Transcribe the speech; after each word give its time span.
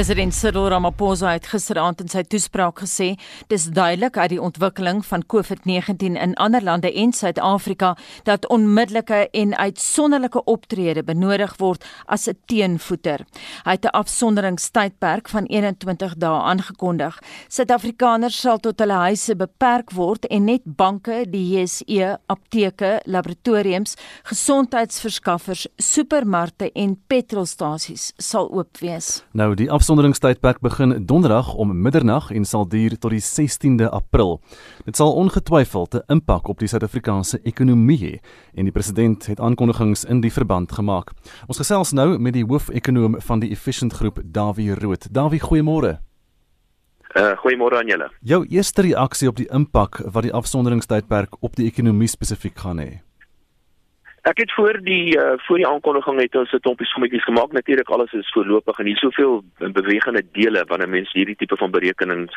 President 0.00 0.32
Cyril 0.34 0.68
Ramaphosa 0.72 1.34
het 1.34 1.44
gisteraand 1.50 1.98
in 2.00 2.08
sy 2.08 2.22
toespraak 2.24 2.78
gesê, 2.80 3.10
dis 3.52 3.66
duidelik 3.68 4.14
uit 4.16 4.30
die 4.32 4.40
ontwikkeling 4.40 5.02
van 5.04 5.20
COVID-19 5.28 6.14
in 6.16 6.32
ander 6.40 6.64
lande 6.64 6.88
en 6.88 7.10
Suid-Afrika 7.12 7.90
dat 8.24 8.46
onmiddellike 8.48 9.26
en 9.36 9.52
uitsonderlike 9.52 10.40
optrede 10.48 11.02
benodig 11.04 11.52
word 11.60 11.84
as 12.06 12.28
'n 12.28 12.38
teenvoeter. 12.46 13.26
Hy 13.64 13.70
het 13.76 13.84
'n 13.84 13.92
afsonderingstydperk 14.00 15.28
van 15.28 15.44
21 15.44 16.14
dae 16.16 16.40
aangekondig. 16.48 17.20
Suid-Afrikaners 17.48 18.40
sal 18.40 18.58
tot 18.58 18.78
hulle 18.78 18.96
huise 19.04 19.36
beperk 19.36 19.90
word 19.90 20.24
en 20.24 20.44
net 20.44 20.62
banke, 20.64 21.26
die 21.28 21.58
JSE, 21.58 22.18
apteke, 22.26 23.00
laboratoriums, 23.04 23.96
gesondheidsverskaffers, 24.22 25.66
supermarkte 25.76 26.72
en 26.72 27.02
petrolstasies 27.06 28.12
sal 28.16 28.50
oop 28.50 28.78
wees. 28.78 29.22
Nou 29.32 29.54
die 29.54 29.70
afsonderingstydperk 29.90 30.60
begin 30.62 31.06
donderdag 31.06 31.54
om 31.54 31.72
middernag 31.82 32.28
en 32.30 32.44
sal 32.44 32.68
duur 32.68 32.94
tot 32.94 33.10
die 33.10 33.18
16de 33.18 33.88
April. 33.90 34.36
Dit 34.86 34.96
sal 34.96 35.16
ongetwyfeld 35.18 35.94
'n 35.94 36.02
impak 36.06 36.48
op 36.48 36.58
die 36.58 36.68
Suid-Afrikaanse 36.68 37.40
ekonomie 37.42 37.98
hê 37.98 38.20
en 38.54 38.64
die 38.64 38.72
president 38.72 39.26
het 39.26 39.40
aankondigings 39.40 40.04
in 40.04 40.20
die 40.20 40.30
verband 40.30 40.72
gemaak. 40.72 41.10
Ons 41.48 41.56
gesels 41.56 41.92
nou 41.92 42.18
met 42.18 42.32
die 42.32 42.44
hoofekonoom 42.44 43.20
van 43.20 43.40
die 43.40 43.50
Efficient 43.50 43.92
Groep, 43.92 44.20
Dawie 44.24 44.74
Rood. 44.74 45.12
Dawie, 45.12 45.40
goeiemôre. 45.40 45.98
Uh, 47.16 47.36
goeiemôre 47.36 47.76
aan 47.76 47.86
julle. 47.86 48.10
Jou 48.20 48.46
eerste 48.46 48.82
reaksie 48.82 49.28
op 49.28 49.36
die 49.36 49.48
impak 49.50 50.02
wat 50.12 50.22
die 50.22 50.32
afsonderingstydperk 50.32 51.36
op 51.40 51.56
die 51.56 51.66
ekonomie 51.66 52.08
spesifiek 52.08 52.58
gaan 52.58 52.78
hê. 52.78 53.09
Ek 54.22 54.38
het 54.38 54.52
voor 54.52 54.80
die 54.84 55.16
uh, 55.16 55.32
voor 55.36 55.56
die 55.56 55.66
aankondiging 55.66 56.20
het 56.20 56.34
ons 56.34 56.52
'n 56.52 56.60
klompie 56.60 56.86
sommetjies 56.86 57.24
gemaak. 57.24 57.52
Natuurlik 57.52 57.88
alles 57.88 58.12
is 58.12 58.32
voorlopig 58.32 58.78
en 58.78 58.86
hier 58.86 58.96
soveel 58.96 59.44
bewegende 59.58 60.22
dele 60.32 60.64
wanneer 60.66 60.88
mense 60.88 61.18
hierdie 61.18 61.36
tipe 61.36 61.56
van 61.56 61.70
berekenings 61.70 62.36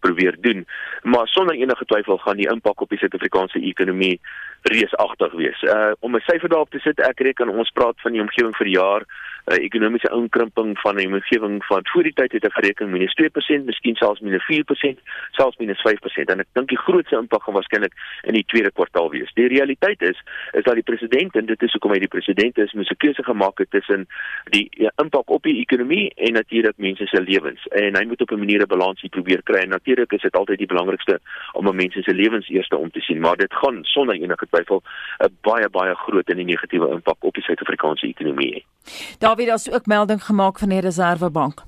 probeer 0.00 0.36
doen. 0.40 0.66
Maar 1.02 1.28
sonder 1.28 1.54
enige 1.54 1.84
twyfel 1.84 2.18
gaan 2.18 2.36
die 2.36 2.50
impak 2.50 2.80
op 2.80 2.88
die 2.88 2.98
Suid-Afrikaanse 2.98 3.60
ekonomie 3.60 4.20
reusagtig 4.62 5.32
wees. 5.32 5.62
Uh 5.62 5.92
om 6.00 6.14
'n 6.14 6.26
syfer 6.26 6.48
daarop 6.48 6.70
te 6.70 6.78
sit, 6.78 7.00
ek 7.00 7.20
reken 7.20 7.48
ons 7.48 7.70
praat 7.70 8.00
van 8.00 8.12
die 8.12 8.20
omgewing 8.20 8.56
vir 8.56 8.66
die 8.66 8.78
jaar 8.78 9.02
uh, 9.46 9.56
ekonomiese 9.58 10.10
inkrimping 10.14 10.78
van 10.78 10.96
die 10.96 11.06
omgewing 11.06 11.64
van 11.64 11.86
voor 11.92 12.02
die 12.02 12.12
tyd 12.12 12.32
het 12.32 12.44
ek 12.44 12.56
gereken 12.58 12.90
minus 12.90 13.14
2%, 13.20 13.64
miskien 13.68 13.96
selfs 14.00 14.20
minus 14.24 14.44
4%, 14.48 15.00
selfs 15.38 15.58
minus 15.60 15.82
5% 15.86 16.32
en 16.32 16.40
ek 16.44 16.50
dink 16.58 16.68
die 16.72 16.80
grootste 16.80 17.18
impak 17.18 17.44
gaan 17.44 17.58
waarskynlik 17.58 17.94
in 18.22 18.38
die 18.38 18.44
tweede 18.52 18.72
kwartaal 18.72 19.10
wees. 19.10 19.32
Die 19.38 19.48
realiteit 19.52 20.02
is 20.02 20.20
is 20.52 20.64
dat 20.64 20.78
die 20.78 20.86
president 20.86 21.36
en 21.36 21.46
dit 21.46 21.62
is 21.62 21.72
hoekom 21.76 21.94
hy 21.94 22.00
die 22.04 22.12
president 22.12 22.58
is, 22.58 22.72
moet 22.72 22.90
'n 22.90 23.00
keuse 23.04 23.24
gemaak 23.24 23.58
het 23.58 23.70
tussen 23.70 24.06
die 24.50 24.68
ja, 24.70 24.90
impak 25.02 25.30
op 25.30 25.42
die 25.42 25.58
ekonomie 25.60 26.12
en 26.16 26.32
natuurlik 26.32 26.76
mense 26.76 27.06
se 27.06 27.20
lewens. 27.20 27.66
En 27.70 27.96
hy 27.96 28.04
moet 28.04 28.20
op 28.20 28.30
'n 28.30 28.38
manier 28.38 28.62
'n 28.62 28.68
balansie 28.68 29.08
probeer 29.08 29.42
kry 29.42 29.62
en 29.62 29.68
natuurlik 29.68 30.12
is 30.12 30.22
dit 30.22 30.36
altyd 30.36 30.58
die 30.58 30.72
belangrikste 30.72 31.20
om 31.52 31.68
'n 31.68 31.76
mens 31.76 31.94
se 31.94 32.14
lewens 32.14 32.48
eerste 32.48 32.76
om 32.76 32.90
te 32.90 33.00
sien, 33.00 33.20
maar 33.20 33.36
dit 33.36 33.52
gaan 33.54 33.84
sonder 33.84 34.14
enige 34.14 34.46
twyfel 34.46 34.82
'n 35.18 35.36
baie 35.42 35.68
baie 35.68 35.94
groot 35.94 36.28
en 36.28 36.46
negatiewe 36.46 36.90
impak 36.90 37.24
op 37.24 37.34
die 37.34 37.42
Suid-Afrikaanse 37.42 38.06
ekonomie 38.06 38.52
hê. 38.54 38.73
Daar 39.18 39.36
word 39.36 39.72
ook 39.72 39.86
melding 39.86 40.24
gemaak 40.24 40.58
van 40.58 40.68
die 40.68 40.80
Reserwebank. 40.80 41.62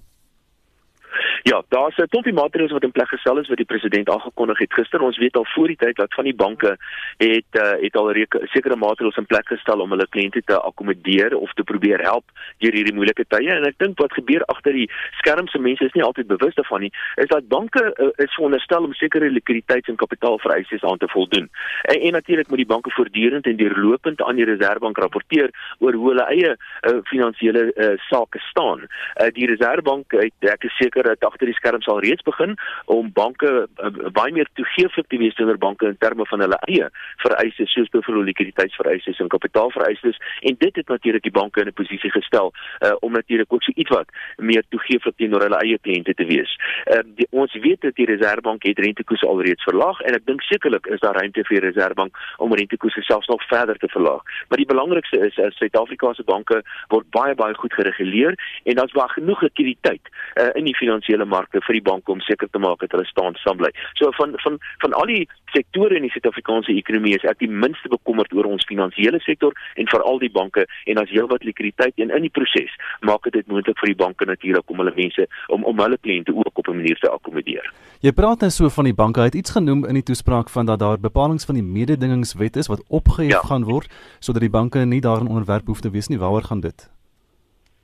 Ja, 1.42 1.62
daar's 1.68 1.96
'n 1.96 2.08
klompie 2.08 2.32
maatreëls 2.32 2.72
wat 2.72 2.82
in 2.82 2.92
plek 2.92 3.08
gestel 3.08 3.38
is 3.38 3.48
wat 3.48 3.56
die 3.56 3.66
president 3.66 4.10
aangekondig 4.10 4.58
het 4.58 4.72
gister. 4.72 5.00
Ons 5.00 5.18
weet 5.18 5.36
al 5.36 5.44
voor 5.44 5.66
die 5.66 5.76
tyd 5.76 5.96
dat 5.96 6.14
van 6.14 6.24
die 6.24 6.34
banke 6.34 6.76
het 7.16 7.52
uh, 7.52 7.72
het 7.80 7.96
al 7.96 8.12
sekere 8.42 8.76
maatreëls 8.76 9.16
in 9.16 9.26
plek 9.26 9.46
gestel 9.46 9.80
om 9.80 9.90
hulle 9.90 10.06
kliënte 10.08 10.42
te 10.44 10.60
akkommodeer 10.60 11.36
of 11.36 11.52
te 11.52 11.62
probeer 11.62 12.00
help 12.00 12.24
deur 12.58 12.72
hierdie 12.72 12.94
moeilike 12.94 13.24
tye. 13.28 13.50
En 13.50 13.64
ek 13.64 13.78
dink 13.78 13.98
wat 13.98 14.12
gebeur 14.12 14.44
agter 14.44 14.72
die 14.72 14.90
skerms 15.18 15.50
se 15.50 15.58
mense 15.58 15.84
is 15.84 15.92
nie 15.92 16.02
altyd 16.02 16.26
bewus 16.26 16.54
daarvan 16.54 16.80
nie, 16.80 16.92
is 17.14 17.26
dat 17.26 17.48
banke 17.48 17.82
uh, 17.96 18.08
is 18.16 18.34
veronderstel 18.34 18.84
om 18.84 18.94
sekere 18.94 19.30
likwiditeits- 19.30 19.88
en 19.88 19.96
kapitaalvereistes 19.96 20.82
aan 20.82 20.98
te 20.98 21.08
voldoen. 21.08 21.50
En, 21.82 22.00
en 22.00 22.12
natuurlik 22.12 22.48
moet 22.48 22.62
die 22.64 22.72
banke 22.74 22.90
voortdurend 22.90 23.46
en 23.46 23.56
deurlopend 23.56 24.22
aan 24.22 24.36
die 24.36 24.44
Reserwebank 24.44 24.98
rapporteer 24.98 25.50
oor 25.78 25.92
hoe 25.92 26.08
hulle 26.08 26.26
eie 26.26 26.56
uh, 26.56 26.98
finansiële 27.02 27.72
uh, 27.74 27.92
sake 28.08 28.38
staan. 28.38 28.86
Uh, 28.86 29.28
die 29.32 29.46
Reserwebank 29.46 30.12
het 30.12 30.50
ek 30.52 30.64
is 30.64 30.76
seker 30.76 31.02
dat 31.02 31.25
agter 31.26 31.50
die 31.50 31.58
skerms 31.58 31.88
al 31.92 32.00
reeds 32.00 32.22
begin 32.22 32.56
om 32.84 33.12
banke 33.12 33.50
uh, 33.66 34.10
baie 34.16 34.32
meer 34.32 34.48
toegeeflik 34.58 35.08
te 35.08 35.20
wees 35.20 35.34
teenoor 35.34 35.58
banke 35.58 35.86
in 35.86 35.98
terme 35.98 36.26
van 36.26 36.44
hulle 36.44 36.58
eie 36.70 36.88
vereistes 37.24 37.72
soos 37.72 37.90
byvoorbeeld 37.94 38.30
likwiditeitsvereistes 38.30 39.20
en 39.22 39.28
kapitaalvereistes 39.28 40.20
en 40.40 40.56
dit 40.58 40.76
het 40.76 40.88
natuurlik 40.88 41.22
die 41.22 41.34
banke 41.40 41.60
in 41.60 41.68
'n 41.68 41.78
posisie 41.82 42.10
gestel 42.10 42.52
uh, 42.52 42.92
om 43.00 43.12
natuurlik 43.12 43.52
ook 43.52 43.62
so 43.62 43.72
ietwat 43.74 44.08
meer 44.36 44.64
toegeeflik 44.68 45.16
teenoor 45.16 45.42
hulle 45.42 45.60
eie 45.64 45.78
kliënte 45.78 46.14
te 46.14 46.24
wees. 46.24 46.56
Uh, 46.86 47.02
die, 47.18 47.26
ons 47.30 47.52
weet 47.52 47.80
dat 47.80 47.94
die 47.94 48.06
Reserwebank 48.06 48.62
het 48.62 48.78
rentekoerse 48.78 49.26
alreeds 49.26 49.62
verlaag 49.62 50.00
en 50.00 50.14
ek 50.14 50.26
dink 50.26 50.42
sekerlik 50.42 50.86
is 50.86 51.00
daar 51.00 51.14
ruimte 51.14 51.44
vir 51.44 51.60
die 51.60 51.66
Reserwebank 51.68 52.16
om 52.36 52.54
rentekoerse 52.54 53.02
selfs 53.02 53.26
nog 53.26 53.46
verder 53.48 53.76
te 53.78 53.88
verlaag. 53.88 54.22
Maar 54.48 54.58
die 54.58 54.66
belangrikste 54.66 55.18
is 55.26 55.34
dat 55.34 55.52
Suid-Afrikaanse 55.52 56.24
banke 56.24 56.62
word 56.88 57.10
baie 57.10 57.34
baie 57.34 57.54
goed 57.54 57.72
gereguleer 57.72 58.34
en 58.64 58.74
daar's 58.74 58.92
baie 58.92 59.08
genoeg 59.08 59.40
likwiditeit 59.40 60.00
uh, 60.34 60.50
in 60.54 60.64
die 60.64 60.76
finansiële 60.76 61.15
markte 61.24 61.60
vir 61.66 61.78
die 61.78 61.82
banke 61.82 62.12
om 62.12 62.20
seker 62.20 62.48
te 62.50 62.58
maak 62.58 62.80
dat 62.80 62.92
hulle 62.92 63.04
staan 63.04 63.34
staan 63.34 63.56
bly. 63.56 63.70
So 63.94 64.10
van 64.18 64.34
van 64.44 64.58
van 64.78 64.92
al 64.92 65.06
die 65.06 65.28
sektore 65.52 65.96
in 65.96 66.02
die 66.02 66.10
Suid-Afrikaanse 66.10 66.72
ekonomie 66.76 67.14
is 67.16 67.24
ek 67.24 67.38
die 67.38 67.50
minste 67.50 67.88
bekommerd 67.88 68.32
oor 68.34 68.44
ons 68.44 68.66
finansiële 68.68 69.20
sektor 69.24 69.54
en 69.76 69.88
veral 69.88 70.18
die 70.18 70.30
banke 70.32 70.66
en 70.86 70.98
as 70.98 71.10
heelwat 71.10 71.44
likwiditeit 71.44 71.94
en 71.96 72.10
in 72.10 72.26
die 72.26 72.32
proses 72.32 72.72
maak 73.00 73.28
dit 73.32 73.46
moontlik 73.46 73.78
vir 73.80 73.92
die 73.92 74.00
banke 74.04 74.28
natuurlik 74.28 74.70
om 74.70 74.82
hulle 74.82 74.94
mense 74.96 75.28
om 75.48 75.64
om 75.64 75.84
hulle 75.84 75.98
kliënte 76.02 76.34
ook 76.34 76.58
op 76.58 76.68
'n 76.68 76.76
manier 76.76 76.98
te 76.98 77.10
akkommodeer. 77.10 77.72
Jy 78.00 78.12
praat 78.12 78.40
nou 78.40 78.50
so 78.50 78.68
van 78.68 78.84
die 78.84 78.94
banke. 78.94 79.20
Hy 79.20 79.26
het 79.26 79.34
iets 79.34 79.50
genoem 79.50 79.84
in 79.84 79.94
die 79.94 80.02
toespraak 80.02 80.50
van 80.50 80.66
dat 80.66 80.78
daar 80.78 80.98
bepalinge 80.98 81.46
van 81.46 81.54
die 81.54 81.64
mededingingswet 81.64 82.56
is 82.56 82.66
wat 82.66 82.82
opgehef 82.88 83.30
ja. 83.30 83.40
gaan 83.40 83.64
word 83.64 83.88
sodat 84.20 84.42
die 84.42 84.50
banke 84.50 84.78
nie 84.78 85.00
daarin 85.00 85.28
onderwerp 85.28 85.66
hoef 85.66 85.80
te 85.80 85.90
wees 85.90 86.08
nie. 86.08 86.18
Waaroor 86.18 86.42
gaan 86.42 86.60
dit? 86.60 86.95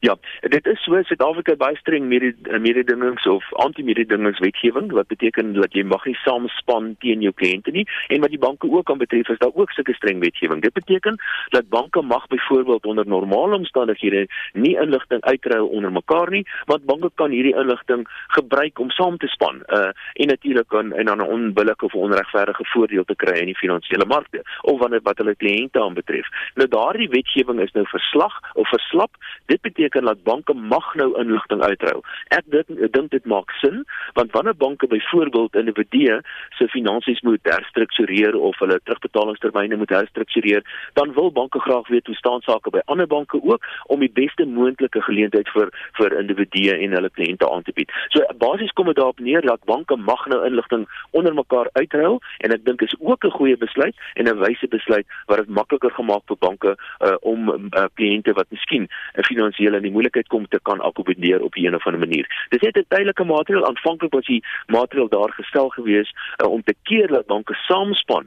Ja, 0.03 0.17
dit 0.41 0.67
is 0.67 0.81
so 0.83 0.99
Suid-Afrika 1.07 1.55
baie 1.55 1.77
streng 1.79 2.09
mededingings 2.11 3.27
of 3.31 3.45
anti-mededingingswetgewing 3.63 4.89
wat 4.97 5.07
beteken 5.07 5.53
dat 5.55 5.77
jy 5.79 5.85
mag 5.87 6.03
nie 6.09 6.17
saamspan 6.25 6.89
teen 7.05 7.21
jou 7.23 7.31
kliënte 7.39 7.71
nie 7.71 7.85
en 8.11 8.25
wat 8.25 8.33
die 8.35 8.41
banke 8.43 8.67
ook 8.67 8.89
kan 8.91 8.99
betref 8.99 9.31
is 9.31 9.39
daar 9.39 9.55
ook 9.55 9.71
sulke 9.71 9.95
streng 9.95 10.19
wetgewing. 10.19 10.59
Dit 10.65 10.75
beteken 10.75 11.21
dat 11.55 11.69
banke 11.71 12.03
mag 12.03 12.27
byvoorbeeld 12.33 12.89
onder 12.91 13.07
normale 13.07 13.61
omstandighede 13.61 14.25
nie 14.59 14.73
inligting 14.75 15.23
uitruil 15.23 15.69
onder 15.69 15.93
mekaar 15.95 16.35
nie, 16.35 16.43
want 16.67 16.83
banke 16.91 17.13
kan 17.15 17.31
hierdie 17.31 17.55
inligting 17.55 18.03
gebruik 18.35 18.83
om 18.83 18.91
saam 18.91 19.21
te 19.23 19.31
span 19.31 19.63
uh 19.71 19.95
en 20.19 20.35
natuurlik 20.35 20.69
kan 20.69 20.93
en 20.93 21.07
dan 21.07 21.23
'n 21.23 21.31
onbillike 21.37 21.85
of 21.85 21.95
onregverdige 21.95 22.67
voordeel 22.75 23.05
te 23.05 23.15
kry 23.15 23.39
in 23.39 23.53
die 23.55 23.63
finansiële 23.63 24.07
markte 24.07 24.43
of 24.63 24.81
wanneer 24.81 25.03
wat 25.03 25.19
hulle 25.19 25.39
kliënte 25.39 25.79
aanbetref. 25.81 26.27
Nou 26.55 26.69
daardie 26.69 27.09
wetgewing 27.09 27.61
is 27.61 27.73
nou 27.73 27.87
verslag 27.87 28.35
of 28.55 28.69
verslap. 28.69 29.11
Dit 29.47 29.61
beteken 29.61 29.91
beteken 29.93 30.05
dat 30.05 30.23
banke 30.23 30.55
mag 30.55 30.95
nou 30.95 31.19
inligting 31.19 31.63
uitruil. 31.63 32.03
Ek 32.29 32.45
dink 32.45 32.93
dink 32.93 33.11
dit 33.11 33.25
maak 33.25 33.51
sin 33.61 33.85
want 34.15 34.33
wanneer 34.33 34.57
banke 34.57 34.87
byvoorbeeld 34.87 35.55
individue 35.55 36.21
se 36.59 36.69
finansies 36.69 37.21
moet 37.21 37.41
herstruktureer 37.43 38.37
of 38.37 38.59
hulle 38.59 38.81
terugbetalingstermyne 38.85 39.77
moet 39.77 39.91
herstruktureer, 39.91 40.63
dan 40.95 41.13
wil 41.13 41.33
banke 41.33 41.59
graag 41.61 41.89
weet 41.89 42.07
hoe 42.07 42.15
staan 42.15 42.41
sake 42.41 42.71
by 42.71 42.81
ander 42.85 43.07
banke 43.07 43.41
ook 43.43 43.65
om 43.87 44.01
die 44.01 44.13
beste 44.13 44.47
moontlike 44.47 45.03
geleentheid 45.03 45.49
vir 45.49 45.71
vir 45.99 46.19
individue 46.19 46.77
en 46.77 46.97
hulle 46.97 47.11
kliënte 47.11 47.49
aan 47.51 47.63
te 47.63 47.73
bied. 47.73 47.91
So 48.09 48.25
basies 48.39 48.73
kom 48.73 48.87
dit 48.87 48.97
daarop 48.97 49.21
neer 49.21 49.43
dat 49.47 49.65
banke 49.65 49.97
mag 49.97 50.27
nou 50.27 50.45
inligting 50.47 50.87
onder 51.11 51.35
mekaar 51.35 51.69
uitruil 51.73 52.21
en 52.39 52.53
ek 52.53 52.65
dink 52.65 52.83
is 52.83 52.95
ook 53.01 53.25
'n 53.25 53.37
goeie 53.39 53.57
besluit 53.57 53.97
en 54.15 54.29
'n 54.29 54.39
wyse 54.39 54.69
besluit 54.69 55.07
wat 55.27 55.39
dit 55.39 55.49
makliker 55.49 55.91
gemaak 55.91 56.23
vir 56.27 56.37
banke 56.39 56.77
uh, 57.01 57.17
om 57.21 57.49
uh, 57.49 57.87
kliënte 57.95 58.33
wat 58.33 58.51
miskien 58.51 58.89
'n 59.17 59.25
finansiële 59.25 59.82
in 59.83 59.89
die 59.89 59.95
moeilikheid 59.95 60.29
kom 60.31 60.47
te 60.49 60.61
kan 60.63 60.81
akkommodeer 60.81 61.43
op 61.43 61.55
'n 61.57 61.75
of 61.75 61.87
ander 61.87 62.01
manier. 62.01 62.27
Dis 62.51 62.61
net 62.61 62.77
'n 62.77 62.85
tydelike 62.89 63.25
maatreël. 63.25 63.67
Aanvanklik 63.67 64.13
was 64.13 64.27
die 64.27 64.45
maatreël 64.67 65.09
daar 65.09 65.33
gestel 65.33 65.69
gewees 65.69 66.15
uh, 66.43 66.51
om 66.51 66.63
te 66.63 66.75
keer 66.83 67.09
dat 67.09 67.27
banke 67.27 67.55
saamspan. 67.55 68.27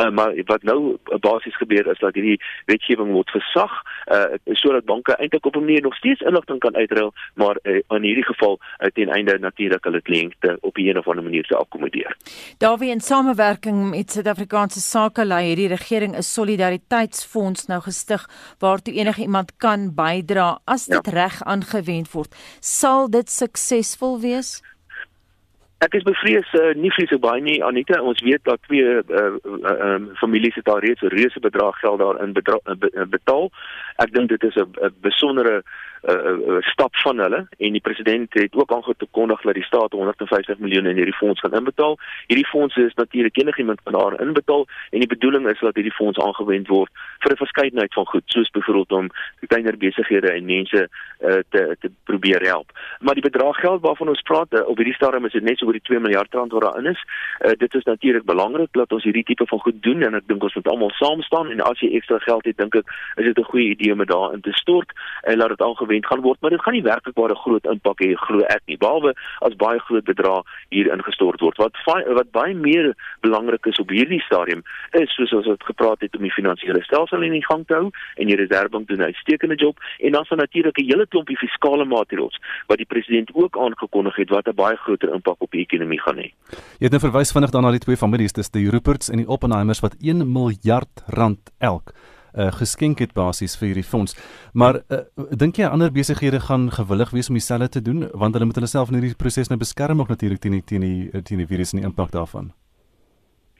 Uh, 0.00 0.10
maar 0.10 0.32
wat 0.46 0.62
nou 0.62 0.96
basies 1.20 1.56
gebeur 1.56 1.86
is 1.90 1.98
dat 1.98 2.14
hierdie 2.14 2.40
wetgewing 2.66 3.12
word 3.12 3.30
versag 3.30 3.72
uh, 4.06 4.24
sodat 4.46 4.84
banke 4.84 5.16
eintlik 5.16 5.46
op 5.46 5.56
'n 5.56 5.64
manier 5.64 5.82
nog 5.82 5.94
steeds 5.96 6.20
inligting 6.20 6.58
kan 6.58 6.76
uitruil, 6.76 7.12
maar 7.34 7.56
uh, 7.62 7.80
in 7.88 8.02
hierdie 8.02 8.24
geval 8.24 8.58
uh, 8.60 8.88
ten 8.88 9.08
einde 9.08 9.38
natuurlik 9.38 9.84
hulle 9.84 10.02
kliënte 10.02 10.56
op 10.60 10.76
'n 10.78 10.98
of 10.98 11.08
ander 11.08 11.24
manier 11.24 11.44
te 11.44 11.56
akkommodeer. 11.56 12.16
Daarby 12.58 12.84
in 12.84 13.00
samewerking 13.00 13.90
met 13.90 14.10
Suid-Afrikaanse 14.10 14.80
Sake 14.80 15.24
lei 15.24 15.46
hierdie 15.46 15.68
regering 15.68 16.16
'n 16.16 16.22
solidariteitsfonds 16.22 17.66
nou 17.66 17.80
gestig 17.80 18.28
waartoe 18.58 18.94
enige 18.94 19.20
iemand 19.20 19.56
kan 19.56 19.94
bydra 19.94 20.58
as 20.64 20.81
dit 20.86 21.06
ja. 21.06 21.12
reg 21.12 21.42
aangewend 21.44 22.12
word, 22.12 22.34
sal 22.60 23.10
dit 23.10 23.30
suksesvol 23.30 24.20
wees? 24.20 24.60
Ek 25.82 25.94
is 25.98 26.04
bevrees 26.06 26.46
uh, 26.54 26.74
nie 26.78 26.92
vrees 26.94 27.10
baie 27.18 27.42
nie 27.42 27.58
Anita 27.64 27.98
ons 28.00 28.20
weet 28.22 28.44
dat 28.46 28.62
twee 28.68 28.86
uh, 28.86 29.02
uh, 29.02 29.72
um, 29.88 30.10
families 30.20 30.54
het 30.54 30.64
daar 30.64 30.84
reeds 30.84 31.02
'n 31.02 31.10
reuse 31.10 31.40
bedrag 31.40 31.78
geld 31.78 31.98
daarin 31.98 32.32
betaal 33.10 33.50
ek 33.98 34.12
dink 34.14 34.28
dit 34.28 34.42
is 34.44 34.54
'n 34.56 34.94
besondere 35.02 35.56
uh, 35.58 35.91
uh, 36.02 36.56
stap 36.60 36.96
van 36.96 37.18
hulle 37.18 37.46
en 37.58 37.72
die 37.72 37.80
president 37.80 38.32
het 38.34 38.54
ook 38.54 38.72
aangekondig 38.72 39.40
dat 39.40 39.54
die 39.54 39.64
staat 39.64 39.92
150 39.92 40.58
miljoen 40.58 40.86
in 40.86 40.96
hierdie 40.96 41.14
fonds 41.14 41.40
gaan 41.40 41.54
inbetaal. 41.54 41.98
Hierdie 42.26 42.46
fonds 42.46 42.76
is 42.76 42.94
natuurlik 42.94 43.36
enigiemand 43.36 43.82
kan 43.82 43.92
daar 43.92 44.20
inbetaal 44.20 44.66
en 44.90 44.98
die 44.98 45.08
bedoeling 45.08 45.48
is 45.48 45.60
dat 45.60 45.74
hierdie 45.74 45.94
fonds 45.94 46.18
aangewend 46.18 46.68
word 46.68 46.90
vir 47.18 47.32
'n 47.32 47.36
verskeidenheid 47.36 47.94
van 47.94 48.06
goed 48.06 48.22
soos 48.26 48.50
byvoorbeeld 48.50 48.92
om 48.92 49.10
kleiner 49.46 49.76
besighede 49.76 50.32
en 50.32 50.44
mense 50.44 50.88
uh, 51.20 51.38
te 51.48 51.76
te 51.80 51.90
probeer 52.04 52.42
help. 52.42 52.70
Maar 53.00 53.14
die 53.14 53.30
bedrag 53.30 53.56
geld 53.56 53.80
waarvan 53.80 54.08
ons 54.08 54.20
praat 54.20 54.52
uh, 54.52 54.66
op 54.66 54.76
hierdie 54.76 54.94
stadium 54.94 55.24
is 55.24 55.32
dit 55.32 55.42
net 55.42 55.58
so 55.58 55.66
oor 55.66 55.72
die 55.72 55.88
2 55.88 56.00
miljard 56.00 56.34
rand 56.34 56.52
wat 56.52 56.62
daarin 56.62 56.86
is. 56.86 57.02
Uh, 57.40 57.52
dit 57.56 57.74
is 57.74 57.84
natuurlik 57.84 58.24
belangrik 58.24 58.72
dat 58.72 58.92
ons 58.92 59.04
hierdie 59.04 59.24
tipe 59.24 59.46
van 59.46 59.60
goed 59.60 59.82
doen 59.82 60.02
en 60.02 60.14
ek 60.14 60.26
dink 60.26 60.42
ons 60.42 60.54
moet 60.54 60.68
almal 60.68 60.90
saam 60.90 61.22
staan 61.22 61.50
en 61.50 61.60
as 61.60 61.80
jy 61.80 61.94
ekstra 61.96 62.18
geld 62.18 62.44
het 62.44 62.56
dink 62.56 62.74
ek 62.74 62.90
is 63.16 63.24
dit 63.24 63.38
'n 63.38 63.50
goeie 63.52 63.70
idee 63.70 63.92
om 63.92 63.98
dit 63.98 64.08
daarin 64.08 64.40
te 64.40 64.52
stort 64.52 64.90
en 65.22 65.36
laat 65.36 65.48
dit 65.48 65.62
aangewend 65.62 65.91
gaan 66.00 66.20
word, 66.20 66.40
maar 66.40 66.50
dit 66.50 66.62
gaan 66.62 66.72
nie 66.74 66.82
werklik 66.82 67.14
baie 67.14 67.34
groot 67.34 67.64
impak 67.64 68.00
hê 68.00 68.14
glo 68.16 68.40
ek 68.48 68.62
nie. 68.66 68.76
Behalwe 68.76 69.12
as 69.40 69.56
baie 69.56 69.78
groot 69.78 70.04
bedrag 70.04 70.44
hier 70.70 70.88
ingestort 70.92 71.40
word. 71.40 71.58
Wat 71.58 71.76
wat 71.84 72.30
baie 72.32 72.54
meer 72.54 72.94
belangrik 73.20 73.66
is 73.66 73.78
op 73.78 73.90
hierdie 73.90 74.20
stadium 74.20 74.62
is 74.98 75.12
soos 75.14 75.32
ons 75.32 75.46
het 75.46 75.62
gepraat 75.62 76.00
het 76.00 76.16
om 76.16 76.22
die 76.22 76.32
finansiële 76.32 76.82
stelsel 76.82 77.22
in 77.22 77.42
gang 77.42 77.66
te 77.66 77.74
hou 77.74 77.90
en 78.16 78.26
die 78.26 78.36
reservebank 78.36 78.88
doen 78.88 79.00
'n 79.00 79.10
uitstekende 79.12 79.56
job 79.56 79.78
en 80.00 80.12
dan 80.12 80.22
is 80.22 80.28
natuurlik 80.28 80.78
'n 80.78 80.84
hele 80.84 81.06
klompie 81.06 81.36
fiskale 81.36 81.84
maatreëls 81.84 82.38
wat 82.66 82.78
die 82.78 82.86
president 82.86 83.30
ook 83.34 83.58
aangekondig 83.58 84.16
het 84.16 84.30
wat 84.30 84.46
'n 84.48 84.54
baie 84.54 84.76
groter 84.76 85.12
impak 85.14 85.36
op 85.38 85.50
die 85.50 85.60
ekonomie 85.60 86.00
gaan 86.00 86.16
hê. 86.16 86.32
Jy 86.78 86.86
het 86.88 86.90
nou 86.90 87.00
verwys 87.00 87.32
vinnig 87.32 87.50
dan 87.50 87.62
na 87.62 87.70
die 87.70 87.78
twee 87.86 87.96
families, 87.96 88.32
dis 88.32 88.50
die 88.50 88.70
Ruperts 88.70 89.10
en 89.10 89.16
die 89.16 89.28
Oppenheimers 89.28 89.80
wat 89.80 89.96
1 90.00 90.32
miljard 90.32 91.02
rand 91.06 91.50
elk 91.58 91.92
uh, 92.34 92.50
geskenk 92.52 92.98
het 92.98 93.12
basies 93.12 93.56
vir 93.56 93.72
hierdie 93.72 93.86
fonds. 93.86 94.16
Maar 94.52 94.82
uh, 94.88 95.04
dink 95.36 95.60
jy 95.60 95.68
ander 95.68 95.92
besighede 95.92 96.40
gaan 96.40 96.70
gewillig 96.72 97.10
wees 97.10 97.28
om 97.28 97.38
dieselfde 97.38 97.68
te 97.68 97.82
doen 97.82 98.08
want 98.12 98.34
hulle 98.34 98.48
moet 98.48 98.60
hulle 98.60 98.70
self 98.70 98.90
in 98.90 99.00
hierdie 99.00 99.18
proses 99.18 99.48
nou 99.48 99.58
beskerm 99.58 100.00
ook 100.00 100.12
natuurlik 100.12 100.40
teen 100.40 100.58
die 100.58 100.64
teen 100.64 100.86
die 100.86 101.22
teen 101.22 101.44
die 101.44 101.46
virus 101.46 101.72
en 101.72 101.82
die 101.82 101.88
impak 101.88 102.12
daarvan? 102.12 102.52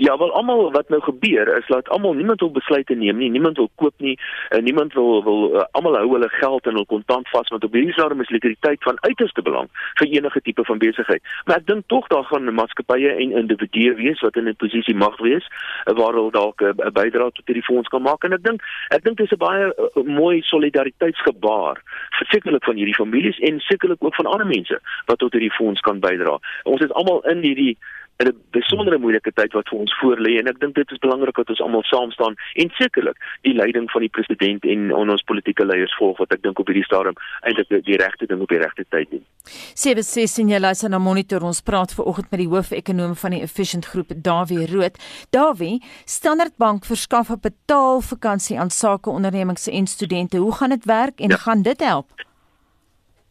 Ja, 0.03 0.17
wel 0.19 0.33
almal 0.33 0.73
wat 0.73 0.89
nou 0.89 1.03
gebeur 1.03 1.57
is 1.57 1.67
dat 1.67 1.89
almal 1.89 2.13
niemand 2.13 2.41
wil 2.41 2.51
besluite 2.51 2.95
neem 2.95 3.17
nie, 3.17 3.31
niemand 3.31 3.57
wil 3.57 3.71
koop 3.75 3.95
nie, 3.97 4.19
uh, 4.51 4.59
niemand 4.59 4.93
wil 4.93 5.23
wil 5.25 5.55
uh, 5.55 5.63
almal 5.71 5.95
hou 5.97 6.09
hulle 6.13 6.29
geld 6.29 6.67
en 6.67 6.75
hul 6.75 6.87
kontant 6.91 7.29
vas 7.31 7.53
want 7.55 7.65
op 7.65 7.77
hierdie 7.77 7.93
stadium 7.93 8.21
is 8.25 8.33
likwiditeit 8.35 8.83
van 8.83 8.99
uiterste 9.01 9.45
belang 9.47 9.71
vir 10.01 10.11
enige 10.17 10.41
tipe 10.41 10.65
van 10.65 10.83
besigheid. 10.83 11.23
Maar 11.45 11.63
ek 11.63 11.69
dink 11.71 11.87
tog 11.87 12.11
daar 12.11 12.27
gaan 12.33 12.51
maatskappye 12.55 13.13
en 13.15 13.37
individue 13.45 13.95
wees 14.01 14.25
wat 14.27 14.41
in 14.43 14.51
'n 14.51 14.57
posisie 14.65 14.97
mag 15.05 15.15
wees 15.23 15.47
uh, 15.47 15.95
waar 15.95 16.19
hulle 16.19 16.35
dalk 16.35 16.67
'n 16.67 16.75
uh, 16.83 16.91
bydrae 16.99 17.31
tot 17.39 17.47
hierdie 17.47 17.69
fonds 17.71 17.89
kan 17.89 18.03
maak 18.03 18.25
en 18.25 18.35
ek 18.35 18.43
dink 18.43 18.67
ek 18.91 19.07
dink 19.07 19.23
dit 19.23 19.27
is 19.31 19.39
'n 19.39 19.45
baie 19.47 19.71
uh, 19.71 20.03
mooi 20.03 20.43
solidariteitsgebaar 20.43 21.79
versekerlik 22.19 22.65
van 22.65 22.77
hierdie 22.77 22.99
families 22.99 23.39
en 23.39 23.61
sekerlik 23.61 24.03
ook 24.03 24.19
van 24.19 24.27
ander 24.27 24.47
mense 24.47 24.81
wat 25.07 25.19
tot 25.19 25.33
hierdie 25.33 25.57
fonds 25.61 25.81
kan 25.81 26.01
bydra. 26.01 26.39
Ons 26.65 26.81
is 26.83 26.93
almal 26.93 27.23
in 27.23 27.39
hierdie 27.47 27.79
in 28.17 28.27
'n 28.29 28.37
besondere 28.51 28.99
moeilike 28.99 29.33
tyd 29.33 29.53
wat 29.53 29.69
vir 29.69 29.79
ons 29.79 29.95
voorlê 30.01 30.39
en 30.39 30.49
ek 30.49 30.61
dink 30.61 30.75
dit 30.75 30.91
is 30.91 30.99
belangrik 30.99 31.37
dat 31.37 31.49
ons 31.49 31.61
almal 31.61 31.83
saam 31.83 32.11
staan 32.11 32.35
en 32.55 32.71
sekerlik 32.79 33.17
die 33.43 33.55
leiding 33.55 33.91
van 33.91 34.01
die 34.01 34.09
president 34.17 34.65
en 34.65 34.93
ons 34.95 35.23
politieke 35.23 35.65
leiers 35.67 35.97
volg 35.99 36.19
wat 36.19 36.33
ek 36.33 36.43
dink 36.43 36.59
op 36.59 36.67
hierdie 36.67 36.85
stadium 36.85 37.17
eintlik 37.41 37.69
die, 37.69 37.83
die 37.83 37.97
regte 37.97 38.27
ding 38.27 38.41
op 38.41 38.49
die 38.49 38.59
regte 38.59 38.85
tyd 38.89 39.11
doen. 39.11 39.25
Sewe 39.75 40.03
sê 40.03 40.27
sien 40.27 40.49
jy 40.49 40.59
luister 40.59 40.91
na 40.91 40.99
monitor 40.99 41.43
ons 41.43 41.63
praat 41.63 41.95
ver 41.95 42.05
oggend 42.05 42.31
met 42.31 42.41
die 42.41 42.49
hoofekonoom 42.49 43.15
van 43.17 43.31
die 43.31 43.43
Efficient 43.43 43.87
Groep 43.87 44.13
Dawie 44.17 44.67
Rood. 44.67 44.99
Dawie, 45.31 45.83
Standard 46.05 46.57
Bank 46.57 46.85
verskaf 46.85 47.31
'n 47.31 47.41
betaalvakansie 47.41 48.59
aan 48.59 48.71
sakeondernemings 48.71 49.69
en 49.69 49.87
studente. 49.87 50.37
Hoe 50.37 50.53
gaan 50.53 50.71
dit 50.71 50.85
werk 50.85 51.21
en 51.21 51.29
ja. 51.29 51.37
gaan 51.37 51.63
dit 51.63 51.81
help? 51.81 52.07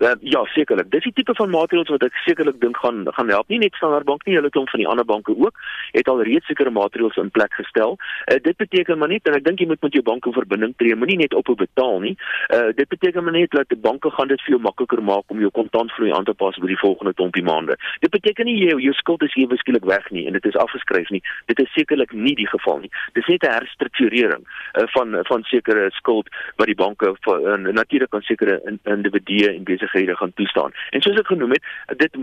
Uh, 0.01 0.15
ja, 0.19 0.39
sekerlik. 0.45 0.87
Dis 0.89 1.03
die 1.05 1.13
tipe 1.13 1.33
van 1.37 1.51
maatreëls 1.53 1.89
wat 1.93 2.01
ek 2.01 2.15
sekerlik 2.25 2.55
dink 2.61 2.77
gaan 2.81 3.03
gaan 3.13 3.29
help. 3.29 3.45
Nie 3.53 3.59
net 3.61 3.75
Standard 3.77 4.07
Bank 4.09 4.23
nie, 4.25 4.33
hulle 4.33 4.49
klomp 4.49 4.71
van 4.73 4.81
die 4.81 4.87
ander 4.89 5.05
banke 5.05 5.35
ook 5.37 5.59
het 5.91 6.07
al 6.09 6.23
reeds 6.25 6.47
sekere 6.49 6.71
maatreëls 6.73 7.19
in 7.21 7.29
plek 7.29 7.53
gestel. 7.53 7.93
Uh, 8.25 8.39
dit 8.41 8.57
beteken 8.57 8.97
maar 8.97 9.11
net 9.11 9.29
en 9.29 9.37
ek 9.37 9.45
dink 9.45 9.61
jy 9.61 9.67
moet 9.69 9.81
met 9.85 9.93
jou 9.93 10.01
bank 10.07 10.25
in 10.25 10.33
verbinding 10.33 10.73
tree, 10.81 10.95
moenie 10.97 11.19
net 11.21 11.35
ophou 11.37 11.53
betaal 11.59 12.01
nie. 12.01 12.15
Uh, 12.49 12.71
dit 12.79 12.89
beteken 12.89 13.27
maar 13.27 13.35
net 13.35 13.53
dat 13.53 13.69
die 13.69 13.77
banke 13.77 14.09
gaan 14.15 14.31
dit 14.31 14.41
vir 14.47 14.55
jou 14.55 14.59
makliker 14.63 15.03
maak 15.05 15.35
om 15.35 15.43
jou 15.43 15.51
kontantvloei 15.59 16.09
aan 16.17 16.25
te 16.25 16.33
pas 16.33 16.57
vir 16.57 16.73
die 16.73 16.79
volgende 16.81 17.13
klompie 17.13 17.45
maande. 17.45 17.77
Dit 18.01 18.09
beteken 18.17 18.49
nie 18.49 18.57
jy 18.57 18.79
jou 18.87 18.95
skuld 19.03 19.27
is 19.27 19.37
ewe 19.37 19.59
skielik 19.61 19.85
weg 19.85 20.09
nie 20.09 20.25
en 20.25 20.39
dit 20.39 20.49
is 20.49 20.57
afgeskryf 20.65 21.13
nie. 21.13 21.21
Dit 21.53 21.61
is 21.61 21.69
sekerlik 21.77 22.17
nie 22.17 22.33
die 22.41 22.49
geval 22.49 22.81
nie. 22.81 22.89
Dis 23.13 23.29
net 23.29 23.45
'n 23.45 23.53
herstrukturering 23.53 24.41
uh, 24.49 24.89
van 24.97 25.21
van 25.29 25.45
sekere 25.53 25.91
skuld 25.93 26.33
wat 26.57 26.65
die 26.65 26.79
banke 26.81 27.13
uh, 27.13 27.55
natuurlik 27.69 28.13
aan 28.17 28.25
sekere 28.25 28.57
individue 28.89 29.53
en 29.53 29.63
besig 29.63 29.90
besighede 29.91 30.17
gaan 30.17 30.33
toestaan. 30.33 30.71
En 30.89 31.01
soos 31.01 31.19
ek 31.19 31.27
genoem 31.27 31.51
het, 31.51 31.63
dit 31.97 32.15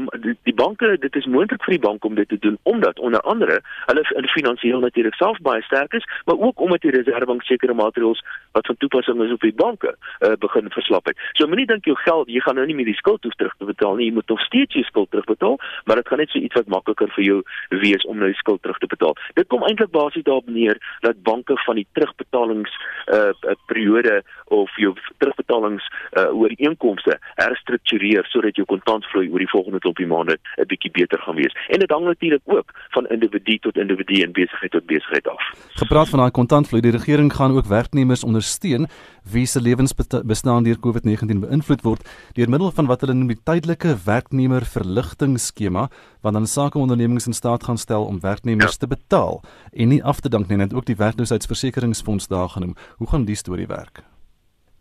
die, 0.42 0.54
banke, 0.54 0.96
dit 1.00 1.16
is 1.16 1.26
moontlik 1.26 1.62
vir 1.64 1.76
die 1.76 1.84
bank 1.84 2.04
om 2.04 2.14
dit 2.14 2.28
te 2.28 2.38
doen 2.38 2.58
omdat 2.62 2.98
onder 2.98 3.20
andere 3.20 3.60
hulle 3.86 4.04
in 4.16 4.28
finansiëel 4.28 4.80
natuurlik 4.80 5.14
self 5.14 5.38
baie 5.40 5.62
sterk 5.62 5.92
is, 5.92 6.06
maar 6.24 6.38
ook 6.38 6.60
omdat 6.60 6.80
die 6.80 6.90
reservebank 6.90 7.42
sekere 7.42 7.74
maatreëls 7.74 8.22
wat 8.52 8.66
van 8.66 8.76
toepassing 8.76 9.22
is 9.22 9.32
op 9.32 9.40
die 9.40 9.54
banke 9.54 9.94
uh, 9.94 10.32
begin 10.38 10.70
verslap 10.70 11.06
het. 11.06 11.16
So 11.32 11.46
moenie 11.46 11.66
dink 11.66 11.84
jou 11.84 11.96
geld, 11.96 12.28
jy 12.28 12.40
gaan 12.40 12.54
nou 12.54 12.66
nie 12.66 12.74
meer 12.74 12.90
die 12.90 12.98
skuld 12.98 13.24
hoef 13.24 13.36
terug 13.36 13.54
te 13.58 13.68
betaal 13.68 13.98
nie, 13.98 14.08
jy 14.08 14.16
moet 14.18 14.28
nog 14.28 14.40
steeds 14.40 14.74
jou 14.74 14.84
skuld 14.84 15.10
terugbetaal, 15.10 15.58
maar 15.84 16.00
dit 16.00 16.08
gaan 16.08 16.22
net 16.22 16.32
so 16.32 16.38
iets 16.38 16.58
wat 16.58 16.72
makliker 16.72 17.12
vir 17.16 17.24
jou 17.24 17.38
wees 17.84 18.06
om 18.06 18.18
nou 18.18 18.30
die 18.32 18.40
skuld 18.40 18.62
terug 18.62 18.78
te 18.78 18.90
betaal. 18.90 19.16
Dit 19.38 19.48
kom 19.52 19.64
eintlik 19.66 19.92
basies 19.94 20.26
daarop 20.26 20.48
neer 20.52 20.80
dat 21.06 21.22
banke 21.22 21.56
van 21.64 21.80
die 21.80 21.86
terugbetalings 21.92 22.72
uh, 23.14 23.30
periode 23.66 24.22
of 24.54 24.72
jou 24.76 24.94
terugbetalings 25.18 25.84
uh, 26.12 26.28
ooreenkomste 26.32 27.18
herstruktureer 27.58 28.26
sodat 28.30 28.56
jou 28.56 28.66
kontantvloei 28.66 29.28
oor 29.30 29.42
die 29.42 29.50
volgende 29.50 29.78
klompie 29.78 30.06
maande 30.06 30.38
'n 30.58 30.66
bietjie 30.66 30.90
beter 30.90 31.18
gaan 31.18 31.34
wees. 31.34 31.54
En 31.68 31.78
dit 31.78 31.90
hang 31.90 32.04
natuurlik 32.04 32.42
ook 32.44 32.70
van 32.90 33.06
individu 33.06 33.58
tot 33.58 33.76
individu 33.76 34.22
en 34.22 34.32
besigheid 34.32 34.70
tot 34.70 34.86
besigheid 34.86 35.28
af. 35.28 35.42
Gepraat 35.74 36.08
van 36.08 36.18
daai 36.18 36.30
kontantvloei, 36.30 36.82
die 36.82 36.96
regering 36.96 37.32
gaan 37.32 37.52
ook 37.52 37.66
werknemers 37.66 38.24
ondersteun 38.24 38.86
wie 39.32 39.46
se 39.46 39.60
lewensbestaan 39.60 40.62
deur 40.62 40.78
COVID-19 40.80 41.40
beïnvloed 41.40 41.82
word 41.82 42.08
deur 42.32 42.48
middel 42.48 42.70
van 42.70 42.86
wat 42.86 43.00
hulle 43.00 43.14
noem 43.14 43.28
die 43.28 43.42
tydelike 43.44 43.96
werknemer 44.04 44.64
verligtingskema 44.64 45.88
wat 46.20 46.32
dan 46.32 46.46
sakeondernemings 46.46 47.26
in 47.26 47.32
staat 47.32 47.64
gaan 47.64 47.78
stel 47.78 48.04
om 48.04 48.20
werknemers 48.20 48.72
ja. 48.72 48.78
te 48.78 48.86
betaal 48.86 49.42
en 49.72 49.88
nie 49.88 50.04
af 50.04 50.20
te 50.20 50.28
dank 50.28 50.48
nie 50.48 50.56
net 50.56 50.74
ook 50.74 50.86
die 50.86 50.96
werkloosheidsversekeringsfonds 50.96 52.28
daar 52.28 52.48
genoem. 52.48 52.74
Hoe 52.96 53.08
gaan 53.08 53.24
die 53.24 53.36
storie 53.36 53.66
werk? 53.66 54.02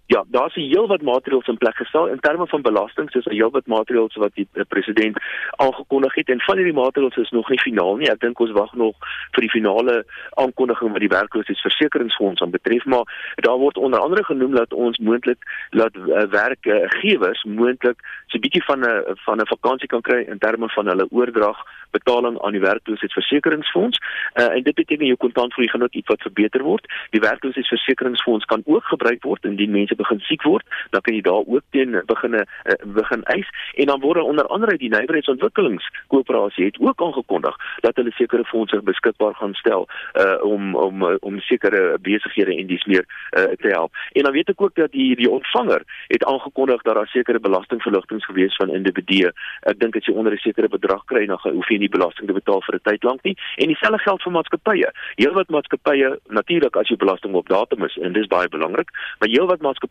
Ja, 0.10 0.24
daar's 0.28 0.56
'n 0.56 0.60
heel 0.60 0.88
wat 0.88 1.02
maatreëls 1.02 1.48
in 1.48 1.58
plek 1.58 1.76
gestel 1.76 2.08
in 2.08 2.20
terme 2.20 2.48
van 2.48 2.62
belasting, 2.62 3.12
soos 3.12 3.26
'n 3.26 3.34
heel 3.34 3.52
wat 3.52 3.66
maatreëls 3.66 4.16
wat 4.16 4.34
die 4.34 4.48
president 4.68 5.18
aangekondig 5.56 6.16
het 6.16 6.30
en 6.30 6.42
van 6.42 6.56
hierdie 6.56 6.82
maatreëls 6.82 7.16
is 7.16 7.30
nog 7.30 7.50
nie 7.50 7.60
finaal 7.60 7.96
nie. 7.96 8.10
Ek 8.10 8.20
dink 8.20 8.40
ons 8.40 8.52
wag 8.52 8.74
nog 8.74 8.96
vir 9.32 9.42
die 9.42 9.50
finale 9.50 10.06
aankondiging 10.30 10.92
wat 10.92 11.00
die 11.00 11.16
werkloosheidsversekeringsfonds 11.20 12.42
aan 12.42 12.50
betref, 12.50 12.86
maar 12.86 13.34
daar 13.36 13.58
word 13.58 13.78
onder 13.78 14.00
andere 14.00 14.24
genoem 14.24 14.52
dat 14.52 14.74
ons 14.74 14.98
moontlik 14.98 15.68
laat 15.70 15.96
uh, 15.96 16.24
werkgewers 16.24 17.44
moontlik 17.44 18.00
so 18.28 18.38
'n 18.38 18.42
bietjie 18.42 18.64
van 18.64 18.80
'n 18.80 19.04
van 19.26 19.42
'n 19.42 19.48
vakansie 19.48 19.88
kan 19.88 20.02
kry 20.02 20.22
in 20.28 20.38
terme 20.38 20.70
van 20.70 20.88
hulle 20.88 21.08
oordrag 21.10 21.58
betaling 21.92 22.42
aan 22.42 22.52
die 22.52 22.62
werkloosheidsversekeringsfonds. 22.62 23.98
Uh, 24.34 24.56
en 24.56 24.64
dit 24.64 24.76
beteken 24.76 25.06
jou 25.06 25.18
kontantvloei 25.18 25.70
gaan 25.70 25.84
ook 25.84 25.94
iets 25.94 26.08
wat 26.08 26.22
verbeter 26.22 26.64
word. 26.64 26.86
Die 27.10 27.20
werkloosheidsversekeringsfonds 27.20 28.46
kan 28.46 28.62
ook 28.66 28.84
gebruik 28.84 29.24
word 29.24 29.44
indien 29.44 29.72
mense 29.72 29.96
begin 29.98 30.20
siek 30.20 30.44
word, 30.44 30.66
dan 30.94 31.02
kan 31.02 31.14
jy 31.14 31.22
daar 31.22 31.44
ook 31.46 31.66
teen 31.76 32.02
begin 32.06 32.34
uh, 32.34 32.46
begin 32.84 33.24
eis 33.24 33.50
en 33.76 33.86
dan 33.86 34.02
word 34.02 34.22
onder 34.22 34.48
andere 34.48 34.78
die 34.78 34.90
nywerheidsontwikkelingskoöperasie 34.90 36.66
het 36.66 36.80
ook 36.80 37.02
aangekondig 37.02 37.56
dat 37.86 37.96
hulle 37.96 38.12
sekere 38.12 38.46
fondse 38.46 38.82
beskikbaar 38.82 39.36
gaan 39.36 39.54
stel 39.54 39.88
uh, 40.14 40.44
om 40.44 40.76
om 40.76 41.04
om 41.20 41.40
sekere 41.40 41.98
besighede 42.02 42.56
en 42.56 42.68
dis 42.68 42.86
meer 42.86 43.06
uh, 43.08 43.44
te 43.62 43.68
help. 43.68 43.94
En 44.12 44.24
dan 44.24 44.34
weet 44.34 44.50
ek 44.50 44.62
ook 44.62 44.76
dat 44.76 44.92
die 44.92 45.16
die 45.16 45.30
ontvanger 45.30 45.84
het 46.08 46.26
aangekondig 46.26 46.82
dat 46.82 46.96
daar 46.96 47.08
sekere 47.08 47.40
belastingverligtings 47.40 48.26
gewees 48.26 48.56
van 48.56 48.70
individue. 48.70 49.32
Ek 49.62 49.80
dink 49.80 49.96
as 49.96 50.06
jy 50.06 50.14
onder 50.14 50.34
'n 50.34 50.38
sekere 50.38 50.70
bedrag 50.70 51.04
kry, 51.06 51.26
dan 51.26 51.40
hoef 51.42 51.70
jy 51.70 51.78
nie 51.78 51.90
belasting 51.90 52.28
te 52.28 52.34
betaal 52.34 52.62
vir 52.62 52.76
'n 52.76 52.86
tyd 52.90 53.04
lank 53.04 53.24
nie. 53.24 53.38
En 53.56 53.68
dieselfde 53.68 54.00
geld 54.00 54.22
vir 54.22 54.32
maatskappye. 54.32 54.92
Heelwat 55.16 55.50
maatskappye 55.50 56.20
natuurlik 56.28 56.76
as 56.76 56.88
jy 56.88 56.96
belasting 56.96 57.34
op 57.34 57.50
datum 57.50 57.84
is 57.84 57.98
en 57.98 58.14
dis 58.14 58.28
baie 58.28 58.50
belangrik, 58.50 58.90
maar 59.20 59.30
heelwat 59.30 59.62
maatskappye 59.62 59.87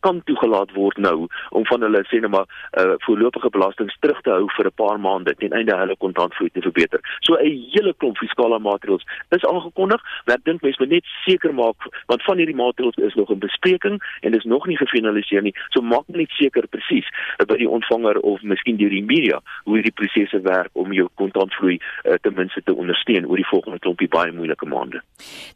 kan 0.00 0.22
toegelaat 0.24 0.72
word 0.74 0.98
nou 0.98 1.28
om 1.50 1.66
van 1.66 1.82
hulle 1.82 2.02
sê 2.10 2.20
net 2.20 2.30
maar 2.30 2.46
uh, 2.80 2.94
voorlopige 3.06 3.50
belastings 3.50 3.96
terug 4.00 4.20
te 4.22 4.30
hou 4.30 4.46
vir 4.56 4.66
'n 4.66 4.76
paar 4.76 5.00
maande 5.00 5.34
ten 5.34 5.52
einde 5.52 5.76
hulle 5.76 5.96
kontantvloei 5.96 6.50
te 6.50 6.60
verbeter. 6.60 7.00
So 7.20 7.34
'n 7.34 7.70
hele 7.74 7.94
klomp 7.98 8.18
fiskale 8.18 8.58
maatreëls 8.58 9.04
is 9.30 9.44
aangekondig, 9.44 10.00
maar 10.26 10.36
ek 10.36 10.44
dink 10.44 10.62
mense 10.62 10.80
moet 10.80 10.90
net 10.90 11.04
seker 11.26 11.54
maak 11.54 11.76
want 12.06 12.22
van 12.22 12.36
hierdie 12.36 12.56
maatreëls 12.56 12.96
is 12.96 13.14
nog 13.14 13.30
in 13.30 13.38
bespreking 13.38 14.02
en 14.20 14.34
is 14.34 14.44
nog 14.44 14.66
nie 14.66 14.76
gefinaliseer 14.76 15.42
nie. 15.42 15.54
So 15.70 15.82
maak 15.82 16.06
net 16.06 16.30
seker 16.30 16.66
presies 16.66 17.06
uh, 17.38 17.46
by 17.46 17.56
die 17.56 17.68
ontvanger 17.68 18.20
of 18.20 18.42
miskien 18.42 18.76
deur 18.76 18.90
die 18.90 19.04
media 19.04 19.40
hoe 19.64 19.74
hierdie 19.78 19.94
prosesse 19.94 20.40
werk 20.40 20.70
om 20.72 20.92
jou 20.92 21.08
kontantvloei 21.14 21.78
uh, 21.78 22.14
ten 22.22 22.34
minste 22.34 22.62
te 22.62 22.74
ondersteun 22.74 23.26
oor 23.26 23.36
die 23.36 23.48
volgende 23.50 23.78
klompie 23.78 24.08
baie 24.08 24.32
moeilike 24.32 24.66
maande. 24.66 25.02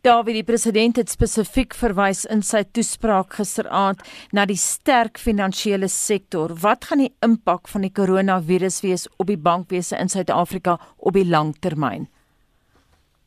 Dawie 0.07 0.35
die 0.35 0.47
president 0.47 0.97
het 0.97 1.12
spesifiek 1.12 1.75
verwys 1.75 2.25
in 2.33 2.43
sy 2.43 2.62
toespraak 2.73 3.38
gister 3.38 3.69
gisteraand 3.76 4.02
na 4.33 4.47
die 4.47 4.56
sterk 4.56 5.18
finansiële 5.18 5.88
sektor. 5.88 6.54
Wat 6.62 6.85
gaan 6.85 7.04
die 7.04 7.12
impak 7.21 7.68
van 7.68 7.83
die 7.83 7.92
koronavirus 7.92 8.83
wees 8.83 9.09
op 9.18 9.26
die 9.26 9.38
bankwese 9.38 9.97
in 9.99 10.09
Suid-Afrika 10.09 10.78
op 10.97 11.12
die 11.12 11.26
lang 11.26 11.54
termyn? 11.61 12.09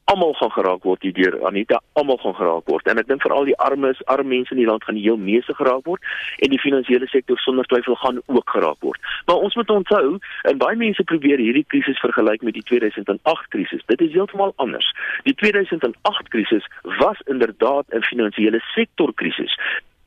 almal 0.10 0.34
gaan 0.34 0.52
geraak 0.52 0.86
word 0.88 1.04
hierdeur 1.06 1.36
Anita 1.46 1.78
almal 2.00 2.18
gaan 2.18 2.34
geraak 2.34 2.70
word. 2.72 2.88
En 2.90 2.98
ek 2.98 3.08
dink 3.10 3.22
veral 3.22 3.46
die 3.46 3.58
armes 3.62 4.00
arm 4.10 4.32
mense 4.32 4.56
in 4.56 4.62
die 4.62 4.68
land 4.70 4.86
gaan 4.88 4.98
die 4.98 5.06
heel 5.06 5.20
meeste 5.22 5.54
geraak 5.54 5.86
word 5.86 6.06
en 6.42 6.50
die 6.54 6.62
finansiële 6.62 7.06
sektor 7.12 7.38
sonder 7.44 7.68
twyfel 7.70 7.98
gaan 8.02 8.22
ook 8.26 8.56
geraak 8.56 8.80
word. 8.86 9.12
Maar 9.30 9.44
ons 9.46 9.58
moet 9.60 9.74
onthou 9.76 10.18
en 10.50 10.62
baie 10.64 10.80
mense 10.82 11.06
probeer 11.12 11.42
hierdie 11.44 11.66
krisis 11.74 12.02
vergelyk 12.02 12.46
met 12.48 12.58
die 12.58 12.66
2008 12.72 13.54
krisis. 13.54 13.86
Dit 13.92 14.02
is 14.02 14.16
heeltemal 14.16 14.56
anders. 14.58 14.90
Die 15.30 15.36
2008 15.44 16.34
krisis 16.34 16.66
was 16.98 17.22
inderdaad 17.28 17.86
'n 17.94 18.10
finansiële 18.10 18.64
sektor 18.74 19.14
krisis 19.14 19.54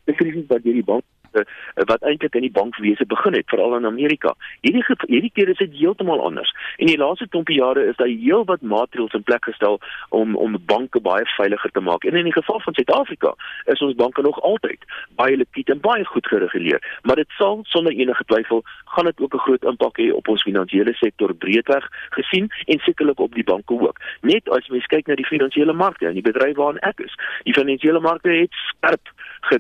'n 0.06 0.14
krisis 0.14 0.46
wat 0.48 0.62
deur 0.62 0.78
die 0.80 0.90
bank 0.92 1.04
uh, 1.32 1.42
wat 1.74 2.02
eintlik 2.02 2.34
in 2.34 2.44
die 2.46 2.50
bankwese 2.50 3.06
begin 3.06 3.34
het 3.34 3.48
veral 3.48 3.76
in 3.76 3.86
Amerika. 3.86 4.34
Hierdie 4.60 4.84
hierdie 5.06 5.30
keer 5.32 5.48
is 5.48 5.60
dit 5.60 5.72
heeltemal 5.78 6.20
anders. 6.20 6.52
In 6.76 6.86
die 6.86 6.98
laaste 6.98 7.28
klompie 7.28 7.58
jare 7.58 7.84
is 7.88 7.96
daar 7.96 8.10
heelwat 8.10 8.62
maatreëls 8.62 9.16
in 9.16 9.22
plek 9.22 9.44
gestel 9.44 9.80
om 10.08 10.36
om 10.36 10.58
banke 10.66 11.00
baie 11.00 11.26
veiliger 11.36 11.70
te 11.70 11.80
maak. 11.80 12.04
En 12.04 12.16
in 12.16 12.28
die 12.28 12.32
geval 12.32 12.60
van 12.60 12.74
Suid-Afrika 12.74 13.34
is 13.64 13.82
ons 13.82 13.94
banke 13.94 14.22
nog 14.22 14.40
altyd 14.40 14.84
baie 15.16 15.36
likwid 15.36 15.70
en 15.70 15.80
baie 15.80 16.04
goed 16.04 16.26
gereguleer, 16.26 16.82
maar 17.02 17.16
dit 17.16 17.38
sal 17.38 17.60
sonder 17.62 17.92
enige 17.92 18.24
twyfel 18.24 18.62
gaan 18.84 19.04
dit 19.04 19.20
ook 19.20 19.34
'n 19.34 19.44
groot 19.46 19.64
impak 19.64 19.98
hê 19.98 20.12
op 20.12 20.28
ons 20.28 20.42
finansiële 20.42 20.94
sektor 20.94 21.34
breedweg 21.34 21.88
gesien 22.10 22.50
en 22.66 22.78
sekerlik 22.78 23.20
op 23.20 23.34
die 23.34 23.44
banke 23.44 23.72
ook. 23.72 23.98
Net 24.20 24.48
as 24.48 24.66
jy 24.66 24.80
kyk 24.80 25.06
na 25.06 25.14
die 25.14 25.26
finansiële 25.26 25.72
markte 25.72 26.06
en 26.06 26.14
die 26.14 26.22
bedryf 26.32 26.56
waarin 26.56 26.80
ek 26.80 27.00
is, 27.00 27.14
die 27.44 27.54
finansiële 27.54 28.00
markte 28.00 28.28
het 28.28 28.52
skerp 28.52 29.08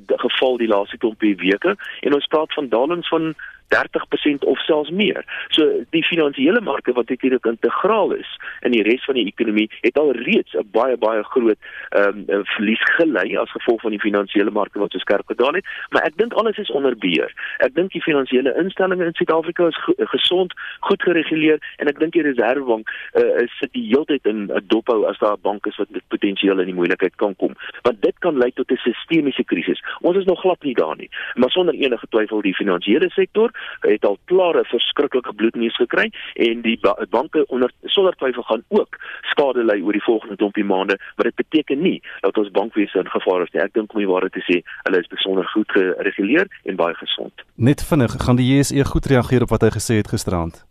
geval 0.06 0.56
die 0.56 0.68
laaste 0.68 0.96
klompie 0.96 1.36
weke. 1.36 1.76
En 2.00 2.14
ons 2.14 2.26
praat 2.26 2.52
van 2.54 2.68
dalings 2.68 3.08
van 3.08 3.34
30% 3.74 4.44
of 4.44 4.58
selfs 4.58 4.90
meer. 4.90 5.24
So 5.48 5.68
die 5.90 6.04
finansiële 6.04 6.60
markte 6.60 6.92
wat 6.92 7.10
eintlik 7.10 7.46
integraal 7.46 8.12
is 8.12 8.28
in 8.60 8.74
die 8.74 8.82
res 8.82 9.04
van 9.04 9.18
die 9.18 9.26
ekonomie 9.26 9.68
het 9.80 9.98
al 9.98 10.12
reeds 10.12 10.54
'n 10.54 10.68
baie 10.70 10.96
baie 10.96 11.22
groot 11.22 11.58
ehm 11.90 12.24
um, 12.28 12.44
verlies 12.54 12.82
gelei 12.96 13.36
as 13.36 13.50
gevolg 13.50 13.80
van 13.80 13.90
die 13.90 14.00
finansiële 14.00 14.50
markte 14.50 14.78
wat 14.78 14.92
so 14.92 14.98
skerp 14.98 15.26
gedaal 15.26 15.54
het, 15.54 15.66
maar 15.90 16.02
ek 16.02 16.16
dink 16.16 16.32
alles 16.32 16.56
is 16.58 16.70
onder 16.70 16.96
beheer. 16.96 17.32
Ek 17.58 17.74
dink 17.74 17.92
die 17.92 18.02
finansiële 18.02 18.54
instellings 18.62 19.04
in 19.04 19.14
Suid-Afrika 19.14 19.66
is 19.66 19.76
go 19.76 19.92
gesond, 19.96 20.52
goed 20.80 21.02
gereguleer 21.02 21.58
en 21.76 21.88
ek 21.88 21.98
dink 21.98 22.12
die 22.12 22.22
Reserwebank 22.22 22.88
uh, 23.14 23.46
sit 23.58 23.72
die 23.72 23.86
hele 23.86 24.04
tyd 24.04 24.26
in 24.26 24.50
'n 24.50 24.64
dophou 24.66 25.06
as 25.06 25.18
daar 25.18 25.36
'n 25.36 25.42
bank 25.42 25.66
is 25.66 25.76
wat 25.76 25.88
potensieel 26.08 26.58
in 26.58 26.66
die 26.66 26.74
moeilikheid 26.74 27.16
kan 27.16 27.36
kom. 27.36 27.54
Want 27.82 28.02
dit 28.02 28.18
kan 28.18 28.38
lei 28.38 28.50
tot 28.52 28.70
'n 28.70 28.76
sistemiese 28.76 29.44
krisis. 29.44 29.82
Ons 30.00 30.16
is 30.16 30.24
nog 30.24 30.40
glad 30.40 30.62
nie 30.62 30.74
daar 30.74 30.96
nie, 30.96 31.10
maar 31.34 31.50
sonder 31.50 31.74
enige 31.74 32.06
twyfel 32.08 32.40
die 32.40 32.54
finansiële 32.54 33.10
sektor 33.10 33.50
het 33.80 34.04
al 34.04 34.18
klare 34.24 34.64
verskriklike 34.70 35.32
bloedneus 35.32 35.76
gekry 35.76 36.08
en 36.34 36.62
die 36.66 36.78
ba 36.82 36.94
banke 37.10 37.44
onder 37.48 37.72
sonder 37.94 38.16
twyfel 38.16 38.42
gaan 38.42 38.64
ook 38.68 38.98
skade 39.32 39.64
ly 39.64 39.80
oor 39.82 39.96
die 39.96 40.04
volgende 40.04 40.36
klompie 40.36 40.64
maande, 40.64 40.98
maar 41.16 41.30
dit 41.30 41.40
beteken 41.44 41.82
nie 41.82 41.98
dat 42.20 42.36
ons 42.38 42.50
bankwese 42.50 42.98
in 42.98 43.10
gevaar 43.10 43.46
is 43.46 43.52
nie. 43.52 43.62
Ek 43.62 43.74
dink 43.76 43.92
om 43.94 44.02
die 44.02 44.10
waarheid 44.10 44.34
te 44.36 44.44
sê, 44.48 44.60
hulle 44.86 45.00
is 45.02 45.10
besonder 45.12 45.46
goed 45.54 45.70
gereguleer 45.76 46.50
en 46.64 46.76
baie 46.76 46.94
gesond. 47.00 47.46
Net 47.54 47.84
vinnig, 47.84 48.16
gaan 48.24 48.40
die 48.40 48.50
JSE 48.52 48.84
goed 48.84 49.06
reageer 49.06 49.46
op 49.46 49.54
wat 49.54 49.66
hy 49.66 49.74
gesê 49.78 50.02
het 50.02 50.12
gisteraand? 50.12 50.64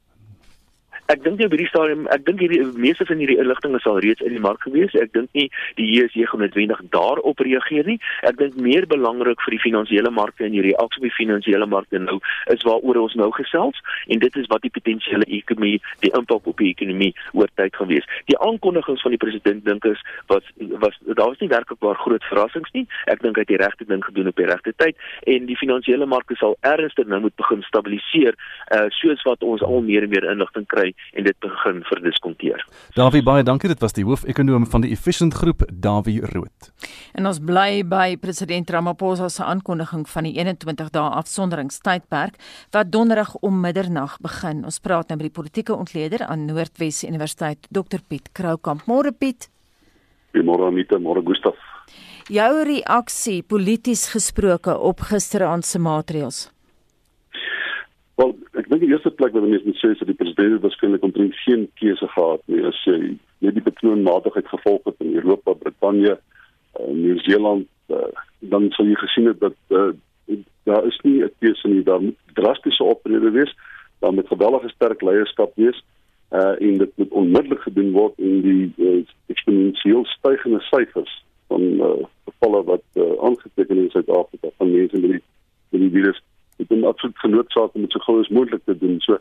Ek 1.11 1.23
dink 1.25 1.41
jy 1.43 1.47
by 1.51 1.57
die 1.59 1.67
stadium 1.67 2.05
ek 2.13 2.23
dink 2.27 2.39
hierdie 2.43 2.61
meeste 2.79 3.05
van 3.07 3.19
hierdie 3.19 3.39
inligting 3.41 3.75
is 3.75 3.87
al 3.89 3.99
reeds 4.03 4.23
in 4.23 4.35
die 4.35 4.43
mark 4.43 4.61
gewees. 4.63 4.93
Ek 4.95 5.11
dink 5.15 5.31
nie 5.37 5.47
die 5.79 5.87
JSE 5.89 6.27
gaan 6.29 6.43
noodwendig 6.43 6.79
daarop 6.93 7.41
reageer 7.43 7.87
nie. 7.89 7.97
Ek 8.27 8.37
dink 8.39 8.55
meer 8.55 8.87
belangrik 8.87 9.41
vir 9.45 9.55
die 9.57 9.61
finansiële 9.63 10.11
markte 10.15 10.45
en 10.47 10.55
die 10.55 10.63
reaksie 10.63 11.01
op 11.01 11.07
die 11.07 11.13
finansiële 11.17 11.67
markte 11.67 11.99
nou 11.99 12.19
is 12.53 12.63
waaroor 12.67 13.01
ons 13.03 13.17
nou 13.19 13.29
gesels 13.35 13.81
en 14.07 14.21
dit 14.23 14.39
is 14.39 14.47
wat 14.51 14.63
die 14.63 14.71
potensiële 14.73 15.27
ekonomie, 15.27 15.81
die 16.05 16.13
impak 16.17 16.47
op 16.47 16.63
die 16.63 16.71
ekonomie 16.71 17.11
oor 17.37 17.51
tyd 17.59 17.75
gaan 17.75 17.91
wees. 17.91 18.07
Die 18.31 18.39
aankondigings 18.39 19.03
van 19.03 19.15
die 19.15 19.21
president 19.21 19.65
dink 19.67 19.87
is 19.89 19.99
was 20.31 20.47
was 20.85 20.95
daar 21.09 21.33
was 21.33 21.43
nie 21.43 21.51
werklik 21.51 21.81
waar 21.83 21.99
groot 21.99 22.23
verrassings 22.31 22.71
nie. 22.77 22.85
Ek 23.11 23.23
dink 23.25 23.35
hy 23.35 23.45
het 23.45 23.51
die 23.51 23.59
regte 23.61 23.89
ding 23.89 24.03
gedoen 24.05 24.31
op 24.31 24.39
die 24.39 24.47
regte 24.47 24.75
tyd 24.79 24.95
en 25.27 25.49
die 25.49 25.59
finansiële 25.59 26.07
markte 26.07 26.39
sal 26.39 26.55
ernstig 26.67 27.11
nou 27.11 27.19
moet 27.27 27.35
begin 27.35 27.65
stabiliseer 27.67 28.37
uh, 28.71 28.87
soos 29.01 29.23
wat 29.27 29.43
ons 29.43 29.63
al 29.65 29.83
meer 29.83 30.07
en 30.07 30.13
meer 30.15 30.29
inligting 30.31 30.67
kry 30.71 30.91
en 31.13 31.23
dit 31.23 31.37
begin 31.43 31.81
verdiskonteer. 31.83 32.65
Davie 32.95 33.23
baie 33.23 33.43
dankie. 33.43 33.69
Dit 33.71 33.81
was 33.83 33.93
die 33.93 34.05
hoofekonoom 34.07 34.65
van 34.71 34.85
die 34.85 34.91
Efficient 34.95 35.33
Groep, 35.33 35.63
Davie 35.73 36.21
Rood. 36.33 36.71
En 37.17 37.27
ons 37.27 37.39
bly 37.43 37.83
by 37.87 38.15
president 38.21 38.69
Ramaphosa 38.69 39.29
se 39.29 39.43
aankondiging 39.43 40.07
van 40.09 40.27
die 40.27 40.33
21 40.39 40.91
dae 40.95 41.09
afsonderingstydperk 41.21 42.39
wat 42.75 42.91
donderdag 42.91 43.35
om 43.41 43.59
middernag 43.63 44.17
begin. 44.23 44.63
Ons 44.65 44.79
praat 44.79 45.09
nou 45.09 45.19
met 45.19 45.27
die 45.29 45.35
politieke 45.41 45.75
ontleder 45.75 46.25
aan 46.27 46.45
Noordwes 46.45 47.03
Universiteit, 47.03 47.67
Dr 47.69 47.99
Piet 48.07 48.31
Kroukamp. 48.31 48.87
Môre 48.87 49.11
Piet. 49.11 49.49
Goeiemôre 50.31 50.71
Anita, 50.71 50.99
môre 50.99 51.23
Gustaf. 51.27 51.59
Jou 52.31 52.63
reaksie 52.63 53.41
polities 53.43 54.07
gesproke 54.13 54.77
op 54.77 55.01
gisteraand 55.09 55.65
se 55.67 55.79
maatreëls. 55.79 56.45
Wel, 58.21 58.35
ek 58.59 58.67
dink 58.69 58.83
die 58.83 58.91
eerste 58.91 59.09
plek 59.09 59.33
wat 59.33 59.47
mense 59.47 59.65
moet 59.65 59.79
sê 59.81 59.89
is 59.95 60.01
dat 60.01 60.09
die 60.11 60.17
president 60.19 60.61
waarskynlik 60.61 61.05
omtrent 61.07 61.37
geen 61.41 61.63
keuse 61.79 62.07
gehad 62.13 62.41
nie. 62.45 62.59
As 62.69 62.77
hy 62.85 63.15
net 63.41 63.55
die 63.57 63.63
patroonmatigheid 63.65 64.51
gevolg 64.51 64.83
het 64.85 65.01
in 65.01 65.15
Europa, 65.17 65.55
Brittanje, 65.57 66.17
uh, 66.77 66.91
Nieu-Seeland, 66.93 67.65
uh, 67.89 68.11
dan 68.53 68.67
sou 68.75 68.85
jy 68.85 68.97
gesien 69.01 69.31
het 69.31 69.39
dat 69.41 69.57
uh, 69.73 69.89
daar 70.69 70.85
is 70.85 70.99
nie 71.01 71.23
'n 71.23 71.33
keuse 71.41 71.67
nie, 71.67 71.81
daar 71.83 72.01
moet 72.01 72.35
drastiese 72.37 72.83
optrede 72.83 73.31
wees, 73.31 73.55
daar 74.05 74.13
moet 74.13 74.27
geweldige 74.27 74.69
sterk 74.69 75.01
leierskap 75.01 75.55
wees 75.55 75.81
uh 76.31 76.55
en 76.61 76.77
dit 76.77 76.91
moet 76.95 77.11
onmiddellik 77.11 77.61
gedoen 77.61 77.91
word 77.91 78.13
in 78.17 78.41
die 78.41 78.73
uh, 78.77 79.03
eksponensieel 79.27 80.05
stygende 80.05 80.61
syfers 80.69 81.23
van 81.47 81.61
uh 81.61 82.05
gevalle 82.29 82.63
wat 82.63 82.83
uh, 82.93 83.03
aangeteken 83.27 83.77
is 83.77 83.83
in 83.83 83.89
Suid-Afrika 83.89 84.47
van 84.57 84.71
mense 84.71 84.99
met 84.99 85.11
die 85.11 85.23
met 85.69 85.81
die 85.81 85.89
virus 85.89 86.21
hom 86.73 86.87
absoluut 86.89 87.19
genoodsaak 87.23 87.75
om 87.75 87.85
dit 87.85 87.91
so 87.95 88.03
gou 88.05 88.19
as 88.21 88.31
moontlik 88.33 88.63
te 88.65 88.77
doen. 88.77 88.97
So 89.05 89.19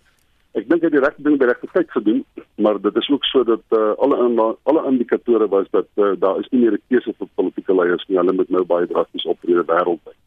ek 0.58 0.66
dink 0.70 0.82
hy 0.82 0.88
het 0.88 0.96
die 0.96 1.02
regte 1.04 1.26
ding 1.26 1.36
by 1.38 1.50
regte 1.50 1.68
tyd 1.74 1.90
gedoen, 1.94 2.24
maar 2.58 2.80
dit 2.82 2.96
is 2.96 3.10
ook 3.10 3.26
so 3.28 3.44
dat 3.46 3.62
uh, 3.76 3.92
alle 4.02 4.48
alle 4.70 4.86
indikatore 4.90 5.48
was 5.48 5.68
dat 5.76 5.86
uh, 5.96 6.14
daar 6.18 6.40
is 6.40 6.48
nie 6.50 6.64
meer 6.64 6.78
'n 6.78 6.82
keuse 6.88 7.14
vir 7.18 7.28
politieke 7.34 7.74
leiers 7.74 8.06
nie. 8.08 8.18
Hulle 8.18 8.32
moet 8.32 8.50
nou 8.50 8.64
baie 8.64 8.86
drasties 8.86 9.26
optree 9.26 9.62
wêreldwyd. 9.62 10.18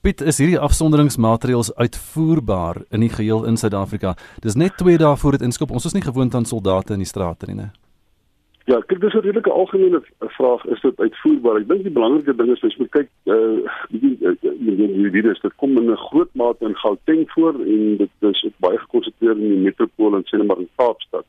Piet, 0.00 0.22
is 0.24 0.38
hierdie 0.40 0.58
afsonderingsmaatreëls 0.58 1.74
uitvoerbaar 1.76 2.78
in 2.90 3.00
die 3.04 3.12
geheel 3.12 3.44
in 3.44 3.56
Suid-Afrika? 3.60 4.14
Dis 4.40 4.56
net 4.56 4.78
2 4.80 4.96
dae 4.96 5.16
voor 5.16 5.36
dit 5.36 5.42
inskop. 5.44 5.70
Ons 5.70 5.84
is 5.84 5.92
nie 5.92 6.02
gewoond 6.02 6.34
aan 6.34 6.48
soldate 6.48 6.92
in 6.96 7.04
die 7.04 7.08
strate 7.08 7.46
nie, 7.46 7.56
né? 7.58 7.68
Ja, 8.70 8.78
kyk 8.86 9.00
dis 9.02 9.14
'n 9.14 9.24
redelike 9.26 9.50
algemene 9.50 10.00
vraag, 10.18 10.64
is 10.64 10.80
dit 10.80 11.00
uitvoerbaar? 11.00 11.56
Ek 11.60 11.68
dink 11.68 11.82
die 11.82 11.96
belangrike 11.98 12.34
ding 12.36 12.50
is 12.52 12.60
jy 12.60 12.74
moet 12.78 12.90
kyk 12.96 13.08
uh 13.26 13.58
die 13.90 14.14
die 15.00 15.10
virus 15.16 15.40
dit 15.40 15.54
kom 15.62 15.78
in 15.80 15.90
'n 15.90 15.96
groot 15.96 16.30
mate 16.34 16.64
in 16.64 16.76
Gauteng 16.82 17.24
voor 17.34 17.54
en 17.54 17.96
dit 17.96 18.10
is 18.20 18.44
baie 18.66 18.78
gekonsentreer 18.78 19.34
in 19.34 19.50
die 19.54 19.64
metropool 19.66 20.14
en 20.14 20.22
sien 20.24 20.46
maar 20.46 20.62
in 20.62 20.68
Kaapstad. 20.76 21.26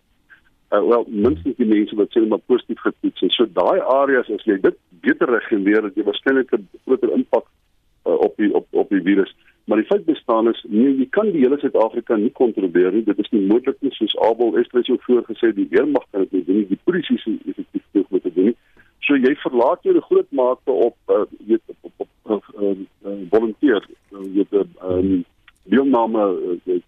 Uh 0.72 0.84
wel, 0.92 1.06
minstens 1.08 1.58
die 1.58 1.66
mense 1.66 1.96
wat 1.96 2.12
sien 2.12 2.28
maar 2.28 2.46
positief 2.46 2.80
getoets 2.80 3.22
en 3.22 3.30
so 3.30 3.46
daai 3.54 3.80
areas 3.80 4.30
as 4.30 4.46
jy 4.46 4.60
dit 4.62 4.78
beter 5.02 5.30
reguleer, 5.30 5.84
het 5.84 5.96
jy 5.96 6.04
waarskynlik 6.04 6.54
'n 6.54 6.68
groter 6.86 7.12
impak 7.12 7.46
uh, 8.06 8.14
op 8.14 8.38
die 8.38 8.54
op 8.54 8.68
op 8.70 8.90
die 8.90 9.02
virus. 9.02 9.36
Maar 9.66 9.78
die 9.78 9.86
feit 9.86 10.06
bestaan 10.06 10.50
is 10.50 10.66
nee, 10.68 10.90
jy 10.98 11.08
kan 11.10 11.30
die 11.32 11.44
hele 11.44 11.60
Suid-Afrika 11.62 12.16
nie 12.18 12.32
kontroleer 12.38 12.92
nie. 12.92 13.04
Dit 13.06 13.20
is 13.22 13.30
nie 13.32 13.44
moontlik 13.48 13.78
nie 13.86 13.94
soos 13.96 14.16
Abel 14.26 14.58
Esther 14.60 14.84
so 14.86 14.98
voorgesê 15.06 15.52
die 15.56 15.68
weermag 15.70 16.06
kan 16.12 16.26
dit 16.26 16.32
nie 16.32 16.46
doen 16.48 16.60
nie. 16.62 16.68
Die 16.72 16.80
polisie 16.84 17.18
is 17.20 17.28
effektief 17.54 17.86
genoeg 17.92 18.10
om 18.10 18.18
dit 18.18 18.26
te 18.28 18.34
doen. 18.40 18.56
So 19.06 19.18
jy 19.18 19.34
verlaat 19.44 19.86
jou 19.86 19.96
groot 20.08 20.32
mate 20.38 20.78
op 20.88 21.14
uh, 21.14 21.24
weet 21.48 21.62
op 21.68 21.78
op, 22.04 22.10
op 22.24 22.50
uh, 22.58 22.74
uh, 23.06 23.18
volunteer. 23.34 23.86
Uh, 24.12 24.26
jy 24.34 24.46
het 24.48 24.58
uh, 24.60 24.96
um, 24.98 25.24
deelname 25.70 26.28
uh, 26.66 26.80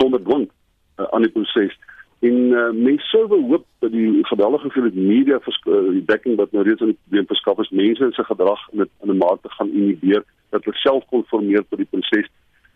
sonder 0.00 0.22
dwang 0.24 0.48
uh, 0.48 1.08
aan 1.10 1.26
die 1.26 1.32
proses. 1.32 1.76
En 2.24 2.36
uh, 2.56 2.70
mense 2.72 3.06
sou 3.06 3.26
hoop 3.28 3.64
dat 3.84 3.90
die 3.92 4.24
geweldige 4.24 4.62
hoeveelheid 4.62 4.94
media 4.94 5.40
uh, 5.44 5.90
die 5.90 6.04
dekking 6.04 6.36
wat 6.40 6.52
nou 6.52 6.62
reeds 6.64 6.80
aan 6.80 6.92
die 6.94 7.00
probleem 7.02 7.26
verskaf 7.26 7.58
is, 7.58 7.70
mense 7.70 8.08
se 8.16 8.24
gedrag 8.24 8.62
in 8.72 8.88
'n 9.12 9.16
mate 9.16 9.50
gaan 9.56 9.72
inhibeer 9.72 10.24
dat 10.48 10.64
hulle 10.64 10.76
self 10.76 11.04
konformeer 11.12 11.64
tot 11.68 11.78
die 11.78 11.90
proses. 11.90 12.30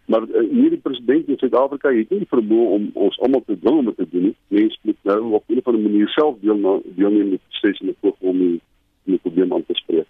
Maar 0.05 0.23
uh, 0.28 0.45
nie 0.50 0.69
die 0.75 0.83
president 0.88 1.28
in 1.28 1.38
Suid-Afrika 1.38 1.93
het 1.93 2.11
nie 2.11 2.28
vermoë 2.35 2.67
om 2.76 2.90
ons 2.95 3.21
almal 3.21 3.43
te 3.47 3.57
dwing 3.61 3.78
om 3.78 3.88
dit 3.90 3.97
te 3.97 4.09
doen 4.11 4.23
nie. 4.28 4.37
Mense 4.49 4.78
moet 4.83 5.00
nou 5.02 5.21
op 5.40 5.45
'n 5.49 5.59
of 5.59 5.67
ander 5.67 5.83
manier 5.83 6.09
self 6.09 6.37
deel 6.40 6.83
deelneem 6.85 7.31
met 7.31 7.40
die 7.40 7.47
proses 7.49 7.81
en 7.81 7.88
ek 7.88 8.00
hoop 8.00 8.17
om 8.21 8.38
die, 8.38 8.61
die 9.05 9.19
probleem 9.23 9.52
aan 9.52 9.67
te 9.67 9.75
spreek. 9.75 10.09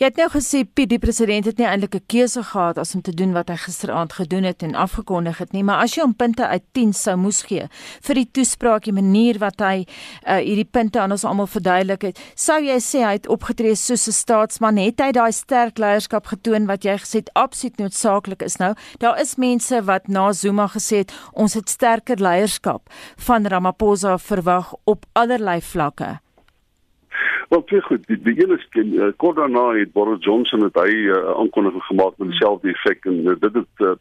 Jy 0.00 0.08
het 0.08 0.16
nou 0.16 0.28
gesê 0.32 0.62
Piet 0.64 0.88
die 0.88 1.00
president 1.00 1.44
het 1.44 1.58
nie 1.60 1.66
eintlik 1.68 1.94
'n 1.94 2.06
keuse 2.08 2.42
gehad 2.42 2.78
as 2.78 2.94
om 2.94 3.02
te 3.02 3.12
doen 3.12 3.32
wat 3.32 3.48
hy 3.48 3.56
gisteraand 3.56 4.12
gedoen 4.12 4.44
het 4.44 4.62
en 4.62 4.74
afgekondig 4.74 5.38
het 5.38 5.52
nie, 5.52 5.62
maar 5.62 5.82
as 5.82 5.94
jy 5.94 6.02
hom 6.02 6.14
punte 6.14 6.46
uit 6.46 6.62
10 6.72 6.92
sou 6.92 7.16
moes 7.16 7.42
gee 7.42 7.68
vir 8.00 8.14
die 8.14 8.28
toespraak, 8.32 8.84
die 8.84 8.92
manier 8.92 9.38
wat 9.38 9.60
hy 9.60 9.84
uh, 10.26 10.36
hierdie 10.36 10.64
punte 10.64 11.00
aan 11.00 11.12
ons 11.12 11.24
almal 11.24 11.46
verduidelik 11.46 12.02
het, 12.02 12.18
sou 12.34 12.60
jy 12.60 12.78
sê 12.80 13.04
hy 13.04 13.12
het 13.12 13.28
opgetree 13.28 13.74
soos 13.74 14.08
'n 14.08 14.12
staatsman? 14.12 14.76
Het 14.76 15.00
hy 15.00 15.12
daai 15.12 15.32
sterk 15.32 15.78
leierskap 15.78 16.26
getoon 16.26 16.66
wat 16.66 16.84
jy 16.84 16.96
gesê 16.96 17.20
het 17.20 17.30
absoluut 17.34 17.76
noodsaaklik 17.76 18.42
is 18.42 18.56
nou? 18.56 18.74
Daar 18.98 19.20
is 19.20 19.36
mense 19.36 19.84
wat 19.84 20.08
na 20.08 20.32
Zuma 20.32 20.68
gesê 20.68 20.96
het 20.96 21.12
ons 21.32 21.54
het 21.54 21.68
sterker 21.68 22.16
leierskap 22.16 22.88
van 23.16 23.46
Ramaphosa 23.46 24.18
verwag 24.18 24.74
op 24.84 25.04
allerlei 25.12 25.60
vlakke. 25.60 26.21
Wel, 27.52 27.64
baie 27.68 27.82
goed. 27.82 28.06
Die, 28.06 28.16
die 28.24 28.32
ene 28.40 28.56
is 28.56 28.66
uh, 28.80 29.10
kort 29.20 29.36
daarna 29.36 29.74
het 29.76 29.90
Boris 29.92 30.24
Johnson 30.24 30.62
het 30.64 30.76
hy 30.80 30.88
'n 30.88 31.08
uh, 31.12 31.34
aankondiging 31.40 31.82
gemaak 31.84 32.14
met 32.16 32.28
dieselfde 32.30 32.68
effek 32.68 33.04
en 33.04 33.18
uh, 33.28 33.34
dit 33.40 33.54
het 33.60 33.82
uh, 33.88 33.92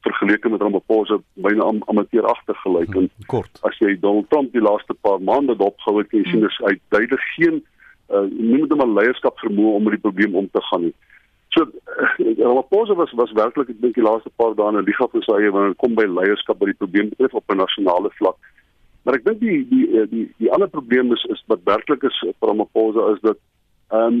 vergeleke 0.00 0.48
met 0.48 0.60
Ramaphosa 0.60 1.18
byna 1.34 1.62
am 1.62 1.78
amateuragtig 1.86 2.58
gelyk 2.60 2.90
en 2.94 3.06
hmm, 3.06 3.26
kort. 3.26 3.58
As 3.62 3.78
jy 3.78 3.94
Donald 4.00 4.26
Trump 4.30 4.52
die 4.52 4.60
laaste 4.60 4.94
paar 5.06 5.22
maande 5.22 5.56
dopgehou 5.56 6.02
het, 6.02 6.10
jy 6.10 6.24
sien 6.24 6.42
is 6.48 6.58
hy 6.66 6.74
duidelik 6.88 7.22
geen 7.36 7.62
uh, 8.10 8.26
nie 8.30 8.66
met 8.66 8.74
'n 8.82 8.96
leierskap 8.98 9.38
vermoë 9.38 9.74
om 9.74 9.82
met 9.82 9.94
die 9.94 10.06
probleem 10.08 10.34
om 10.34 10.50
te 10.50 10.62
gaan 10.70 10.82
nie. 10.88 10.94
So 11.54 11.62
uh, 11.62 12.38
Ramaphosa 12.42 12.94
was 12.94 13.12
was 13.12 13.38
werklik 13.38 13.70
ek 13.70 13.80
dink 13.86 13.94
die 13.94 14.08
laaste 14.08 14.34
paar 14.34 14.58
dae 14.58 14.74
in 14.74 14.82
die 14.82 14.90
liga 14.90 15.06
vir 15.14 15.22
sy 15.22 15.38
eie 15.38 15.54
wanneer 15.54 15.78
kom 15.78 15.94
by 15.94 16.10
leierskap 16.10 16.58
by 16.58 16.72
die 16.74 16.80
probleem 16.82 17.14
betref 17.14 17.38
op 17.38 17.46
'n 17.54 17.62
nasionale 17.62 18.10
vlak. 18.18 18.36
Maar 19.04 19.18
ek 19.18 19.26
dink 19.28 19.40
die 19.40 19.58
die 19.68 19.84
die 19.92 20.06
die, 20.12 20.24
die 20.42 20.52
ander 20.52 20.70
probleem 20.72 21.12
is 21.12 21.24
is 21.34 21.42
wat 21.52 21.64
werklik 21.68 22.04
is 22.08 22.20
vir 22.22 22.50
Ramaphosa 22.50 23.12
is 23.14 23.22
dat 23.26 23.40
ehm 23.92 24.20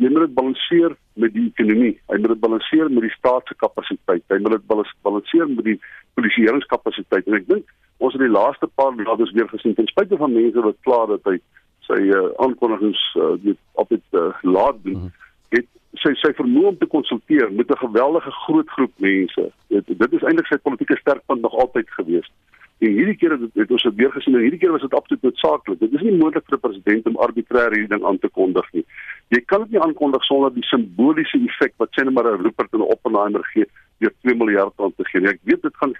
jy 0.00 0.10
moet 0.10 0.26
dit 0.26 0.34
balanseer 0.34 0.96
met 1.22 1.32
die 1.34 1.46
ekonomie. 1.52 1.94
Hy 2.10 2.18
moet 2.18 2.34
dit 2.34 2.44
balanseer 2.46 2.90
met 2.90 3.06
die 3.06 3.14
staat 3.14 3.46
se 3.48 3.54
kapasiteit. 3.54 4.24
Hy 4.28 4.38
moet 4.42 4.56
dit 4.58 4.66
balanseer 5.06 5.48
met 5.48 5.64
die 5.64 5.78
polisieeringskapasiteit. 6.18 7.26
En 7.26 7.38
ek 7.40 7.48
dink 7.48 7.74
ons 8.02 8.16
het 8.16 8.22
die 8.22 8.32
laaste 8.32 8.68
paar 8.74 8.96
dae 8.98 9.16
dus 9.20 9.32
weer 9.36 9.48
gesien 9.48 9.76
ten 9.78 9.86
spyte 9.92 10.18
van 10.18 10.34
mense 10.34 10.66
wat 10.66 10.80
kla 10.86 11.04
dat 11.14 11.30
hy 11.30 11.38
sy 11.84 12.00
uh, 12.16 12.30
aankondigings 12.40 13.00
uh, 13.20 13.54
op 13.80 13.88
dit 13.92 14.18
uh, 14.18 14.32
laat 14.42 14.82
doen. 14.82 15.04
-hmm 15.04 15.22
het 15.54 15.68
sy 16.02 16.12
sy 16.18 16.32
vermoë 16.36 16.72
om 16.72 16.78
te 16.78 16.88
konsulteer 16.90 17.52
met 17.52 17.70
'n 17.70 17.84
geweldige 17.86 18.30
groot 18.44 18.68
groep 18.76 18.92
mense. 18.96 19.44
Dit 19.68 19.86
dit 19.86 20.12
is 20.12 20.22
eintlik 20.22 20.46
sy 20.46 20.56
politieke 20.56 20.96
sterkpunt 20.96 21.40
nog 21.40 21.54
altyd 21.54 21.90
gewees. 21.90 22.30
En 22.78 22.90
hierdie 22.90 23.16
keer 23.16 23.30
het, 23.30 23.42
het 23.54 23.70
ons 23.70 23.82
dit 23.82 23.94
weer 23.94 24.10
gesien 24.12 24.34
en 24.34 24.42
hierdie 24.42 24.58
keer 24.58 24.72
was 24.74 24.82
dit 24.82 24.94
absoluut 24.94 25.22
noodsaaklik. 25.22 25.78
Dit 25.80 25.92
is 25.92 26.02
nie 26.02 26.16
moontlik 26.18 26.44
vir 26.48 26.58
'n 26.58 26.64
president 26.66 27.06
om 27.06 27.20
arbitrêr 27.26 27.70
hierdie 27.72 27.92
ding 27.94 28.04
aan 28.04 28.18
te 28.18 28.28
kondig 28.28 28.72
nie. 28.72 28.84
Jy 29.28 29.40
kan 29.46 29.62
dit 29.62 29.70
nie 29.70 29.80
aankondig 29.80 30.24
sonder 30.24 30.52
die 30.54 30.66
simboliese 30.66 31.38
effek 31.38 31.72
wat 31.76 31.96
net 31.96 32.10
maar 32.10 32.26
'n 32.32 32.42
Rupert 32.42 32.72
en 32.72 32.80
Oppenheimer 32.80 33.44
gee 33.52 33.66
deur 33.98 34.12
2 34.22 34.34
miljard 34.34 34.72
rand 34.76 34.96
te 34.96 35.04
gee. 35.04 35.28
Ek 35.28 35.40
weet 35.42 35.62
dit 35.62 35.76
gaan 35.76 35.94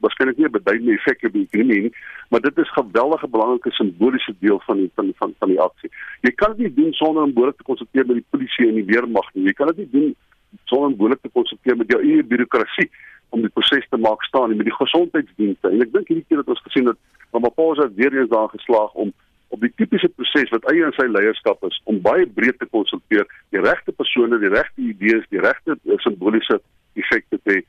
waarskynlik 0.00 0.36
nie 0.36 0.46
'n 0.46 0.56
beduidende 0.58 0.92
effek 0.92 1.22
hê 1.22 1.26
op 1.26 1.32
die 1.32 1.46
ekonomie 1.48 1.80
nie, 1.82 1.94
maar 2.30 2.40
dit 2.40 2.58
is 2.58 2.76
geweldige 2.78 3.28
belangrike 3.28 3.70
simboliese 3.70 4.34
deel 4.40 4.60
van 4.66 4.76
die 4.76 4.90
van 4.94 5.12
van 5.18 5.34
van 5.38 5.48
die 5.48 5.60
aksie. 5.60 5.90
Jy 6.22 6.30
kan 6.30 6.56
dit 6.56 6.58
nie 6.58 6.74
doen 6.74 6.92
sonder 6.92 7.22
om 7.22 7.32
behoorlik 7.32 7.56
te 7.56 7.70
konsulteer 7.70 8.06
met 8.06 8.16
die 8.16 8.30
polisie 8.30 8.68
en 8.68 8.74
die 8.74 8.90
weermag 8.92 9.28
nie. 9.34 9.44
Jy 9.44 9.52
kan 9.52 9.66
dit 9.66 9.76
nie 9.76 9.90
doen 9.90 10.16
sonder 10.64 10.86
om 10.86 10.96
behoorlik 10.96 11.22
te 11.22 11.32
konsulteer 11.32 11.76
met 11.76 11.90
jou 11.90 12.00
eie 12.02 12.22
bureaukrasie 12.22 12.90
om 13.34 13.42
die 13.42 13.52
proses 13.58 13.86
te 13.90 14.00
maak 14.06 14.22
staan 14.28 14.54
met 14.56 14.68
die 14.68 14.78
gesondheidsdienste. 14.78 15.70
En 15.70 15.82
ek 15.84 15.92
dink 15.92 16.10
hierdie 16.10 16.26
keer 16.28 16.42
het 16.42 16.52
ons 16.54 16.64
gesien 16.68 16.88
dat 16.90 16.98
Ramaphosa 17.34 17.88
weer 17.98 18.14
eens 18.14 18.30
daar 18.30 18.50
geslaag 18.52 18.94
om 19.04 19.12
op 19.54 19.60
die 19.62 19.72
tipiese 19.78 20.10
proses 20.18 20.50
wat 20.54 20.66
eie 20.70 20.86
in 20.86 20.94
sy 20.96 21.06
leierskap 21.10 21.62
is 21.68 21.76
om 21.90 22.00
baie 22.02 22.26
breed 22.38 22.58
te 22.58 22.68
konsulteer, 22.70 23.26
die 23.54 23.62
regte 23.62 23.94
persone, 23.94 24.38
die 24.42 24.52
regte 24.54 24.86
idees, 24.92 25.26
die 25.34 25.42
regte 25.42 25.76
eh, 25.76 25.98
simboliese 26.06 26.60
effekte 26.98 27.38
te. 27.42 27.60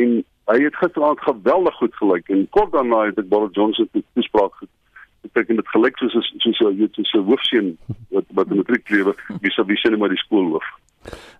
En 0.00 0.14
hy 0.52 0.58
het 0.62 0.78
gisteraand 0.80 1.20
geweldig 1.24 1.76
goed 1.80 1.98
gelyk 2.00 2.32
en 2.36 2.46
kort 2.56 2.72
daarna 2.76 3.06
het 3.08 3.20
ek 3.20 3.28
Boris 3.32 3.52
Johnson 3.56 3.88
te 3.92 4.02
toespraak 4.16 4.64
beteken 5.24 5.60
dit 5.60 5.68
gelyk 5.72 6.00
soos 6.00 6.16
soos 6.44 6.58
soos 6.60 7.12
'n 7.14 7.26
hoofseun 7.28 7.68
wat 8.12 8.26
wat 8.36 8.48
'n 8.50 8.60
matriek 8.60 8.88
lewe 8.96 9.14
wie 9.40 9.52
sou 9.52 9.64
wie 9.66 9.80
sien 9.80 9.98
maar 9.98 10.12
die 10.12 10.24
skoolhoof. 10.24 10.66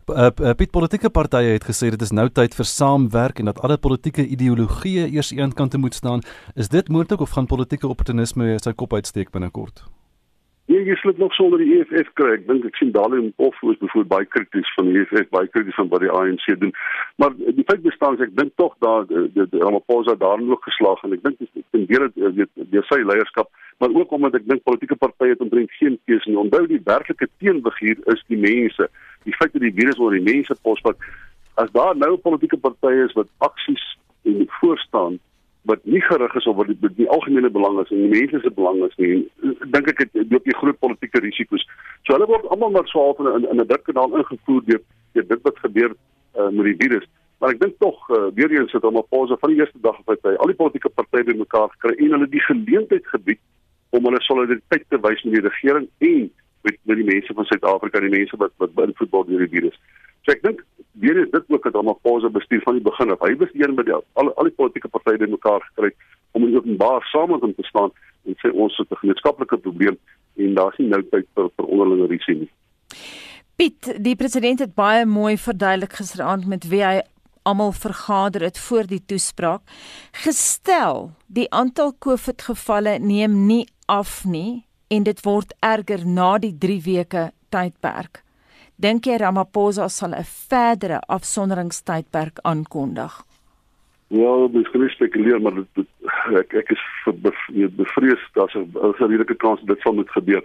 Uh, 0.08 0.52
Piet 0.52 0.70
politieke 0.70 1.08
partye 1.08 1.54
het 1.54 1.64
gesê 1.64 1.88
dit 1.88 2.02
is 2.04 2.12
nou 2.12 2.26
tyd 2.28 2.52
vir 2.54 2.66
saamwerk 2.68 3.38
en 3.40 3.48
dat 3.48 3.60
alle 3.64 3.78
politieke 3.80 4.26
ideologieë 4.26 5.06
eers 5.08 5.32
een 5.32 5.54
kant 5.56 5.76
moet 5.80 5.94
staan. 5.94 6.20
Is 6.54 6.68
dit 6.68 6.88
moontlik 6.88 7.20
of 7.20 7.32
gaan 7.32 7.48
politieke 7.48 7.88
opportunisme 7.88 8.58
sy 8.60 8.72
kop 8.76 8.92
uitsteek 8.92 9.32
binnekort? 9.32 9.86
Nee, 10.66 10.80
jy 10.80 10.94
sê 10.96 11.12
nog 11.20 11.34
sonder 11.36 11.60
die 11.60 11.74
EFF 11.76 12.08
kry. 12.16 12.38
Ek 12.38 12.46
dink 12.48 12.64
ek 12.64 12.78
sien 12.80 12.92
Dalium 12.94 13.26
of 13.36 13.56
is 13.68 13.76
byvoorbeeld 13.82 14.08
baie 14.08 14.28
krities 14.32 14.70
van 14.78 14.86
die 14.88 15.02
EFF, 15.02 15.26
baie 15.34 15.50
krities 15.52 15.76
van 15.76 15.90
wat 15.92 16.00
die 16.00 16.12
ANC 16.12 16.46
doen. 16.62 16.72
Maar 17.20 17.34
die 17.36 17.66
feit 17.68 17.82
bestaan 17.84 18.16
ek 18.24 18.32
dink 18.38 18.54
tog 18.56 18.72
daar 18.84 19.04
die 19.04 19.44
Ramaphosa 19.60 20.14
daarin 20.22 20.48
ook 20.48 20.64
geslaag 20.64 21.04
en 21.04 21.18
ek 21.18 21.26
dink 21.26 21.42
dit 21.42 21.60
is 21.60 21.84
weer 21.90 22.08
dit 22.14 22.64
deur 22.72 22.88
sy 22.88 23.02
leierskap, 23.04 23.52
maar 23.82 23.92
ook 23.92 24.16
omdat 24.16 24.38
ek 24.40 24.48
dink 24.48 24.64
politieke 24.64 24.96
partye 24.96 25.34
het 25.34 25.44
omtrent 25.44 25.76
geen 25.76 25.98
keuse 26.08 26.30
nie. 26.30 26.40
Onthou 26.40 26.64
die 26.70 26.80
werklike 26.88 27.28
teenbegier 27.44 28.00
is 28.14 28.24
die 28.32 28.40
mense 28.40 28.88
die 29.28 29.36
feit 29.36 29.52
dat 29.52 29.64
die 29.64 29.74
virus 29.76 30.00
oor 30.00 30.16
die 30.16 30.24
mense 30.24 30.56
posvat 30.64 30.96
as 31.60 31.70
daar 31.76 31.96
nou 31.96 32.16
politieke 32.24 32.58
partye 32.60 33.04
is 33.04 33.14
wat 33.18 33.28
aksies 33.44 33.84
en 34.24 34.46
voorstaan 34.60 35.20
wat 35.64 35.84
nie 35.84 36.00
gerig 36.00 36.34
is 36.34 36.46
op 36.46 36.56
wat 36.56 36.66
die, 36.66 36.90
die 36.96 37.08
algemene 37.10 37.50
belang 37.50 37.78
is 37.80 37.90
en 37.90 38.02
die 38.04 38.12
mense 38.20 38.40
se 38.42 38.50
belang 38.52 38.82
is 38.84 38.96
nie 39.00 39.24
dink 39.72 39.88
ek 39.92 40.02
dit 40.04 40.32
loop 40.32 40.46
jy 40.48 40.56
groot 40.60 40.78
politieke 40.84 41.22
risiko's. 41.24 41.64
So 42.04 42.16
hulle 42.16 42.28
word 42.28 42.48
almal 42.52 42.74
maar 42.74 42.88
swaar 42.90 43.20
in 43.36 43.48
in 43.48 43.60
'n 43.60 43.68
drukkenaal 43.70 44.16
ingevoer 44.20 44.62
deur 44.68 44.82
deur 45.14 45.28
dit 45.32 45.42
wat 45.48 45.58
gebeur 45.64 45.92
uh, 45.94 46.50
met 46.50 46.64
die 46.70 46.76
virus. 46.82 47.08
Maar 47.38 47.54
ek 47.54 47.60
dink 47.60 47.78
tog 47.78 47.96
uh, 48.10 48.28
weer 48.34 48.52
eens 48.52 48.70
sit 48.70 48.84
om 48.84 48.96
op 48.96 49.08
pause 49.08 49.36
van 49.40 49.50
die 49.50 49.60
eerste 49.60 49.80
dag 49.80 49.96
af 49.98 50.08
uit 50.08 50.38
al 50.38 50.52
die 50.52 50.60
politieke 50.62 50.88
partye 50.88 51.24
bymekaar 51.24 51.68
gekry 51.76 51.96
en 51.96 52.16
hulle 52.16 52.28
die 52.28 52.44
geleentheid 52.50 53.06
gebied 53.06 53.40
om 53.90 54.04
hulle 54.04 54.20
solidariteit 54.20 54.84
te 54.88 55.00
wys 55.00 55.22
met 55.24 55.34
die 55.38 55.48
regering 55.48 55.88
en 55.98 56.30
met 56.64 56.78
met 56.82 56.96
die 57.00 57.08
mense 57.08 57.34
van 57.36 57.44
Suid-Afrika, 57.44 58.00
die 58.00 58.16
mense 58.16 58.36
wat 58.40 58.52
wat 58.62 58.74
beïnvloed 58.78 59.12
word 59.12 59.28
deur 59.28 59.44
die 59.44 59.52
virus. 59.56 59.76
So 60.24 60.32
ek 60.32 60.42
dink 60.42 60.64
weer 61.02 61.20
is 61.20 61.30
dit 61.30 61.44
ook 61.48 61.66
'n 61.66 61.76
Ramaphosa 61.76 62.28
bestuur 62.28 62.62
van 62.64 62.74
die 62.78 62.82
begin 62.82 63.10
af. 63.12 63.20
Hy 63.20 63.36
was 63.36 63.52
een 63.52 63.74
met 63.74 63.88
al 63.90 64.34
al 64.34 64.50
die 64.50 64.58
politieke 64.60 64.88
partye 64.88 65.18
bymekaar 65.18 65.62
gekry 65.68 65.92
om 66.32 66.46
in 66.46 66.56
openbaar 66.56 67.02
saam 67.12 67.30
met 67.30 67.40
hom 67.40 67.54
te 67.54 67.62
staan 67.62 67.90
en 68.26 68.34
sê 68.42 68.52
ons 68.52 68.76
het 68.76 68.90
'n 68.90 68.96
gemeenskaplike 69.02 69.56
probleem 69.56 69.98
en 70.36 70.54
daar's 70.54 70.78
nie 70.78 70.88
nou 70.88 71.02
tyd 71.02 71.26
vir 71.34 71.50
vir 71.56 71.66
onderlinge 71.66 72.06
risie 72.06 72.34
nie. 72.34 72.50
Piet, 73.56 74.04
die 74.04 74.16
president 74.16 74.58
het 74.58 74.74
baie 74.74 75.06
mooi 75.06 75.36
verduidelik 75.38 75.92
gisteraand 75.92 76.46
met 76.46 76.68
wie 76.68 76.82
hy 76.82 77.02
almal 77.42 77.72
vergader 77.72 78.42
het 78.42 78.58
voor 78.58 78.86
die 78.86 79.04
toespraak. 79.06 79.60
Gestel, 80.12 81.12
die 81.26 81.50
aantal 81.50 81.92
COVID 81.98 82.42
gevalle 82.42 82.98
neem 82.98 83.46
nie 83.46 83.66
af 83.86 84.24
nie 84.24 84.64
en 84.94 85.04
dit 85.06 85.20
word 85.26 85.54
erger 85.60 86.06
na 86.06 86.36
die 86.38 86.54
3 86.58 86.80
weke 86.84 87.24
tydperk. 87.54 88.22
Dink 88.76 89.06
jy 89.06 89.18
Ramaphosa 89.18 89.88
sal 89.88 90.14
'n 90.14 90.26
verdere 90.50 91.00
afsonderingstydperk 91.16 92.38
aankondig? 92.42 93.12
Ja, 94.08 94.32
dis 94.48 94.68
gespekuleer, 94.70 95.40
maar 95.40 95.54
dit, 95.54 95.68
dit, 95.74 95.88
ek 96.40 96.54
ek 96.54 96.70
is 96.70 96.82
bevrees 97.76 98.22
dat 98.34 98.54
as 98.54 98.54
'n 99.00 99.10
redelike 99.10 99.34
kans 99.34 99.60
dit 99.62 99.80
sal 99.80 99.94
moet 99.94 100.10
gebeur. 100.10 100.42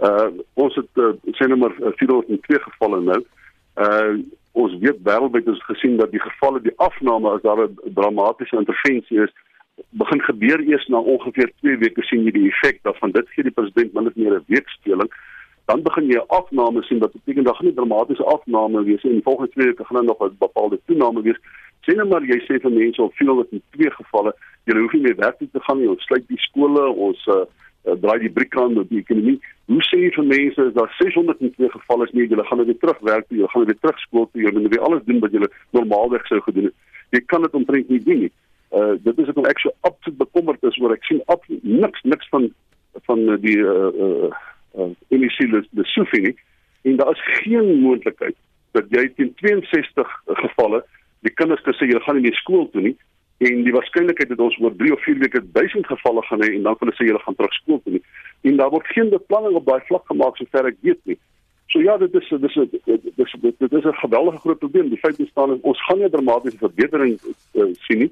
Uh 0.00 0.30
ons 0.54 0.74
het 0.74 0.90
uh, 0.94 1.12
sê 1.36 1.46
nou 1.46 1.58
maar 1.58 1.74
402 1.96 2.56
uh, 2.56 2.62
gevalle 2.68 3.00
nou. 3.00 3.20
Uh 3.76 4.18
ons 4.52 4.74
weet 4.82 4.98
wêreldwyd 5.04 5.46
is 5.46 5.62
gesien 5.70 5.96
dat 5.96 6.10
die 6.10 6.20
gevalle 6.20 6.60
die 6.60 6.76
afname 6.76 7.30
as 7.30 7.42
daar 7.42 7.68
'n 7.68 7.94
dramatiese 7.94 8.56
intervensie 8.56 9.22
is 9.22 9.32
begin 9.90 10.22
gebeur 10.22 10.60
eers 10.60 10.86
na 10.88 10.98
ongeveer 10.98 11.52
2 11.60 11.76
weke 11.78 12.02
sien 12.02 12.24
jy 12.24 12.30
die 12.30 12.48
effek 12.50 12.82
daarvan. 12.82 13.12
Dit 13.12 13.28
gee 13.34 13.42
die 13.42 13.54
president 13.54 13.92
min 13.94 14.06
of 14.06 14.16
meer 14.16 14.38
'n 14.38 14.44
week 14.46 14.68
speling 14.68 15.10
dan 15.68 15.82
begin 15.84 16.06
jy 16.08 16.20
afname 16.32 16.82
sien 16.88 17.00
wat 17.02 17.12
beteken 17.12 17.44
dat 17.44 17.56
gaan 17.56 17.66
nie 17.68 17.74
dramatiese 17.76 18.24
afname 18.24 18.82
wees 18.84 19.02
en 19.04 19.20
volgens 19.24 19.50
2 19.50 19.66
weke 19.66 19.84
gaan 19.84 19.96
daar 19.96 20.04
nog 20.10 20.22
'n 20.24 20.36
bepaalde 20.38 20.80
toename 20.86 21.22
wees. 21.22 21.40
Sien 21.84 21.96
nou 21.96 22.08
maar 22.08 22.24
jy 22.24 22.38
sê 22.46 22.60
vir 22.64 22.72
mense 22.72 23.02
op 23.02 23.14
veel 23.14 23.34
wat 23.36 23.52
in 23.52 23.62
twee 23.70 23.90
gevalle 23.90 24.32
jy 24.64 24.78
hoef 24.78 24.92
nie 24.92 25.02
meer 25.02 25.16
werk 25.16 25.38
te 25.38 25.60
gaan 25.66 25.78
nie. 25.78 25.88
Ons 25.88 26.04
sluit 26.04 26.28
die 26.28 26.40
skole 26.46 26.88
ons 26.88 27.26
uh, 27.26 27.44
uh, 27.84 27.96
draai 28.00 28.18
die 28.18 28.30
briekran 28.30 28.78
op 28.78 28.88
die 28.88 28.98
ekonomie. 28.98 29.38
Hoe 29.66 29.82
sê 29.90 30.00
jy 30.06 30.10
vir 30.16 30.24
mense 30.24 30.66
is 30.68 30.72
daar 30.72 30.94
602 30.98 31.68
gevalle 31.76 32.04
is 32.04 32.12
nie 32.12 32.28
jy 32.28 32.44
gaan 32.50 32.64
weer 32.64 32.78
terug 32.78 32.98
werk 33.00 33.28
toe 33.28 33.38
jy 33.38 33.46
gaan 33.46 33.64
weer 33.64 33.80
terug 33.80 33.98
skool 33.98 34.28
toe 34.32 34.42
jy 34.42 34.52
moet 34.52 34.72
weer 34.72 34.84
alles 34.88 35.04
doen 35.04 35.20
wat 35.20 35.32
jy 35.32 35.52
normaalweg 35.70 36.26
sou 36.26 36.40
gedoen 36.40 36.64
het. 36.64 36.76
Jy 37.10 37.20
kan 37.26 37.42
dit 37.42 37.54
omtrent 37.54 37.88
nie 37.88 38.02
doen 38.04 38.20
nie 38.24 38.32
uh 38.70 38.94
dit 39.04 39.18
is 39.18 39.28
ek 39.32 39.38
ek 39.52 39.62
so 39.62 39.72
absoluut 39.88 40.18
bekommerd 40.18 40.62
is 40.68 40.78
oor 40.80 40.92
ek 40.92 41.04
sien 41.08 41.22
absoluut 41.26 41.64
niks 41.64 42.02
niks 42.02 42.28
van 42.34 42.48
van 43.08 43.24
die 43.44 43.58
uh 43.58 43.90
uh, 44.06 44.30
uh 44.76 44.90
initiële 45.14 45.64
die 45.70 45.88
sufini 45.94 46.34
en 46.82 46.96
daar 46.96 47.12
is 47.16 47.24
geen 47.40 47.80
moontlikheid 47.80 48.36
dat 48.76 48.90
jy 48.92 49.06
teen 49.16 49.34
62 49.42 50.16
gevalle 50.44 50.82
die 51.26 51.34
kinders 51.40 51.64
sê 51.80 51.88
jy 51.88 52.00
gaan 52.04 52.20
nie 52.20 52.28
meer 52.28 52.40
skool 52.42 52.68
toe 52.72 52.84
nie 52.88 52.96
en 53.48 53.62
die 53.64 53.72
waarskynlikheid 53.72 54.34
dat 54.34 54.42
ons 54.42 54.58
oor 54.60 54.74
3 54.76 54.92
of 54.92 55.02
4 55.06 55.22
weke 55.22 55.42
1000 55.56 55.86
gevalle 55.86 56.22
gaan 56.28 56.44
hê 56.44 56.52
en 56.58 56.68
dan 56.68 56.78
hulle 56.82 56.96
sê 56.98 57.08
jy 57.08 57.18
gaan 57.24 57.38
terug 57.40 57.56
skool 57.62 57.80
toe 57.84 57.96
nie 57.96 58.04
en 58.50 58.60
daar 58.60 58.74
word 58.74 58.92
geen 58.92 59.10
beplanning 59.14 59.56
op 59.56 59.66
daai 59.66 59.80
vlak 59.90 60.06
gemaak 60.12 60.36
sover 60.36 60.72
ek 60.72 60.80
weet 60.82 61.00
nie 61.04 61.20
so 61.68 61.80
ja, 61.80 61.96
dit 61.96 62.14
is 62.14 62.28
dis 62.28 62.54
dit 62.54 62.80
is 63.16 63.34
dit 63.40 63.72
is 63.72 63.84
'n 63.84 64.02
geweldige 64.04 64.38
groot 64.38 64.58
probleem. 64.58 64.88
Die 64.88 64.98
feit 64.98 65.16
bestaan 65.16 65.52
is 65.52 65.60
ons 65.60 65.84
gaan 65.84 65.98
nie 65.98 66.10
dramatiese 66.10 66.58
verbetering 66.58 67.18
uh, 67.52 67.64
sien 67.72 67.98
nie. 67.98 68.10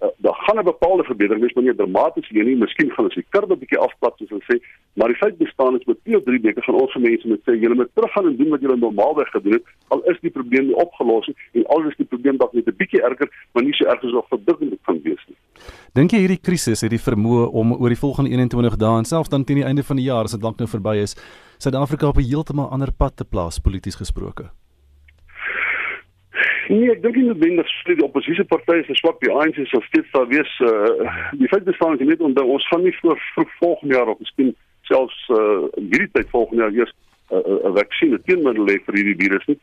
Uh, 0.00 0.08
daar 0.16 0.34
gaan 0.34 0.58
'n 0.58 0.64
bepaalde 0.64 1.04
verbetering 1.04 1.42
wees, 1.42 1.52
maar 1.52 1.64
nie 1.64 1.74
dramaties 1.74 2.30
nie. 2.30 2.56
Miskien 2.56 2.90
gaan 2.90 3.04
ons 3.04 3.14
die 3.14 3.26
kurwe 3.28 3.54
'n 3.54 3.58
bietjie 3.58 3.78
afplat 3.78 4.14
soos 4.16 4.28
hulle 4.28 4.46
sê, 4.46 4.56
maar 4.92 5.08
die 5.08 5.16
feit 5.16 5.38
bestaan 5.38 5.76
is 5.78 5.84
met 5.84 5.98
2 6.04 6.16
of 6.16 6.24
3 6.24 6.40
weke 6.40 6.62
gaan 6.62 6.74
ons 6.74 6.92
vir 6.92 7.02
mense 7.02 7.28
moet 7.28 7.42
sê 7.46 7.52
julle 7.60 7.74
moet 7.74 7.90
teruggaan 7.94 8.26
en 8.26 8.36
doen 8.36 8.48
wat 8.48 8.60
julle 8.60 8.76
normaalweg 8.76 9.28
gedoen 9.28 9.52
het. 9.52 9.64
Al 9.88 10.02
is 10.02 10.20
die 10.20 10.30
probleem 10.30 10.66
nie 10.66 10.74
opgelos 10.74 11.26
nie 11.26 11.36
en 11.52 11.66
al 11.66 11.88
is 11.88 11.96
die 11.96 12.06
probleem 12.06 12.36
dalk 12.36 12.52
net 12.52 12.68
'n 12.68 12.76
bietjie 12.76 13.02
erger, 13.02 13.28
maar 13.52 13.64
nie 13.64 13.72
so 13.72 13.84
erg 13.84 14.04
as 14.04 14.12
wat 14.12 14.28
verdubbel 14.28 14.78
kan 14.82 15.00
wees 15.02 15.24
nie. 15.28 15.36
Dink 15.94 16.10
jy 16.10 16.18
hierdie 16.18 16.42
krisis 16.42 16.80
het 16.80 16.90
die 16.90 17.06
vermoë 17.10 17.50
om 17.52 17.72
oor 17.72 17.88
die 17.88 18.02
volgende 18.04 18.30
21 18.30 18.76
dae 18.76 18.98
en 18.98 19.04
selfs 19.04 19.28
dan 19.28 19.44
teen 19.44 19.56
die 19.56 19.66
einde 19.66 19.82
van 19.82 19.96
die 19.96 20.04
jaar 20.04 20.24
as 20.24 20.30
dit 20.30 20.40
dalk 20.40 20.58
nou 20.58 20.68
verby 20.68 20.96
is, 21.02 21.16
Suid-Afrika 21.58 22.06
op 22.06 22.18
'n 22.18 22.28
heeltemal 22.30 22.70
ander 22.70 22.92
pad 22.92 23.16
te 23.16 23.24
plaas 23.24 23.58
polities 23.58 23.96
gesproke? 23.96 24.50
Nee, 26.68 26.90
ek 26.92 27.00
dink 27.00 27.16
nie 27.16 27.24
noodwendig 27.24 27.68
vir 27.86 27.96
die 27.96 28.04
oppositiepartye 28.04 28.82
se 28.84 28.94
swak 28.98 29.22
die 29.22 29.30
ANC 29.32 29.56
sal 29.70 29.80
steeds 29.86 30.10
daar 30.12 30.26
wees. 30.28 30.50
Uh, 30.60 31.14
die 31.40 31.48
feit 31.48 31.64
bestaan 31.64 31.96
is 31.96 32.04
net 32.04 32.20
onder 32.24 32.44
ons 32.44 32.66
gaan 32.68 32.84
nie 32.84 32.92
voor 32.98 33.16
vroeg 33.32 33.54
volgende 33.60 33.96
jaar 33.96 34.12
of 34.12 34.20
miskien 34.20 34.52
selfs 34.90 35.16
uh, 35.32 35.64
hierdie 35.78 36.10
tyd 36.12 36.28
volgende 36.34 36.66
jaar 36.66 36.76
eers 36.76 36.92
'n 37.32 37.40
uh, 37.40 37.56
uh, 37.56 37.72
vaksin 37.78 38.20
teenmiddel 38.28 38.68
hê 38.68 38.76
vir 38.84 39.00
hierdie 39.00 39.16
virus 39.22 39.48
nie. 39.48 39.58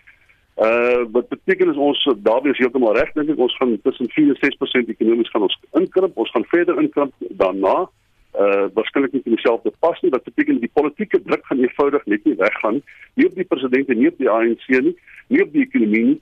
Uh 0.66 1.06
wat 1.14 1.30
beteken 1.30 1.70
is 1.70 1.84
ons 1.90 2.02
daarby 2.26 2.50
is 2.50 2.62
heeltemal 2.64 2.98
reg 2.98 3.14
dink 3.14 3.30
ek 3.30 3.46
ons 3.46 3.58
gaan 3.62 3.78
tussen 3.86 4.10
4 4.10 4.34
en 4.34 4.42
6% 4.42 4.94
ekonomies 4.98 5.30
gaan 5.30 5.46
ons 5.46 5.58
inkrimp. 5.78 6.18
Ons 6.18 6.32
gaan 6.34 6.50
verder 6.58 6.82
inkrimp 6.82 7.14
daarna. 7.42 7.90
Uh 8.34 8.66
waarskynlik 8.74 9.14
nie 9.14 9.26
dieselfde 9.30 9.74
pas 9.80 10.02
nie. 10.02 10.10
Wat 10.10 10.26
beteken 10.26 10.58
die 10.60 10.74
politieke 10.74 11.22
druk 11.22 11.46
gaan 11.46 11.62
eenvoudig 11.62 12.06
net 12.06 12.26
nie 12.26 12.40
weggaan 12.42 12.82
nie 13.14 13.28
op 13.30 13.36
die 13.36 13.52
president 13.52 13.90
en 13.90 14.00
nie 14.00 14.10
op 14.10 14.18
die 14.18 14.30
ANC 14.30 14.66
nie, 14.70 14.96
nie 15.28 15.44
op 15.46 15.54
die 15.54 15.70
ekonomie 15.70 16.08
nie 16.10 16.22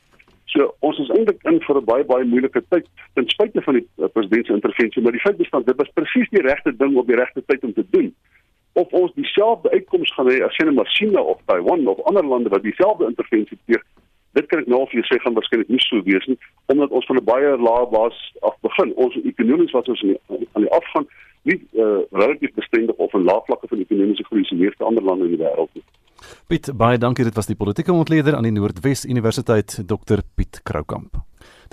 So 0.53 0.69
ons 0.85 0.99
is 1.01 1.09
eintlik 1.09 1.41
in 1.49 1.57
vir 1.65 1.77
'n 1.79 1.85
baie 1.85 2.03
baie 2.05 2.25
moeilike 2.29 2.61
tyd 2.69 2.85
ten 3.17 3.29
spyte 3.33 3.61
van 3.65 3.79
die 3.79 3.87
uh, 3.97 4.07
president 4.13 4.45
se 4.45 4.53
intervensie, 4.53 5.01
maar 5.01 5.15
die 5.15 5.25
feit 5.25 5.37
bestaan 5.37 5.63
dit 5.65 5.79
was 5.81 5.89
presies 5.97 6.29
die 6.29 6.45
regte 6.45 6.75
ding 6.77 6.95
op 6.95 7.07
die 7.07 7.17
regte 7.17 7.41
tyd 7.45 7.63
om 7.63 7.73
te 7.73 7.85
doen. 7.89 8.13
Of 8.73 8.93
ons 8.93 9.13
dieselfde 9.13 9.71
uitkoms 9.71 10.13
gaan 10.13 10.29
hê 10.29 10.43
as 10.45 10.55
sien 10.55 10.69
'n 10.69 10.77
masjiene 10.77 11.21
of 11.21 11.41
Taiwan 11.45 11.87
of 11.87 12.05
ander 12.05 12.25
lande 12.25 12.49
wat 12.49 12.63
dieselfde 12.63 13.09
intervensie 13.09 13.57
pleeg, 13.65 13.81
dit 14.37 14.45
kan 14.45 14.59
ek 14.59 14.67
nou 14.67 14.85
vir 14.85 15.01
jou 15.01 15.05
sê 15.09 15.21
gaan 15.21 15.33
waarskynlik 15.33 15.69
nie 15.69 15.81
so 15.81 16.01
wees 16.03 16.25
nie, 16.25 16.37
omdat 16.65 16.89
ons 16.89 17.05
van 17.05 17.17
'n 17.17 17.25
baie 17.25 17.57
lae 17.57 17.85
basis 17.89 18.37
af 18.41 18.55
begin. 18.61 18.93
Ons 18.93 19.17
ekonomies 19.23 19.71
wat 19.71 19.89
ons 19.89 20.03
aan 20.03 20.13
die, 20.13 20.47
aan 20.53 20.65
die 20.65 20.73
afgaan 20.79 21.07
nie 21.43 21.59
uh, 21.73 22.01
relatief 22.11 22.53
bestendig 22.53 22.95
of 22.95 23.13
'n 23.13 23.25
lae 23.25 23.41
vlakke 23.45 23.67
van 23.67 23.79
ekonomiese 23.79 24.23
groei 24.23 24.43
soos 24.43 24.59
meeste 24.59 24.83
ander 24.83 25.03
lande 25.03 25.25
in 25.25 25.35
die 25.35 25.43
wêreld 25.45 25.73
nie. 25.73 25.83
Piet, 26.53 26.67
baie 26.77 26.99
dankie. 27.01 27.23
Dit 27.25 27.33
was 27.33 27.47
die 27.49 27.55
politieke 27.57 27.89
ontleder 27.89 28.35
aan 28.37 28.45
die 28.45 28.53
Noordwes 28.53 29.07
Universiteit, 29.09 29.73
Dr 29.89 30.19
Piet 30.37 30.59
Kroukamp. 30.61 31.15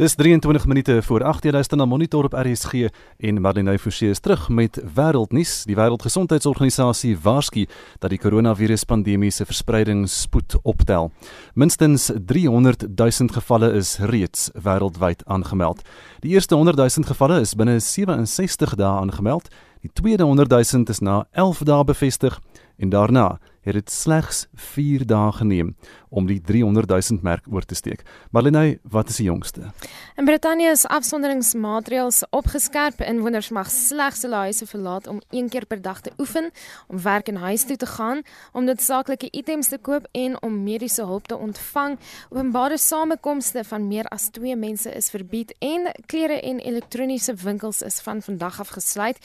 Dis 0.01 0.15
23 0.17 0.65
minute 0.67 1.03
voor 1.03 1.21
8:00 1.21 1.45
jy 1.45 1.51
luister 1.53 1.77
na 1.77 1.85
Monitor 1.85 2.25
op 2.25 2.33
RSG 2.33 2.89
en 3.19 3.41
Marlene 3.41 3.79
Forsie 3.79 4.09
is 4.09 4.21
terug 4.21 4.49
met 4.49 4.81
wêreldnuus. 4.95 5.65
Die 5.65 5.77
Wêreldgesondheidsorganisasie 5.77 7.19
waarsku 7.23 7.67
dat 7.99 8.11
die 8.11 8.19
koronaviruspandemie 8.19 9.31
se 9.31 9.45
verspreiding 9.45 10.09
spoed 10.09 10.57
optel. 10.63 11.11
Minstens 11.55 12.11
300 12.27 12.87
000 12.97 13.33
gevalle 13.33 13.73
is 13.73 13.99
reeds 13.99 14.51
wêreldwyd 14.55 15.25
aangemeld. 15.27 15.83
Die 16.21 16.31
eerste 16.31 16.55
100 16.55 16.77
000 16.77 17.07
gevalle 17.07 17.41
is 17.41 17.55
binne 17.55 17.81
67 17.81 18.75
dae 18.75 19.01
aangemeld. 19.01 19.49
Die 19.81 19.91
tweede 19.93 20.25
100 20.25 20.51
000 20.73 20.85
is 20.89 21.01
na 21.01 21.27
11 21.33 21.59
dae 21.65 21.85
bevestig 21.85 22.41
en 22.79 22.89
daarna 22.89 23.39
het 23.61 23.75
dit 23.75 23.91
slegs 23.91 24.47
4 24.55 25.07
dae 25.07 25.33
geneem 25.33 25.75
om 26.11 26.27
die 26.27 26.41
300 26.43 26.89
000 26.91 27.23
merk 27.23 27.47
oor 27.51 27.65
te 27.65 27.75
steek. 27.75 28.03
Marlene, 28.35 28.79
wat 28.83 29.09
is 29.09 29.21
die 29.21 29.27
jongste? 29.29 29.71
In 30.19 30.27
Brittanje 30.27 30.71
is 30.71 30.87
afsonderingsmaatreëls 30.91 32.25
opgeskerp. 32.35 33.01
Inwoners 33.07 33.51
mag 33.55 33.71
slegs 33.71 34.25
hulle 34.27 34.41
huise 34.47 34.67
verlaat 34.67 35.07
om 35.07 35.21
een 35.31 35.49
keer 35.49 35.67
per 35.67 35.83
dag 35.83 36.01
te 36.01 36.11
oefen, 36.19 36.51
om 36.89 37.03
werk 37.03 37.29
en 37.29 37.39
huis 37.45 37.65
toe 37.65 37.77
te 37.77 37.87
gaan, 37.87 38.23
om 38.53 38.67
noodsaaklike 38.67 39.31
items 39.31 39.71
te 39.71 39.79
koop 39.79 40.09
en 40.13 40.35
om 40.43 40.63
mediese 40.65 41.07
hulp 41.07 41.31
te 41.31 41.39
ontvang. 41.39 41.99
Openbare 42.31 42.79
samekomste 42.79 43.65
van 43.65 43.87
meer 43.89 44.09
as 44.11 44.29
2 44.35 44.57
mense 44.57 44.91
is 44.91 45.11
verbied 45.11 45.55
en 45.59 45.93
klere 46.11 46.41
en 46.41 46.59
elektroniese 46.59 47.35
winkels 47.45 47.83
is 47.87 48.01
van 48.01 48.23
vandag 48.23 48.61
af 48.61 48.75
gesluit. 48.75 49.19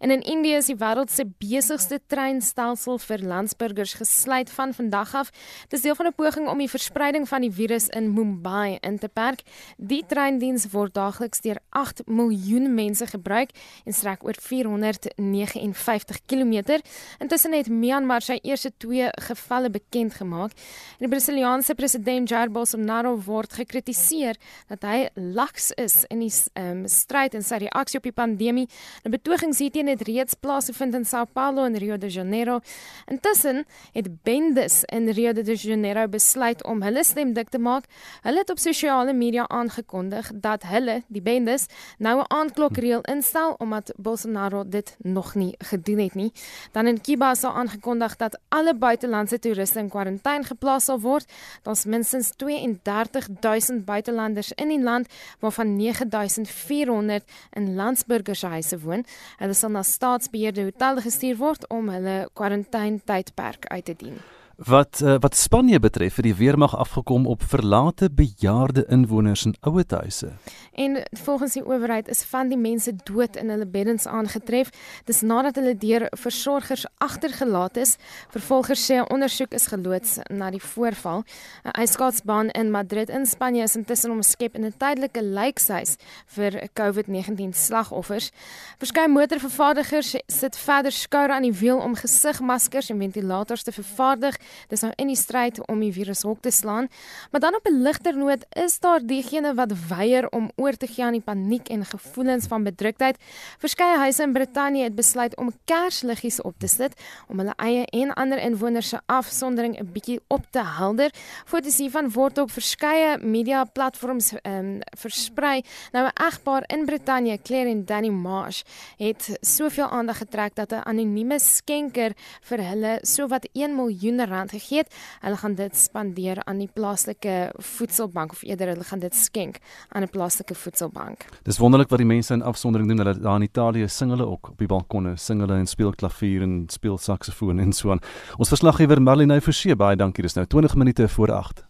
En 0.00 0.10
in 0.10 0.22
Indië 0.22 0.58
is 0.58 0.66
die 0.66 0.78
wêreld 0.80 1.10
se 1.10 1.28
besigste 1.38 2.00
treinstelsel 2.06 2.98
vir 2.98 3.22
landsburgers 3.30 3.81
gesluit 3.84 4.50
van 4.50 4.74
vandag 4.74 5.14
af. 5.14 5.30
Dit 5.68 5.72
is 5.72 5.82
deel 5.82 5.94
van 5.94 6.06
'n 6.06 6.14
poging 6.14 6.48
om 6.48 6.58
die 6.58 6.70
verspreiding 6.70 7.28
van 7.28 7.40
die 7.40 7.52
virus 7.52 7.88
in 7.88 8.12
Mumbai 8.12 8.78
in 8.80 8.98
te 8.98 9.08
perk. 9.08 9.42
Die 9.76 10.04
treindiens 10.06 10.70
word 10.70 10.94
daagliks 10.94 11.40
deur 11.40 11.58
8 11.68 12.02
miljoen 12.06 12.74
mense 12.74 13.06
gebruik 13.06 13.50
en 13.84 13.92
strek 13.92 14.24
oor 14.24 14.34
459 14.40 16.18
km. 16.26 16.80
Intussen 17.18 17.52
het 17.52 17.68
Myanmar 17.68 18.22
sy 18.22 18.38
eerste 18.42 18.72
twee 18.76 19.08
gevalle 19.10 19.70
bekend 19.70 20.14
gemaak. 20.14 20.52
Die 20.98 21.08
Brasiliaanse 21.08 21.74
president 21.74 22.28
Jair 22.28 22.50
Bolsonaro 22.50 23.16
word 23.24 23.52
gekritiseer 23.52 24.36
dat 24.68 24.82
hy 24.82 25.08
laks 25.14 25.70
is 25.70 26.04
in 26.08 26.18
die 26.18 26.32
um, 26.60 26.86
stryd 26.88 27.34
en 27.34 27.42
sy 27.42 27.56
reaksie 27.64 27.98
op 27.98 28.04
die 28.04 28.12
pandemie. 28.12 28.68
'n 29.04 29.10
Betoging 29.10 29.56
hierteen 29.56 29.88
het 29.88 30.02
reeds 30.02 30.34
plaasgevind 30.34 30.94
in 30.94 31.04
São 31.04 31.26
Paulo 31.32 31.64
en 31.64 31.76
Rio 31.76 31.96
de 31.96 32.08
Janeiro. 32.08 32.60
Intussen 33.06 33.64
het 33.92 34.22
bendes 34.22 34.82
in 34.84 35.08
Rio 35.08 35.32
de 35.32 35.54
Janeiro 35.54 36.08
besluit 36.08 36.64
om 36.64 36.82
hulle 36.82 37.04
stem 37.04 37.32
dik 37.32 37.48
te 37.48 37.58
maak. 37.58 37.84
Hulle 38.22 38.38
het 38.38 38.50
op 38.50 38.58
sosiale 38.58 39.12
media 39.12 39.48
aangekondig 39.48 40.30
dat 40.34 40.62
hulle, 40.62 41.02
die 41.06 41.22
bendes, 41.22 41.66
nou 41.98 42.20
'n 42.20 42.24
aandklokreël 42.28 43.00
instel 43.00 43.54
omdat 43.58 43.92
Bolsonaro 43.96 44.68
dit 44.68 44.96
nog 44.98 45.34
nie 45.34 45.54
gedoen 45.58 45.98
het 45.98 46.14
nie. 46.14 46.32
Dan 46.72 46.86
in 46.86 47.00
Cuba 47.00 47.30
is 47.30 47.44
aangekondig 47.44 48.16
dat 48.16 48.38
alle 48.48 48.74
buitelandse 48.74 49.38
toeriste 49.38 49.78
in 49.78 49.88
kwarantyne 49.88 50.44
geplaas 50.44 50.84
sal 50.84 51.00
word. 51.00 51.32
Daar's 51.62 51.84
minstens 51.84 52.32
32000 52.36 53.84
buitelanders 53.84 54.52
in 54.52 54.68
die 54.68 54.82
land 54.82 55.08
waarvan 55.40 55.76
9400 55.76 57.24
in 57.52 57.74
landsburgershuise 57.74 58.78
woon. 58.80 59.04
Hulle 59.36 59.54
sal 59.54 59.70
na 59.70 59.82
staatsbeheerde 59.82 60.62
hotelle 60.62 61.00
gestuur 61.00 61.36
word 61.36 61.66
om 61.68 61.88
hulle 61.88 62.28
kwarantyne 62.32 63.00
tydperk 63.04 63.61
uit 63.68 63.84
te 63.84 63.94
dien. 63.96 64.18
Wat 64.56 65.00
uh, 65.02 65.14
wat 65.18 65.36
Spanje 65.36 65.78
betref, 65.80 66.16
het 66.16 66.24
die 66.24 66.34
weermag 66.34 66.76
afgekom 66.76 67.26
op 67.26 67.42
verlate 67.42 68.10
bejaarde 68.12 68.84
inwoners 68.88 69.44
in 69.44 69.54
ouetehuise. 69.60 70.32
En 70.72 71.02
volgens 71.10 71.52
die 71.52 71.66
owerheid 71.66 72.08
is 72.08 72.22
van 72.22 72.48
die 72.48 72.58
mense 72.58 72.94
dood 73.02 73.36
in 73.36 73.48
hulle 73.48 73.66
beddens 73.66 74.06
aangetref. 74.06 74.68
Dis 75.04 75.20
nadat 75.20 75.54
hulle 75.54 75.76
deur 75.76 76.06
versorgers 76.10 76.86
agtergelaat 76.98 77.76
is. 77.76 77.96
Vervolgers 78.28 78.90
sê 78.90 78.94
'n 78.94 79.12
ondersoek 79.12 79.52
is 79.52 79.66
geloods 79.66 80.18
na 80.28 80.50
die 80.50 80.62
voorval. 80.62 81.24
'n 81.64 81.70
Ijskaatsbaan 81.70 82.48
in 82.48 82.70
Madrid 82.70 83.08
in 83.08 83.26
Spanje 83.26 83.62
is 83.62 83.76
intussen 83.76 84.10
omskep 84.10 84.54
in 84.54 84.64
'n 84.64 84.74
tydelike 84.76 85.22
lijkhuis 85.22 85.96
vir 86.26 86.68
COVID-19 86.72 87.52
slagoffers. 87.52 88.30
Verskeie 88.78 89.08
motorvervaardigers 89.08 90.16
sit 90.26 90.56
verder 90.56 90.92
skouer 90.92 91.30
aan 91.30 91.42
die 91.42 91.58
wiel 91.58 91.78
om 91.78 91.94
gesigmaskers 91.94 92.90
en 92.90 92.98
ventilators 92.98 93.62
te 93.62 93.72
vervaardig. 93.72 94.36
Dis 94.68 94.80
nou 94.80 94.92
in 94.96 95.06
die 95.06 95.16
stryd 95.16 95.66
om 95.66 95.80
die 95.80 95.92
virus 95.92 96.22
hok 96.22 96.40
te 96.40 96.50
slaan. 96.50 96.88
Maar 97.30 97.40
dan 97.40 97.54
op 97.54 97.66
'n 97.66 97.82
ligter 97.82 98.16
noot 98.16 98.46
is 98.50 98.78
daar 98.78 99.00
diegene 99.00 99.54
wat 99.54 99.72
weier 99.88 100.28
om 100.30 100.50
oor 100.56 100.72
te 100.72 100.86
gee 100.86 101.04
aan 101.04 101.12
die 101.12 101.20
paniek 101.20 101.68
en 101.68 101.84
gevoelens 101.84 102.46
van 102.46 102.62
bedruktheid. 102.62 103.16
Verskeie 103.58 103.98
huise 103.98 104.22
in 104.22 104.32
Brittanje 104.32 104.82
het 104.82 104.94
besluit 104.94 105.36
om 105.36 105.52
kersliggies 105.64 106.40
op 106.40 106.54
te 106.58 106.68
sit 106.68 106.94
om 107.28 107.38
hulle 107.38 107.54
eie 107.56 107.86
en 107.86 108.14
ander 108.14 108.38
inwoners 108.38 108.88
se 108.88 109.00
afsondering 109.06 109.78
'n 109.78 109.92
bietjie 109.92 110.20
op 110.28 110.44
te 110.50 110.62
helder. 110.64 111.10
Foto's 111.44 111.78
hiervan 111.78 112.10
word 112.10 112.38
op 112.38 112.50
verskeie 112.50 113.18
media 113.18 113.64
platforms 113.64 114.32
um, 114.42 114.80
versprei. 114.98 115.62
Nou 115.92 116.06
'n 116.06 116.24
egpaar 116.26 116.64
in 116.66 116.84
Brittanje, 116.84 117.38
Claire 117.42 117.70
en 117.70 117.84
Danny 117.84 118.08
Marsh, 118.08 118.62
het 118.96 119.38
soveel 119.40 119.88
aandag 119.88 120.18
getrek 120.18 120.54
dat 120.54 120.72
'n 120.72 120.84
anonieme 120.84 121.38
skenker 121.38 122.12
vir 122.40 122.58
hulle 122.58 122.98
sowat 123.02 123.48
1 123.52 123.74
miljoen 123.74 124.26
rand 124.32 124.50
gegee 124.50 124.78
het. 124.78 124.94
Hulle 125.20 125.36
gaan 125.36 125.54
dit 125.54 125.76
spandeer 125.76 126.44
aan 126.44 126.58
die 126.58 126.70
plaaslike 126.72 127.52
voedselbank 127.56 128.32
of 128.32 128.42
eerder 128.42 128.72
hulle 128.74 128.84
gaan 128.84 128.98
dit 128.98 129.14
skenk 129.14 129.58
aan 129.88 130.02
'n 130.02 130.08
plaaslike 130.08 130.54
voedselbank. 130.54 131.26
Dis 131.42 131.58
wonderlik 131.58 131.88
wat 131.88 131.98
die 131.98 132.06
mense 132.06 132.34
in 132.34 132.42
afsondering 132.42 132.88
doen. 132.88 132.98
Hulle 132.98 133.20
daar 133.20 133.36
in 133.36 133.42
Italië 133.42 133.88
sing 133.88 134.10
hulle 134.10 134.26
ook 134.26 134.48
op 134.48 134.58
die 134.58 134.66
balkonne, 134.66 135.16
sing 135.16 135.40
hulle 135.40 135.54
en 135.54 135.66
speel 135.66 135.92
klavier 135.92 136.42
en 136.42 136.64
speel 136.66 136.98
saksofoon 136.98 137.58
en 137.58 137.72
so 137.72 137.90
aan. 137.90 138.00
Ons 138.36 138.48
verslaggewer 138.48 139.02
Marlene 139.02 139.40
Forsie, 139.40 139.76
baie 139.76 139.96
dankie. 139.96 140.22
Dis 140.22 140.34
nou 140.34 140.46
20 140.46 140.74
minute 140.74 141.08
voor 141.08 141.32
8. 141.32 141.64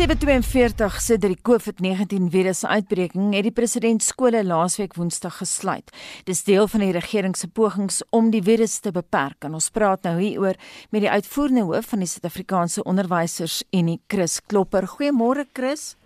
742 0.00 0.94
sit 1.04 1.20
die 1.20 1.36
COVID-19 1.44 2.30
virus 2.32 2.62
uitbreking 2.64 3.34
het 3.36 3.44
die 3.44 3.52
president 3.52 4.00
skole 4.00 4.40
laasweek 4.48 4.94
Woensdag 4.96 5.34
gesluit. 5.42 5.90
Dis 6.24 6.40
deel 6.46 6.64
van 6.72 6.80
die 6.80 6.94
regering 6.96 7.34
se 7.36 7.50
pogings 7.52 7.98
om 8.16 8.30
die 8.32 8.40
virus 8.40 8.78
te 8.80 8.94
beperk. 8.96 9.44
En 9.44 9.58
ons 9.58 9.66
praat 9.68 10.06
nou 10.08 10.14
hieroor 10.16 10.56
met 10.88 11.04
die 11.04 11.10
uitvoerende 11.12 11.66
hoof 11.68 11.90
van 11.92 12.00
die 12.00 12.08
Suid-Afrikaanse 12.08 12.84
Onderwysers 12.88 13.58
Unie, 13.76 13.98
Chris 14.08 14.38
Klopper. 14.40 14.86
Goeiemôre 14.88 15.44
Chris. 15.52 15.98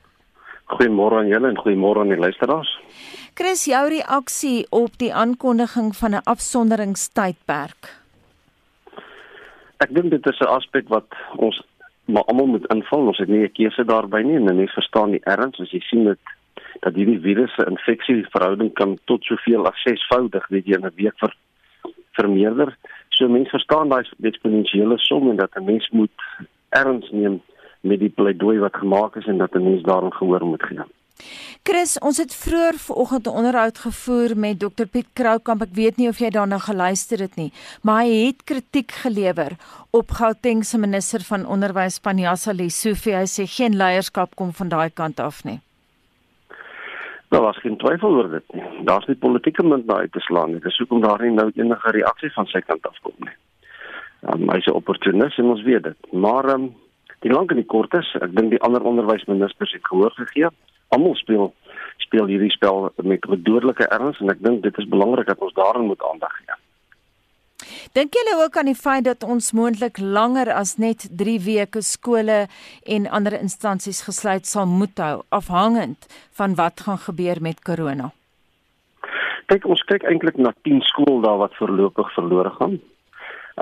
Goeiemôre 0.74 1.20
aan 1.20 1.30
julle 1.30 1.52
en 1.52 1.60
goeiemôre 1.62 2.02
aan 2.02 2.10
die 2.10 2.18
luisteraars. 2.18 2.72
Chris, 3.38 3.62
jou 3.70 3.84
reaksie 3.94 4.64
op 4.74 4.98
die 4.98 5.12
aankondiging 5.14 5.94
van 5.94 6.18
'n 6.18 6.26
afsonderingstydperk. 6.34 7.94
Ek 9.78 9.94
dink 9.94 10.10
dit 10.10 10.26
is 10.26 10.40
'n 10.40 10.50
aspek 10.50 10.88
wat 10.88 11.06
ons 11.36 11.62
maar 12.04 12.24
almal 12.24 12.46
moet 12.46 12.72
invul. 12.72 13.06
Ons 13.06 13.18
het 13.18 13.28
nie 13.28 13.44
'n 13.44 13.52
keuse 13.52 13.84
daarby 13.84 14.22
nie 14.22 14.36
en 14.36 14.44
mense 14.44 14.72
verstaan 14.72 15.10
die 15.10 15.24
erns 15.24 15.60
as 15.60 15.70
jy 15.70 15.80
sien 15.80 16.04
dit 16.04 16.18
dat 16.80 16.94
hierdie 16.94 17.20
virus 17.20 17.54
se 17.54 17.66
infeksieverhouding 17.70 18.72
kan 18.72 18.98
tot 19.04 19.24
soveel 19.24 19.66
as 19.66 19.82
6voudig 19.88 20.48
weet 20.48 20.66
jy 20.66 20.74
in 20.74 20.86
'n 20.86 20.92
week 20.96 21.18
ver 21.18 21.34
vermeerder. 22.12 22.76
So 23.08 23.28
mense 23.28 23.50
verstaan 23.50 23.88
daai 23.88 24.04
eksponensiële 24.22 24.98
som 24.98 25.30
en 25.30 25.36
dat 25.36 25.56
'n 25.56 25.64
mens 25.64 25.88
moet 25.90 26.10
erns 26.68 27.10
neem 27.10 27.40
met 27.80 27.98
die 27.98 28.08
pleidooi 28.08 28.58
wat 28.58 28.76
gemaak 28.76 29.16
is 29.16 29.26
en 29.26 29.38
dat 29.38 29.54
'n 29.54 29.64
mens 29.64 29.82
daarin 29.82 30.12
gehoor 30.12 30.46
moet 30.46 30.62
gee. 30.62 30.84
Chris, 31.62 31.94
ons 32.02 32.18
het 32.18 32.32
vroeër 32.34 32.76
vanoggend 32.84 33.26
'n 33.26 33.36
onderhoud 33.38 33.78
gevoer 33.78 34.36
met 34.36 34.58
Dr 34.58 34.86
Piet 34.92 35.06
Kroukamp. 35.12 35.62
Ek 35.62 35.74
weet 35.74 35.96
nie 35.96 36.08
of 36.08 36.18
jy 36.18 36.30
daarna 36.30 36.58
geluister 36.58 37.18
het 37.18 37.36
nie, 37.36 37.52
maar 37.82 38.02
hy 38.02 38.26
het 38.26 38.44
kritiek 38.44 38.90
gelewer 38.92 39.52
op 39.90 40.10
Gauteng 40.10 40.64
se 40.64 40.78
minister 40.78 41.20
van 41.20 41.46
onderwys 41.46 41.98
Panjasa 41.98 42.52
Lesufi. 42.52 43.12
Hy 43.12 43.26
sê 43.26 43.46
geen 43.46 43.76
leierskap 43.76 44.34
kom 44.34 44.52
van 44.52 44.68
daai 44.68 44.90
kant 44.90 45.20
af 45.20 45.44
nie. 45.44 45.60
Daar 47.28 47.42
was 47.42 47.58
geen 47.58 47.76
twyfel 47.76 48.14
oor 48.14 48.30
dit 48.30 48.52
nie. 48.52 48.84
Daar's 48.84 49.06
nie 49.06 49.16
politieke 49.16 49.62
munt 49.62 49.92
uit 49.92 50.12
te 50.12 50.20
slaan 50.20 50.50
nie. 50.50 50.60
Dis 50.60 50.78
hoekom 50.78 51.00
daar 51.00 51.22
nie 51.22 51.30
nou 51.30 51.50
enige 51.54 51.90
reaksie 51.90 52.32
van 52.32 52.46
sy 52.46 52.60
kant 52.60 52.86
af 52.86 52.98
kom 53.02 53.14
nie. 53.18 53.36
Um, 54.22 54.50
hy's 54.50 54.66
'n 54.66 54.70
opportunis 54.70 55.38
en 55.38 55.44
ons 55.44 55.62
weet 55.62 55.82
dit. 55.82 56.12
Maar 56.12 56.44
ehm 56.44 56.62
um, 56.62 56.74
die 57.20 57.32
lank 57.32 57.50
en 57.50 57.56
die 57.56 57.66
kort 57.66 57.94
is, 57.94 58.16
ek 58.20 58.36
dink 58.36 58.50
die 58.50 58.60
ander 58.60 58.82
onderwysministers 58.82 59.72
het 59.72 59.86
gehoor 59.86 60.10
gegee 60.10 60.48
almal 60.96 61.16
speel 61.20 61.52
speel 62.04 62.26
hierdie 62.30 62.52
spel 62.54 62.90
met 63.02 63.26
bedoordelike 63.26 63.86
erns 63.96 64.20
en 64.20 64.30
ek 64.34 64.42
dink 64.44 64.62
dit 64.62 64.78
is 64.82 64.90
belangrik 64.90 65.26
dat 65.30 65.42
ons 65.42 65.56
daarin 65.58 65.88
moet 65.90 66.02
aandag 66.10 66.36
gee. 66.40 66.60
Dink 67.94 68.16
julle 68.16 68.34
ook 68.42 68.56
aan 68.58 68.68
die 68.68 68.78
feit 68.78 69.04
dat 69.06 69.22
ons 69.22 69.52
moontlik 69.54 69.98
langer 69.98 70.50
as 70.52 70.76
net 70.82 71.06
3 71.20 71.36
weke 71.44 71.82
skole 71.82 72.46
en 72.96 73.06
ander 73.18 73.36
instansies 73.38 74.02
gesluit 74.08 74.46
sal 74.50 74.66
moet 74.66 74.98
hou 74.98 75.22
afhangend 75.28 76.08
van 76.38 76.56
wat 76.58 76.82
gaan 76.86 76.98
gebeur 77.06 77.40
met 77.40 77.62
corona? 77.62 78.10
Kyk, 79.46 79.68
ons 79.68 79.84
kyk 79.86 80.06
eintlik 80.08 80.40
na 80.40 80.54
10 80.66 80.82
skooldae 80.90 81.38
wat 81.38 81.56
voorlopig 81.60 82.10
verlore 82.16 82.50
gaan. 82.58 82.80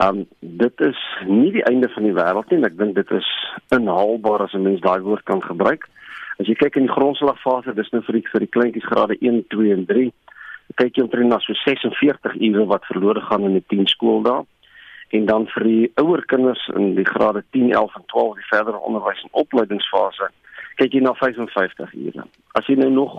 Ehm 0.01 0.23
um, 0.23 0.27
dit 0.41 0.81
is 0.81 1.01
nie 1.29 1.51
die 1.53 1.65
einde 1.69 1.89
van 1.93 2.07
die 2.09 2.15
wêreld 2.17 2.49
nie 2.49 2.63
en 2.63 2.69
ek 2.71 2.79
dink 2.79 2.95
dit 2.97 3.11
is 3.13 3.29
inhaalbaar 3.77 4.47
as 4.47 4.55
'n 4.57 4.65
mens 4.65 4.81
daai 4.81 5.01
woord 5.05 5.25
kan 5.29 5.43
gebruik. 5.43 5.85
As 6.43 6.49
jy 6.51 6.57
kyk 6.59 6.75
in 6.81 6.89
die 6.89 6.91
grondslagfase, 6.91 7.71
dis 7.79 7.93
nou 7.95 8.01
vir 8.03 8.17
die 8.17 8.25
vir 8.27 8.43
die 8.43 8.51
kleintjies 8.51 8.87
grade 8.91 9.15
1, 9.15 9.45
2 9.55 9.75
en 9.77 9.85
3. 9.87 10.09
Kyk 10.81 10.97
jy 10.99 11.05
omtrent 11.05 11.31
na 11.31 11.37
so 11.45 11.55
46 11.61 12.35
ure 12.49 12.65
wat 12.73 12.89
verlore 12.89 13.23
gaan 13.29 13.47
in 13.47 13.55
die 13.61 13.63
10 13.71 13.87
skooldae. 13.93 14.41
En 15.15 15.29
dan 15.29 15.47
vir 15.53 15.67
die 15.69 15.85
ouer 16.03 16.25
kinders 16.27 16.65
in 16.75 16.97
die 16.97 17.07
grade 17.07 17.45
10, 17.55 17.71
11 17.71 17.95
en 18.01 18.09
12 18.11 18.41
die 18.41 18.49
verdere 18.49 18.83
onderwys 18.91 19.23
en 19.23 19.39
opleidingsfase, 19.45 20.33
kyk 20.83 20.99
jy 20.99 21.05
na 21.05 21.15
55 21.21 21.95
ure. 22.09 22.27
As 22.59 22.67
jy 22.67 22.81
nou 22.81 22.91
nog 22.91 23.17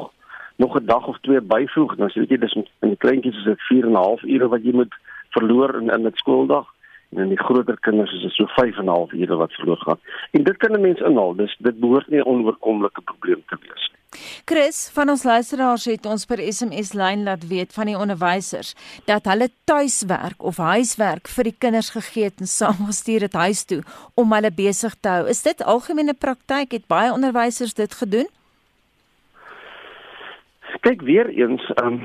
nog 0.60 0.76
'n 0.76 0.86
dag 0.86 1.08
of 1.08 1.18
twee 1.24 1.40
byvoeg, 1.40 1.96
dan 1.96 2.12
sê 2.12 2.28
jy 2.28 2.38
dis 2.38 2.60
in 2.60 2.92
die 2.92 3.00
kleintjies 3.00 3.40
is 3.40 3.48
dit 3.48 3.62
4 3.72 3.86
en 3.86 3.96
'n 3.96 4.04
half 4.04 4.24
ure 4.24 4.52
wat 4.52 4.68
jy 4.68 4.76
moet 4.76 4.94
verloor 5.32 5.80
in 5.80 5.90
in 5.90 6.08
'n 6.08 6.20
skooldag 6.20 6.68
en 7.18 7.30
die 7.30 7.44
groter 7.44 7.78
kinders 7.80 8.14
is 8.14 8.22
dit 8.22 8.32
so 8.32 8.46
5 8.46 8.78
en 8.78 8.86
'n 8.86 8.96
half 8.96 9.12
ure 9.14 9.36
wat 9.36 9.54
verloor 9.54 9.78
gaan. 9.78 10.00
En 10.32 10.44
dit 10.44 10.58
kan 10.58 10.72
'n 10.72 10.82
mens 10.82 11.00
inhaal. 11.00 11.36
Dis 11.36 11.56
dit 11.60 11.80
behoort 11.80 12.08
nie 12.08 12.20
'n 12.20 12.28
onoorkomlike 12.28 13.02
probleem 13.02 13.44
te 13.48 13.58
wees 13.62 13.92
nie. 13.92 14.04
Chris, 14.46 14.90
van 14.94 15.10
ons 15.10 15.24
luisteraars 15.24 15.86
het 15.86 16.06
ons 16.06 16.26
per 16.26 16.42
SMS 16.54 16.94
lyn 16.94 17.24
laat 17.24 17.48
weet 17.48 17.74
van 17.74 17.90
die 17.90 17.98
onderwysers 17.98 18.74
dat 19.06 19.26
hulle 19.26 19.50
tuiswerk 19.70 20.44
of 20.44 20.58
huiswerk 20.58 21.28
vir 21.28 21.50
die 21.50 21.56
kinders 21.66 21.90
gegee 21.96 22.30
het 22.30 22.40
en 22.40 22.48
saamgestuur 22.48 23.22
het 23.28 23.34
huis 23.34 23.64
toe 23.66 23.82
om 24.14 24.34
hulle 24.34 24.52
besig 24.52 24.96
te 25.00 25.10
hou. 25.10 25.28
Is 25.28 25.42
dit 25.42 25.64
algemene 25.64 26.14
praktyk? 26.14 26.72
Het 26.72 26.88
baie 26.88 27.12
onderwysers 27.12 27.74
dit 27.74 27.94
gedoen? 27.94 28.30
Kyk 30.84 31.02
weer 31.02 31.30
eens, 31.30 31.64
um, 31.84 32.02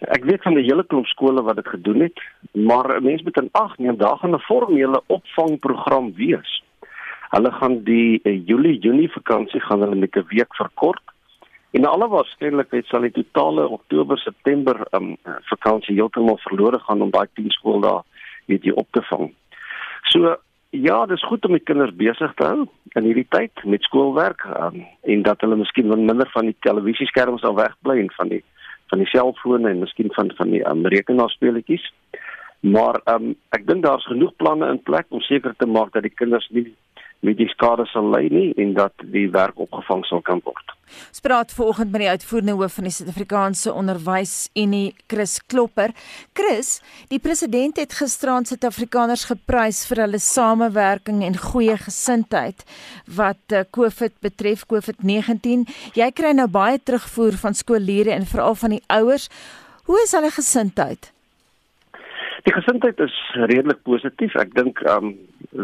ek 0.00 0.24
weet 0.24 0.42
van 0.42 0.54
'n 0.54 0.64
hele 0.64 0.84
klomp 0.84 1.06
skole 1.06 1.42
wat 1.42 1.56
dit 1.56 1.68
gedoen 1.68 2.00
het, 2.00 2.20
maar 2.52 3.02
mense 3.02 3.24
moet 3.24 3.40
in 3.40 3.48
ag 3.52 3.78
neem 3.78 3.96
daar 3.96 4.16
gaan 4.16 4.34
'n 4.34 4.48
formele 4.48 5.02
opvangprogram 5.06 6.14
wees. 6.14 6.62
Hulle 7.30 7.52
gaan 7.52 7.82
die 7.84 8.20
uh, 8.22 8.46
Julie 8.46 8.78
Junie 8.78 9.12
vakansie 9.12 9.60
gaan 9.60 9.80
hulle 9.80 9.96
met 9.96 10.16
'n 10.16 10.26
week 10.28 10.54
verkort. 10.54 11.02
En 11.70 11.84
alle 11.84 12.08
waarskynlikheid 12.08 12.86
sal 12.86 13.00
die 13.00 13.12
totale 13.12 13.68
Oktober 13.68 14.18
September 14.18 14.86
um, 14.90 15.16
vakansie 15.50 15.94
heeltemal 15.94 16.38
verlore 16.38 16.78
gaan 16.78 17.02
om 17.02 17.10
daai 17.10 17.26
10 17.34 17.50
skool 17.50 17.80
daar 17.80 18.02
weet 18.46 18.64
jy 18.64 18.72
op 18.72 18.88
te 18.90 19.02
vang. 19.02 19.34
So 20.02 20.36
ja, 20.70 21.06
dis 21.06 21.24
goed 21.24 21.44
om 21.44 21.52
die 21.52 21.64
kinders 21.64 21.94
besig 21.94 22.34
te 22.34 22.44
hou 22.44 22.68
in 22.94 23.04
hierdie 23.04 23.26
tyd 23.28 23.64
met 23.64 23.82
skoolwerk 23.82 24.44
um, 24.44 24.86
en 25.02 25.22
dat 25.22 25.40
hulle 25.40 25.56
miskien 25.56 25.88
minder 25.88 26.30
van 26.32 26.44
die 26.44 26.56
televisieskerms 26.60 27.42
al 27.42 27.54
wegbly 27.54 27.98
en 28.00 28.12
van 28.16 28.28
die 28.28 28.42
van 28.90 29.02
die 29.02 29.10
selfone 29.10 29.70
en 29.70 29.82
miskien 29.84 30.12
van 30.14 30.32
van 30.38 30.50
die 30.50 30.62
um, 30.68 30.86
rekenaarspeletjies. 30.86 31.86
Maar 32.60 33.00
ehm 33.04 33.30
um, 33.30 33.36
ek 33.56 33.66
dink 33.66 33.84
daar's 33.84 34.06
genoeg 34.06 34.34
planne 34.36 34.68
in 34.72 34.82
plek 34.82 35.06
om 35.08 35.20
seker 35.20 35.54
te 35.56 35.66
maak 35.66 35.92
dat 35.92 36.02
die 36.02 36.14
kinders 36.14 36.48
nie 36.50 36.68
met 37.20 37.38
die 37.38 37.48
skade 37.48 37.86
sal 37.90 38.10
ly 38.12 38.26
nie 38.30 38.48
en 38.60 38.74
dat 38.76 38.92
die 39.12 39.28
werk 39.32 39.58
opgevang 39.62 40.04
sal 40.08 40.22
kan 40.26 40.40
word. 40.44 40.76
Ons 40.86 41.22
praat 41.24 41.50
vanoggend 41.52 41.90
met 41.90 42.04
die 42.04 42.10
uitvoerende 42.14 42.54
hoof 42.60 42.76
van 42.78 42.86
die 42.86 42.92
Suid-Afrikaanse 42.94 43.72
Onderwysunie, 43.74 44.94
Chris 45.10 45.40
Klopper. 45.50 45.94
Chris, 46.36 46.76
die 47.10 47.18
president 47.22 47.80
het 47.80 47.96
gisteraan 47.98 48.46
Suid-Afrikaners 48.46 49.26
geprys 49.32 49.82
vir 49.90 50.04
hulle 50.04 50.22
samewerking 50.22 51.24
en 51.26 51.38
goeie 51.48 51.76
gesindheid 51.82 52.62
wat 53.18 53.42
uh, 53.56 53.64
COVID 53.70 54.20
betref, 54.22 54.62
COVID-19. 54.70 55.66
Jy 55.98 56.10
kry 56.14 56.32
nou 56.36 56.48
baie 56.50 56.78
terugvoer 56.78 57.38
van 57.42 57.58
skoolleerders 57.58 58.20
en 58.20 58.30
veral 58.30 58.54
van 58.62 58.76
die 58.76 58.82
ouers. 59.00 59.28
Hoe 59.90 59.98
is 60.04 60.14
hulle 60.14 60.30
gesindheid? 60.34 61.12
Die 62.46 62.54
gesindheid 62.54 63.00
is 63.02 63.14
redelik 63.34 63.82
positief. 63.82 64.34
Ek 64.38 64.52
dink 64.54 64.78
ehm 64.86 65.10
um, 65.10 65.14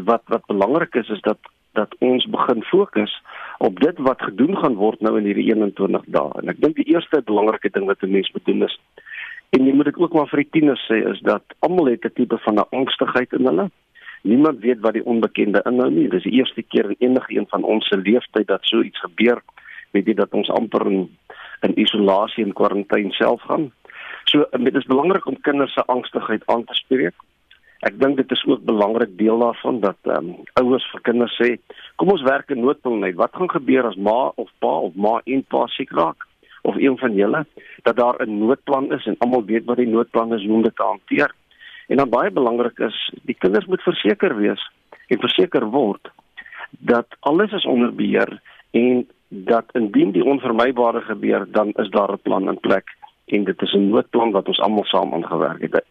wat 0.09 0.23
wat 0.33 0.47
belangrik 0.51 0.95
is 0.99 1.09
is 1.15 1.21
dat 1.23 1.39
dat 1.79 1.95
ons 2.05 2.25
begin 2.27 2.63
fokus 2.69 3.13
op 3.59 3.79
dit 3.81 3.99
wat 3.99 4.23
gedoen 4.23 4.57
gaan 4.59 4.75
word 4.81 5.01
nou 5.01 5.15
in 5.19 5.29
hierdie 5.31 5.47
21 5.53 6.05
dae. 6.17 6.33
En 6.43 6.51
ek 6.51 6.59
dink 6.65 6.75
die 6.77 6.89
eerste 6.91 7.23
belangrike 7.29 7.71
ding 7.71 7.87
wat 7.87 8.03
'n 8.03 8.11
mens 8.11 8.33
moet 8.35 8.45
doen 8.51 8.67
is 8.67 8.77
en 9.53 9.67
jy 9.67 9.75
moet 9.77 9.91
dit 9.91 10.01
ook 10.01 10.15
maar 10.17 10.29
vir 10.33 10.43
die 10.43 10.53
tieners 10.57 10.83
sê 10.89 10.99
is 11.11 11.21
dat 11.29 11.55
almal 11.61 11.93
het 11.93 12.05
'n 12.05 12.15
tipe 12.17 12.39
van 12.45 12.59
'n 12.59 12.71
angstigheid 12.79 13.33
in 13.33 13.47
hulle. 13.47 13.71
Niemand 14.23 14.61
weet 14.61 14.81
wat 14.81 14.93
die 14.93 15.05
onbekende 15.05 15.63
inhou 15.71 15.91
nie. 15.91 16.09
Dis 16.09 16.23
die 16.23 16.39
eerste 16.41 16.63
keer 16.63 16.91
in 16.91 16.97
enige 16.99 17.37
een 17.37 17.47
van 17.49 17.63
ons 17.63 17.87
se 17.87 17.97
lewenstyd 17.97 18.47
dat 18.47 18.61
so 18.63 18.83
iets 18.83 19.01
gebeur. 19.01 19.43
Weet 19.91 20.07
jy 20.07 20.15
dat 20.15 20.33
ons 20.33 20.51
amper 20.51 20.87
in, 20.87 21.17
in 21.61 21.79
isolasie 21.79 22.45
en 22.45 22.53
kwarantyne 22.53 23.13
self 23.13 23.41
gaan. 23.43 23.73
So 24.25 24.47
dit 24.51 24.75
is 24.75 24.85
belangrik 24.85 25.27
om 25.27 25.41
kinders 25.41 25.73
se 25.73 25.85
angstigheid 25.85 26.43
aan 26.47 26.65
te 26.65 26.75
spreek 26.75 27.15
Ek 27.83 27.97
dink 27.99 28.15
dit 28.21 28.31
is 28.31 28.43
ook 28.47 28.61
belangrik 28.63 29.17
deel 29.19 29.41
daarvan 29.43 29.81
dat 29.83 29.99
ehm 30.07 30.29
um, 30.31 30.35
ouers 30.61 30.85
vir 30.93 31.01
kinders 31.09 31.33
sê, 31.35 31.49
kom 31.99 32.13
ons 32.15 32.23
werk 32.23 32.51
'n 32.51 32.63
noodplan 32.63 33.01
net. 33.03 33.17
Wat 33.19 33.35
gaan 33.35 33.51
gebeur 33.51 33.89
as 33.89 33.97
ma 33.97 34.31
of 34.37 34.51
pa 34.63 34.75
of 34.87 34.95
ma 34.95 35.19
en 35.27 35.43
pa 35.43 35.67
siek 35.67 35.91
raak 35.91 36.27
of 36.63 36.77
een 36.79 36.99
van 36.99 37.15
julle 37.15 37.43
dat 37.83 37.97
daar 37.97 38.23
'n 38.23 38.39
noodplan 38.39 38.93
is 38.93 39.07
en 39.07 39.19
almal 39.19 39.45
weet 39.45 39.65
wat 39.65 39.83
die 39.83 39.91
noodplan 39.95 40.35
is 40.35 40.47
hoe 40.47 40.55
om 40.55 40.63
dit 40.63 40.77
te 40.77 40.83
hanteer. 40.83 41.35
En 41.89 41.97
dan 41.97 42.09
baie 42.09 42.31
belangrik 42.31 42.79
is, 42.79 43.13
die 43.23 43.35
kinders 43.39 43.67
moet 43.67 43.83
verseker 43.83 44.37
wees 44.37 44.63
en 45.09 45.19
verseker 45.19 45.67
word 45.67 46.11
dat 46.71 47.07
alles 47.21 47.53
is 47.53 47.67
onder 47.67 47.95
beheer 47.95 48.41
en 48.71 49.09
dat 49.29 49.65
indien 49.73 50.11
die 50.11 50.25
onvermybare 50.25 51.01
gebeur, 51.01 51.47
dan 51.51 51.73
is 51.77 51.91
daar 51.91 52.13
'n 52.13 52.23
plan 52.23 52.49
in 52.49 52.61
plek 52.61 52.87
en 53.25 53.45
dit 53.45 53.63
is 53.63 53.73
'n 53.73 53.89
noodplan 53.89 54.31
wat 54.31 54.49
ons 54.49 54.61
almal 54.61 54.85
saam 54.85 55.15
aangewerk 55.15 55.61
het. 55.61 55.85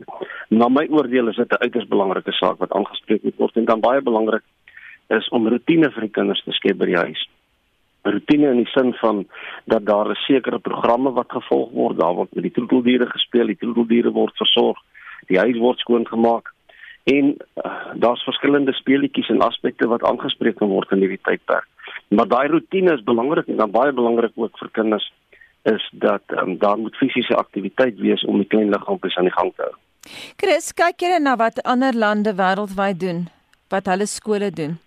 Na 0.49 0.67
my 0.67 0.87
oordeel 0.89 1.27
is 1.27 1.35
dit 1.35 1.51
'n 1.51 1.63
uiters 1.63 1.87
belangrike 1.87 2.31
saak 2.31 2.57
wat 2.57 2.71
aangespreek 2.71 3.23
moet 3.23 3.37
word 3.37 3.55
en 3.55 3.65
dan 3.65 3.79
baie 3.79 4.01
belangrik 4.01 4.43
is 5.07 5.29
om 5.29 5.47
rotine 5.47 5.91
vir 5.91 6.01
die 6.01 6.15
kinders 6.17 6.43
te 6.43 6.51
skep 6.51 6.77
by 6.77 6.85
die 6.85 6.97
huis. 6.97 7.29
Rotine 8.03 8.49
in 8.51 8.63
die 8.63 8.71
sin 8.73 8.93
van 8.93 9.25
dat 9.65 9.85
daar 9.85 10.09
'n 10.09 10.15
sekere 10.15 10.59
programme 10.59 11.11
wat 11.11 11.31
gevolg 11.31 11.71
word, 11.71 11.99
daar 11.99 12.13
word 12.13 12.33
met 12.35 12.43
die 12.43 12.51
troeteldiere 12.51 13.05
gespeel, 13.05 13.45
die 13.45 13.57
troeteldiere 13.57 14.11
word 14.11 14.35
versorg, 14.37 14.77
die 15.27 15.39
huis 15.39 15.57
word 15.57 15.79
skoongemaak 15.79 16.53
en 17.03 17.37
uh, 17.65 17.93
daar's 17.93 18.23
verskillende 18.23 18.73
speletjies 18.73 19.29
en 19.29 19.41
aspekte 19.41 19.87
wat 19.87 20.03
aangespreek 20.03 20.55
kan 20.55 20.69
word 20.69 20.91
in 20.91 20.99
hierdie 20.99 21.21
tydperk. 21.21 21.67
Maar 22.07 22.27
daai 22.27 22.47
rotine 22.47 22.93
is 22.93 23.03
belangrik 23.03 23.47
en 23.47 23.57
dan 23.57 23.71
baie 23.71 23.91
belangrik 23.91 24.31
ook 24.35 24.57
vir 24.57 24.69
kinders 24.71 25.11
is 25.63 25.89
dat 25.91 26.21
um, 26.27 26.57
daar 26.57 26.77
moet 26.77 26.95
fisiese 26.95 27.35
aktiwiteit 27.35 27.99
wees 27.99 28.25
om 28.25 28.37
die 28.37 28.47
klein 28.47 28.69
liggaampie 28.69 29.17
aan 29.17 29.29
die 29.29 29.33
gang 29.33 29.53
te 29.55 29.61
hou. 29.61 29.75
Chris, 30.41 30.71
kyk 30.73 31.03
jy 31.05 31.19
na 31.21 31.35
wat 31.37 31.61
ander 31.63 31.93
lande 31.93 32.33
wêreldwyd 32.33 32.99
doen? 32.99 33.27
Wat 33.69 33.85
hulle 33.85 34.07
skole 34.09 34.49
doen? 34.51 34.79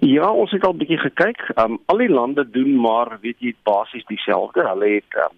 Ja, 0.00 0.30
ons 0.30 0.50
het 0.50 0.64
al 0.64 0.72
'n 0.72 0.78
bietjie 0.78 0.98
gekyk. 0.98 1.40
Um 1.58 1.78
al 1.86 1.98
die 1.98 2.08
lande 2.08 2.50
doen 2.50 2.80
maar 2.80 3.18
weet 3.20 3.40
jy 3.40 3.54
basies 3.62 4.04
dieselfde. 4.06 4.62
Hulle 4.68 4.88
het 4.94 5.12
um, 5.24 5.36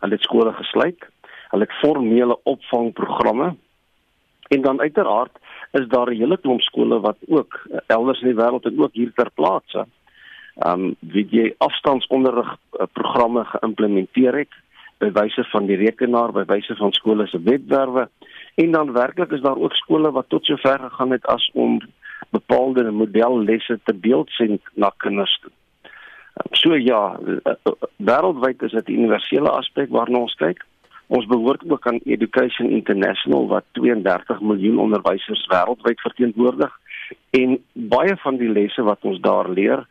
hulle 0.00 0.14
het 0.14 0.22
skole 0.22 0.52
gesluit. 0.52 1.06
Hulle 1.50 1.64
het 1.64 1.78
formele 1.80 2.38
opvangprogramme. 2.42 3.54
En 4.48 4.62
dan 4.62 4.80
uiteraard 4.80 5.38
is 5.72 5.88
daar 5.88 6.10
'n 6.10 6.16
hele 6.16 6.38
klomp 6.38 6.60
skole 6.60 7.00
wat 7.00 7.16
ook 7.28 7.60
uh, 7.70 7.78
elders 7.86 8.20
in 8.20 8.26
die 8.26 8.44
wêreld 8.44 8.64
en 8.64 8.82
ook 8.82 8.92
hier 8.92 9.12
ter 9.14 9.30
plaatse 9.30 9.86
um 10.66 10.94
weet 11.00 11.30
jy 11.32 11.46
afstandsonderrig 11.58 12.50
uh, 12.52 12.86
programme 12.92 13.44
geïmplementeer 13.44 14.42
het 14.42 14.58
by 15.00 15.08
wyse 15.16 15.44
van 15.52 15.66
die 15.66 15.78
rekenaar, 15.80 16.32
by 16.36 16.44
wyse 16.48 16.76
van 16.76 16.92
skole 16.92 17.26
se 17.30 17.40
webwerwe 17.40 18.08
en 18.60 18.72
dan 18.72 18.92
werklik 18.92 19.32
is 19.32 19.40
daar 19.40 19.56
ook 19.56 19.76
skole 19.78 20.10
wat 20.12 20.28
tot 20.28 20.44
sover 20.44 20.78
gegaan 20.78 21.10
het 21.16 21.24
as 21.32 21.50
om 21.54 21.78
bepaalde 22.30 22.90
modellesse 22.90 23.78
te 23.84 23.94
beeldsend 23.94 24.60
na 24.74 24.92
kinders 24.96 25.38
toe. 25.42 25.52
Um, 26.40 26.54
so 26.54 26.76
ja, 26.76 27.18
uh, 27.26 27.38
uh, 27.44 27.72
wêreldwyd 27.96 28.62
is 28.62 28.76
dit 28.76 28.88
'n 28.88 28.98
universele 29.00 29.50
aspek 29.50 29.88
waarna 29.90 30.18
ons 30.18 30.34
kyk. 30.34 30.64
Ons 31.06 31.26
behoort 31.26 31.62
ook 31.70 31.86
aan 31.86 32.00
Education 32.04 32.70
International 32.70 33.48
wat 33.48 33.64
32 33.72 34.40
miljoen 34.40 34.78
onderwysers 34.78 35.46
wêreldwyd 35.46 36.00
verteenwoordig 36.00 36.72
en 37.30 37.58
baie 37.72 38.16
van 38.16 38.36
die 38.36 38.48
lesse 38.48 38.82
wat 38.82 38.98
ons 39.02 39.20
daar 39.20 39.48
leer 39.50 39.86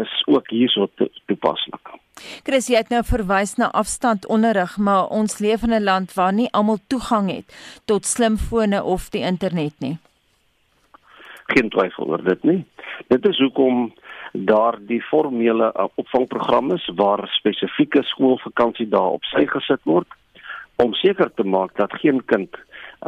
is 0.00 0.22
ook 0.26 0.50
hierso 0.50 0.88
toepaslik. 1.26 1.90
Chris, 2.44 2.68
jy 2.68 2.80
het 2.82 2.92
nou 2.92 3.02
verwys 3.04 3.56
na 3.56 3.70
afstandonderrig, 3.70 4.76
maar 4.78 5.08
ons 5.08 5.38
leef 5.38 5.62
in 5.62 5.74
'n 5.74 5.84
land 5.84 6.14
waar 6.14 6.32
nie 6.32 6.48
almal 6.52 6.78
toegang 6.86 7.30
het 7.30 7.46
tot 7.84 8.06
slimfone 8.06 8.82
of 8.82 9.10
die 9.10 9.24
internet 9.24 9.74
nie. 9.78 9.98
Geen 11.46 11.68
twyfel 11.68 12.06
oor 12.06 12.24
dit 12.24 12.42
nie. 12.42 12.64
Dit 13.08 13.26
is 13.26 13.38
hoekom 13.38 13.92
daar 14.32 14.78
die 14.80 15.02
formele 15.02 15.72
uh, 15.76 15.84
opvangprogramme 15.94 16.74
is 16.74 16.90
waar 16.94 17.28
spesifieke 17.28 18.02
skoolvakansie 18.02 18.88
daar 18.88 19.12
op 19.18 19.24
sy 19.24 19.46
gesit 19.46 19.80
word 19.84 20.08
om 20.76 20.94
seker 20.94 21.30
te 21.34 21.44
maak 21.44 21.76
dat 21.76 21.92
geen 21.92 22.24
kind 22.24 22.56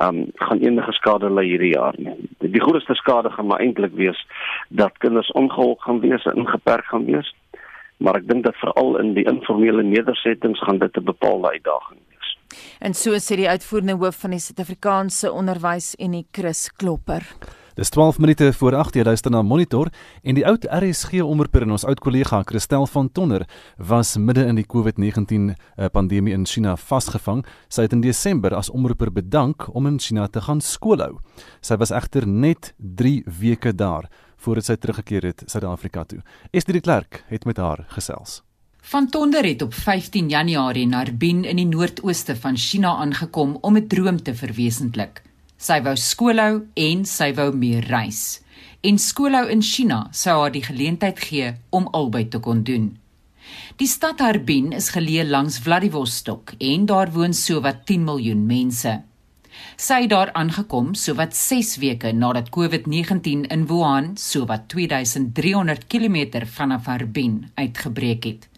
um, 0.02 0.26
gaan 0.34 0.60
enige 0.60 0.92
skade 0.92 1.30
ly 1.30 1.44
hierdie 1.44 1.74
jaar 1.74 1.94
nie. 1.98 2.16
Die 2.38 2.62
grootste 2.62 2.94
skade 2.94 3.30
gaan 3.30 3.46
maar 3.46 3.60
eintlik 3.60 3.94
wees 3.94 4.20
dat 4.68 4.98
kinders 4.98 5.32
ongeholp 5.32 5.80
gaan 5.80 6.00
wees 6.00 6.24
en 6.24 6.44
ingeperk 6.44 6.84
gaan 6.84 7.04
wees. 7.04 7.34
Maar 7.96 8.20
ek 8.20 8.28
dink 8.28 8.44
dat 8.44 8.58
veral 8.60 8.98
in 9.00 9.14
die 9.14 9.26
informele 9.30 9.82
nedersettings 9.82 10.62
gaan 10.66 10.78
dit 10.78 10.96
'n 10.96 11.04
bepaalde 11.04 11.50
uitdaging 11.50 12.00
wees. 12.10 12.38
En 12.80 12.94
so 12.94 13.10
sê 13.18 13.36
die 13.36 13.48
uitvoerende 13.48 13.96
hoof 13.96 14.20
van 14.20 14.30
die 14.30 14.38
Suid-Afrikaanse 14.38 15.32
Onderwys 15.32 15.94
en 15.94 16.10
die 16.10 16.26
Chris 16.32 16.72
Klopper. 16.76 17.22
Dis 17.74 17.88
12 17.88 18.18
minute 18.18 18.52
voor 18.52 18.74
8 18.74 18.94
jy 18.94 19.02
luister 19.02 19.32
na 19.34 19.40
Monitor 19.42 19.88
en 20.22 20.36
die 20.36 20.44
oud 20.46 20.62
RSG 20.70 21.24
omroeper 21.26 21.64
en 21.66 21.72
ons 21.74 21.84
oud 21.84 21.98
kollega 21.98 22.38
Christel 22.46 22.86
van 22.86 23.08
Tonner 23.10 23.42
was 23.82 24.12
midde 24.14 24.44
in 24.46 24.60
die 24.60 24.66
COVID-19 24.74 25.48
eh, 25.50 25.88
pandemie 25.90 26.36
in 26.36 26.46
China 26.46 26.76
vasgevang. 26.78 27.42
Sy 27.66 27.88
het 27.88 27.96
in 27.96 28.04
Desember 28.04 28.54
as 28.54 28.70
omroeper 28.70 29.10
bedank 29.10 29.66
om 29.74 29.90
in 29.90 29.98
China 29.98 30.28
te 30.30 30.44
gaan 30.46 30.62
skoolhou. 30.62 31.18
Sy 31.66 31.80
was 31.82 31.90
egter 31.90 32.28
net 32.30 32.70
3 32.78 33.24
weke 33.40 33.74
daar 33.74 34.06
voordat 34.38 34.70
sy 34.70 34.78
teruggekeer 34.78 35.26
het 35.32 35.42
Suid-Afrika 35.50 36.06
toe. 36.06 36.22
Esther 36.54 36.78
de 36.78 36.86
Klerk 36.86 37.24
het 37.26 37.42
met 37.44 37.58
haar 37.58 37.88
gesels. 37.98 38.44
Van 38.86 39.10
Tonder 39.10 39.42
het 39.42 39.66
op 39.66 39.74
15 39.74 40.28
Januarie 40.28 40.86
in 40.86 40.94
Harbin 40.94 41.42
in 41.44 41.58
die 41.58 41.66
noordooste 41.66 42.36
van 42.38 42.54
China 42.56 42.94
aangekom 43.02 43.58
om 43.60 43.76
'n 43.76 43.86
droom 43.88 44.22
te 44.22 44.34
verwesenlik. 44.34 45.24
Sy 45.64 45.78
wou 45.80 45.94
skoolhou 45.96 46.58
en 46.76 47.06
sy 47.08 47.30
wou 47.38 47.46
meer 47.56 47.86
reis. 47.88 48.42
En 48.84 48.98
skoolhou 49.00 49.46
in 49.48 49.62
China 49.64 50.02
sou 50.12 50.34
haar 50.42 50.52
die 50.52 50.64
geleentheid 50.66 51.20
gee 51.24 51.54
om 51.72 51.86
albei 51.96 52.26
te 52.28 52.40
kon 52.44 52.60
doen. 52.68 52.90
Die 53.80 53.88
stad 53.88 54.20
Harbin 54.20 54.74
is 54.76 54.90
geleë 54.92 55.24
langs 55.24 55.56
Vladivostok 55.64 56.52
en 56.60 56.84
daar 56.90 57.12
woon 57.14 57.32
sowat 57.32 57.86
10 57.88 58.04
miljoen 58.04 58.42
mense. 58.46 58.92
Sy 59.80 60.02
het 60.04 60.12
daar 60.12 60.32
aangekom 60.36 60.92
sowat 61.00 61.32
6 61.38 61.78
weke 61.80 62.12
nadat 62.12 62.50
COVID-19 62.52 63.46
in 63.48 63.64
Wuhan 63.70 64.10
sowat 64.20 64.66
2300 64.68 65.86
km 65.88 66.44
vanaf 66.58 66.90
Harbin 66.92 67.38
uitgebreek 67.54 68.28
het. 68.28 68.50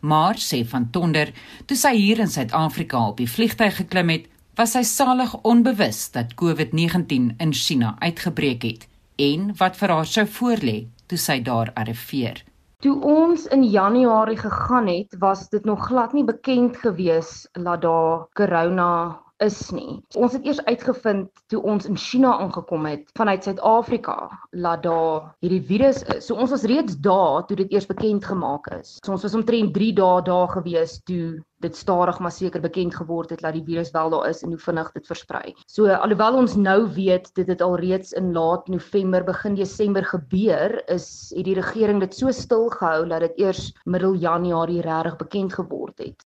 Maar 0.00 0.40
sê 0.40 0.62
van 0.64 0.88
Tonder, 0.90 1.34
toe 1.66 1.76
sy 1.76 1.92
hier 1.98 2.24
in 2.24 2.32
Suid-Afrika 2.32 3.02
op 3.10 3.20
die 3.20 3.28
vliegtuig 3.28 3.82
geklim 3.82 4.14
het, 4.14 4.26
was 4.56 4.72
sy 4.72 4.80
salig 4.88 5.34
onbewus 5.44 5.98
dat 6.14 6.32
COVID-19 6.40 7.34
in 7.44 7.52
China 7.52 7.96
uitgebreek 8.00 8.62
het 8.64 8.86
en 9.20 9.50
wat 9.58 9.76
vir 9.76 9.92
haar 9.92 10.08
sou 10.08 10.24
voorlê 10.38 10.76
toe 11.12 11.18
sy 11.20 11.42
daar 11.44 11.72
arriveer. 11.76 12.40
Toe 12.80 12.94
ons 13.04 13.44
in 13.52 13.66
Januarie 13.68 14.38
gegaan 14.40 14.88
het, 14.88 15.12
was 15.20 15.48
dit 15.52 15.64
nog 15.64 15.86
glad 15.88 16.12
nie 16.16 16.24
bekend 16.24 16.76
gewees 16.80 17.44
dat 17.52 17.82
daar 17.84 18.26
corona 18.32 19.20
is 19.42 19.58
nie. 19.74 19.98
Ons 20.16 20.34
het 20.36 20.44
eers 20.46 20.62
uitgevind 20.64 21.42
toe 21.52 21.60
ons 21.62 21.88
in 21.88 21.96
China 22.00 22.36
aangekom 22.40 22.86
het 22.88 23.10
vanuit 23.18 23.44
Suid-Afrika 23.44 24.16
dat 24.52 24.82
daar 24.86 25.34
hierdie 25.44 25.62
virus 25.68 26.02
is. 26.14 26.26
So 26.26 26.38
ons 26.40 26.52
was 26.54 26.64
reeds 26.68 26.96
daar 27.04 27.44
toe 27.46 27.56
dit 27.56 27.72
eers 27.72 27.88
bekend 27.88 28.24
gemaak 28.24 28.70
is. 28.78 28.96
So 29.04 29.12
ons 29.12 29.26
was 29.26 29.36
omtrent 29.36 29.74
3 29.74 29.92
dae 29.98 30.22
daar 30.26 30.48
gewees 30.56 31.00
toe 31.04 31.36
dit 31.64 31.76
stadig 31.76 32.18
maar 32.20 32.32
seker 32.32 32.60
bekend 32.60 32.94
geword 32.94 33.30
het 33.32 33.40
dat 33.40 33.56
die 33.56 33.64
virus 33.64 33.90
wel 33.94 34.10
daar 34.12 34.28
is 34.28 34.42
en 34.44 34.52
hoe 34.52 34.60
vinnig 34.60 34.92
dit 34.92 35.06
versprei. 35.08 35.54
So 35.66 35.88
alhoewel 35.88 36.36
ons 36.42 36.56
nou 36.60 36.78
weet 36.94 37.30
dit 37.34 37.48
het 37.48 37.64
alreeds 37.64 38.12
in 38.12 38.32
laat 38.36 38.68
November 38.68 39.24
begin 39.24 39.56
Desember 39.56 40.04
gebeur, 40.04 40.82
is 40.92 41.32
het 41.36 41.44
die 41.48 41.56
regering 41.56 42.00
dit 42.04 42.14
so 42.14 42.30
stil 42.30 42.68
gehou 42.76 43.08
dat 43.08 43.24
dit 43.24 43.44
eers 43.46 43.72
middel 43.84 44.14
Januarie 44.14 44.82
regtig 44.84 45.16
bekend 45.16 45.54
geword 45.56 45.98
het. 45.98 46.26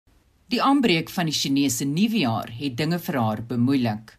Die 0.53 0.59
aanbreek 0.61 1.09
van 1.09 1.25
die 1.25 1.33
Chinese 1.33 1.87
nuwejaar 1.89 2.51
het 2.53 2.75
dinge 2.77 2.99
vir 3.01 3.15
haar 3.17 3.39
bemoeilik. 3.49 4.11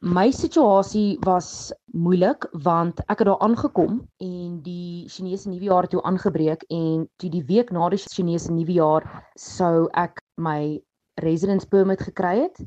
My 0.00 0.30
situasie 0.32 1.18
was 1.26 1.74
moeilik 1.92 2.46
want 2.64 3.02
ek 3.04 3.20
het 3.20 3.28
daar 3.28 3.42
aangekom 3.44 3.98
en 4.24 4.54
die 4.64 5.04
Chinese 5.12 5.52
nuwejaar 5.52 5.88
toe 5.92 6.00
aangebreek 6.08 6.64
en 6.72 7.04
toe 7.20 7.28
die 7.34 7.42
week 7.50 7.72
na 7.76 7.90
die 7.92 8.00
Chinese 8.00 8.52
nuwejaar 8.52 9.04
sou 9.36 9.84
ek 10.00 10.22
my 10.40 10.80
residence 11.20 11.68
permit 11.68 12.00
gekry 12.00 12.32
het 12.46 12.64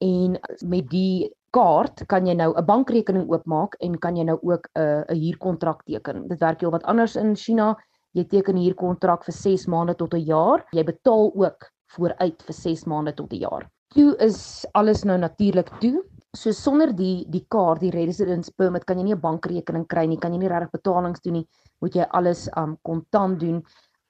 en 0.00 0.40
met 0.64 0.88
die 0.88 1.28
kaart 1.52 2.06
kan 2.08 2.24
jy 2.24 2.32
nou 2.32 2.54
'n 2.56 2.64
bankrekening 2.64 3.28
oopmaak 3.28 3.76
en 3.84 4.00
kan 4.00 4.16
jy 4.16 4.24
nou 4.24 4.38
ook 4.40 4.72
'n 4.72 5.04
'n 5.12 5.20
huurkontrak 5.20 5.84
teken. 5.84 6.28
Dit 6.28 6.40
werk 6.40 6.60
heelwat 6.60 6.88
anders 6.88 7.16
in 7.16 7.36
China. 7.36 7.76
Jy 8.14 8.24
teken 8.24 8.56
'n 8.56 8.64
huurkontrak 8.64 9.24
vir 9.24 9.34
6 9.34 9.66
maande 9.66 9.94
tot 9.94 10.14
'n 10.14 10.24
jaar. 10.24 10.64
Jy 10.72 10.84
betaal 10.84 11.32
ook 11.34 11.73
vooruit 11.96 12.42
vir 12.46 12.54
6 12.54 12.84
maande 12.90 13.14
tot 13.14 13.32
'n 13.32 13.42
jaar. 13.46 13.68
Toe 13.94 14.16
is 14.18 14.66
alles 14.72 15.04
nou 15.04 15.18
natuurlik 15.18 15.70
toe. 15.80 16.02
So 16.36 16.50
sonder 16.52 16.90
die 16.96 17.24
die 17.30 17.44
kaart, 17.48 17.80
die 17.80 17.90
residence 17.90 18.52
permit 18.56 18.84
kan 18.84 18.98
jy 18.98 19.04
nie 19.04 19.14
'n 19.14 19.20
bankrekening 19.20 19.86
kry 19.86 20.06
nie, 20.06 20.18
kan 20.18 20.32
jy 20.32 20.38
nie 20.38 20.48
regtig 20.48 20.70
betalings 20.70 21.20
doen 21.20 21.32
nie. 21.32 21.46
Moet 21.80 21.94
jy 21.94 22.06
alles 22.10 22.48
um 22.56 22.78
kontant 22.82 23.40
doen. 23.40 23.62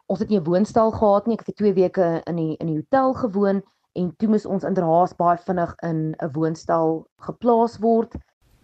Ons 0.07 0.21
het 0.21 0.29
nie 0.29 0.39
'n 0.39 0.45
woonstel 0.45 0.91
gehad 0.91 1.27
nie. 1.27 1.35
Ek 1.35 1.47
het 1.47 1.57
vir 1.57 1.65
2 1.65 1.75
weke 1.75 2.23
in 2.27 2.37
die 2.37 2.57
in 2.61 2.67
die 2.67 2.77
hotel 2.77 3.15
gewoon 3.15 3.63
en 3.95 4.13
toe 4.17 4.29
moes 4.29 4.47
ons 4.47 4.65
inderhaas 4.65 5.15
baie 5.17 5.39
vinnig 5.39 5.75
in 5.83 6.15
'n 6.19 6.33
woonstel 6.33 7.07
geplaas 7.21 7.79
word. 7.79 8.17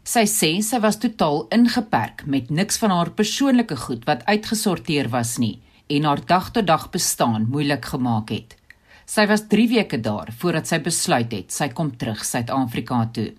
Sy 0.04 0.24
sê 0.24 0.62
sy 0.62 0.80
was 0.80 0.96
totaal 0.98 1.46
ingeperk 1.52 2.26
met 2.26 2.50
niks 2.50 2.78
van 2.78 2.90
haar 2.90 3.11
persoonlike 3.11 3.76
goed 3.76 4.06
wat 4.06 4.24
uitgesorteer 4.24 5.09
was 5.09 5.38
nie 5.38 5.61
en 5.88 6.04
haar 6.04 6.26
dag-tot-dag 6.26 6.90
bestaan 6.90 7.48
moeilik 7.50 7.85
gemaak 7.85 8.30
het. 8.30 8.60
Sy 9.11 9.25
was 9.27 9.49
3 9.51 9.64
weke 9.73 9.99
daar 9.99 10.29
voordat 10.38 10.68
sy 10.70 10.77
besluit 10.85 11.33
het 11.35 11.51
sy 11.51 11.66
kom 11.75 11.88
terug 11.99 12.20
Suid-Afrika 12.23 13.01
toe. 13.16 13.33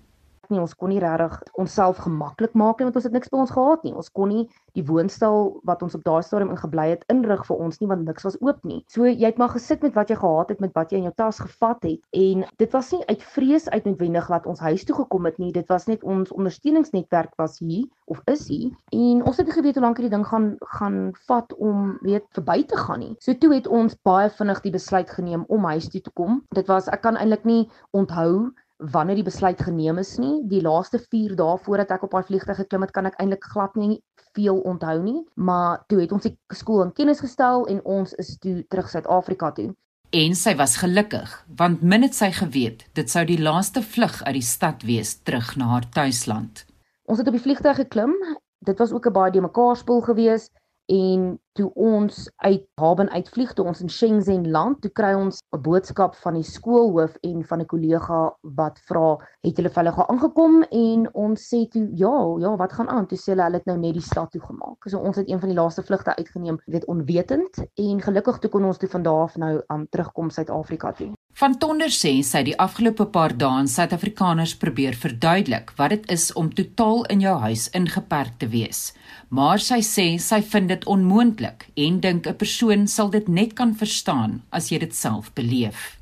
Nie 0.51 0.59
ons 0.59 0.73
kon 0.75 0.91
nie 0.91 0.99
regtig 0.99 1.37
onsself 1.61 2.01
gemaklik 2.03 2.55
maak 2.59 2.79
nie 2.79 2.89
want 2.89 2.97
ons 2.99 3.07
het 3.07 3.15
niks 3.15 3.31
by 3.31 3.39
ons 3.43 3.53
gehad 3.55 3.85
nie. 3.87 3.93
Ons 3.95 4.11
kon 4.11 4.31
nie 4.31 4.43
die 4.75 4.83
woonstel 4.87 5.47
wat 5.67 5.83
ons 5.85 5.95
op 5.95 6.03
daai 6.03 6.21
stadium 6.25 6.51
ingebly 6.53 6.89
het 6.91 7.05
inrig 7.11 7.43
vir 7.47 7.63
ons 7.65 7.79
nie 7.81 7.89
want 7.91 8.05
niks 8.07 8.25
was 8.27 8.37
oop 8.43 8.59
nie. 8.67 8.81
So 8.91 9.07
jy 9.07 9.29
het 9.29 9.39
maar 9.39 9.53
gesit 9.55 9.83
met 9.85 9.95
wat 9.95 10.11
jy 10.11 10.17
gehad 10.19 10.51
het 10.51 10.63
met 10.63 10.75
wat 10.75 10.91
jy 10.91 11.01
in 11.01 11.07
jou 11.09 11.13
tas 11.17 11.39
gevat 11.39 11.87
het 11.87 12.21
en 12.23 12.45
dit 12.59 12.75
was 12.75 12.91
nie 12.91 13.01
uit 13.07 13.23
vrees 13.35 13.69
uit 13.69 13.87
noodwendig 13.87 14.27
dat 14.35 14.47
ons 14.51 14.63
huis 14.67 14.85
toe 14.87 14.97
gekom 14.99 15.29
het 15.29 15.39
nie. 15.39 15.51
Dit 15.55 15.71
was 15.71 15.87
net 15.87 16.03
ons 16.03 16.31
ondersteuningsnetwerk 16.35 17.35
was 17.39 17.59
hier 17.63 17.87
of 18.11 18.19
is 18.31 18.47
hier 18.51 18.71
en 18.91 19.23
ons 19.23 19.39
het 19.39 19.47
nie 19.47 19.55
geweet 19.55 19.79
hoe 19.79 19.85
lank 19.85 19.99
hierdie 20.01 20.15
ding 20.15 20.27
gaan 20.27 20.55
gaan 20.77 20.99
vat 21.27 21.55
om 21.59 21.95
weet 22.03 22.27
verby 22.35 22.61
te 22.67 22.79
gaan 22.79 22.99
nie. 23.05 23.13
So 23.23 23.33
toe 23.39 23.53
het 23.55 23.67
ons 23.67 23.95
baie 24.07 24.29
vinnig 24.35 24.63
die 24.65 24.75
besluit 24.75 25.09
geneem 25.09 25.45
om 25.47 25.69
huis 25.71 25.87
toe 25.91 26.01
te 26.03 26.13
kom. 26.19 26.41
Dit 26.55 26.67
was 26.71 26.91
ek 26.91 27.03
kan 27.05 27.19
eintlik 27.19 27.47
nie 27.47 27.63
onthou 27.95 28.51
wanneer 28.81 29.15
die 29.15 29.27
besluit 29.27 29.61
geneem 29.61 29.97
is 30.01 30.17
nie. 30.17 30.41
Die 30.49 30.61
laaste 30.61 30.99
4 30.99 31.35
dae 31.37 31.57
voordat 31.65 31.91
ek 31.91 32.03
op 32.07 32.15
daai 32.15 32.25
vliegtuig 32.27 32.57
geklim 32.63 32.81
het, 32.81 32.93
kan 32.95 33.05
ek 33.05 33.19
eintlik 33.21 33.45
glad 33.53 33.75
nie 33.77 34.01
veel 34.33 34.61
onthou 34.67 34.97
nie, 35.03 35.19
maar 35.35 35.83
toe 35.91 35.99
het 36.01 36.11
ons 36.15 36.23
die 36.23 36.33
skool 36.55 36.85
in 36.85 36.93
kennis 36.95 37.19
gestel 37.19 37.65
en 37.67 37.81
ons 37.83 38.13
is 38.21 38.37
toe 38.39 38.61
terug 38.71 38.89
Suid-Afrika 38.89 39.51
toe. 39.57 39.71
En 40.11 40.35
sy 40.35 40.55
was 40.59 40.77
gelukkig, 40.81 41.31
want 41.59 41.83
min 41.83 42.03
het 42.03 42.15
sy 42.15 42.31
geweet 42.35 42.85
dit 42.97 43.11
sou 43.11 43.23
die 43.27 43.39
laaste 43.39 43.83
vlug 43.83 44.21
uit 44.23 44.35
die 44.39 44.47
stad 44.47 44.83
wees 44.87 45.17
terug 45.23 45.53
na 45.59 45.69
haar 45.71 45.87
tuisland. 45.91 46.65
Ons 47.07 47.19
het 47.19 47.27
op 47.27 47.35
die 47.35 47.43
vliegtuig 47.43 47.83
geklim. 47.83 48.15
Dit 48.63 48.79
was 48.79 48.91
ook 48.91 49.07
'n 49.07 49.13
baie 49.13 49.31
die 49.31 49.41
mekaar 49.41 49.75
spoel 49.77 50.01
geweest 50.01 50.51
en 50.91 51.39
toe 51.55 51.69
ons 51.73 52.17
uit 52.35 52.63
Haben 52.79 53.09
uitvlieg 53.09 53.53
toe 53.53 53.65
ons 53.65 53.81
in 53.83 53.89
Shenzhen 53.91 54.49
land, 54.51 54.81
toe 54.83 54.91
kry 54.91 55.11
ons 55.15 55.39
'n 55.55 55.61
boodskap 55.63 56.15
van 56.23 56.39
die 56.39 56.47
skoolhoof 56.47 57.15
en 57.27 57.43
van 57.43 57.61
'n 57.61 57.65
kollega 57.73 58.19
wat 58.59 58.79
vra, 58.87 59.17
het 59.43 59.55
julle 59.57 59.69
veilig 59.69 59.99
aangekom 60.07 60.63
en 60.63 61.07
ons 61.13 61.47
sê 61.53 61.67
toe 61.69 61.87
ja, 61.95 62.15
ja, 62.39 62.55
wat 62.55 62.73
gaan 62.73 62.89
aan? 62.89 63.07
Toe 63.07 63.17
sê 63.17 63.31
hulle 63.31 63.43
hulle 63.43 63.59
het 63.59 63.65
nou 63.65 63.77
net 63.77 63.93
die 63.93 64.09
stad 64.11 64.31
toe 64.31 64.41
gemaak. 64.41 64.89
So 64.89 64.99
ons 64.99 65.15
het 65.15 65.29
een 65.29 65.39
van 65.39 65.49
die 65.49 65.57
laaste 65.57 65.83
vlugte 65.83 66.15
uitgeneem, 66.15 66.59
weet 66.65 66.85
onwetend 66.85 67.63
en 67.75 68.01
gelukkig 68.01 68.39
toe 68.39 68.49
kon 68.49 68.65
ons 68.65 68.77
toe 68.77 68.89
van 68.89 69.03
daar 69.03 69.21
af 69.21 69.37
nou 69.37 69.61
um, 69.67 69.87
terugkom 69.89 70.29
Suid-Afrika 70.29 70.91
toe. 70.91 71.13
Van 71.39 71.53
Tonder 71.57 71.89
sê 71.95 72.11
sy 72.27 72.41
die 72.43 72.55
afgelope 72.59 73.05
paar 73.13 73.31
dae 73.41 73.49
aan 73.61 73.69
Suid-Afrikaners 73.71 74.57
probeer 74.61 74.97
verduidelik 74.99 75.71
wat 75.77 75.93
dit 75.95 76.09
is 76.11 76.27
om 76.37 76.51
totaal 76.53 77.05
in 77.13 77.23
jou 77.23 77.37
huis 77.45 77.69
ingeperk 77.77 78.35
te 78.41 78.49
wees. 78.51 78.81
Maar 79.29 79.63
sy 79.63 79.79
sê 79.85 80.05
sy 80.19 80.41
vind 80.53 80.69
dit 80.73 80.85
onmoontlik 80.91 81.65
en 81.85 82.01
dink 82.03 82.27
'n 82.27 82.35
persoon 82.35 82.85
sal 82.87 83.09
dit 83.09 83.27
net 83.27 83.55
kan 83.55 83.73
verstaan 83.73 84.41
as 84.51 84.69
jy 84.71 84.79
dit 84.79 84.93
self 84.95 85.33
beleef. 85.33 85.97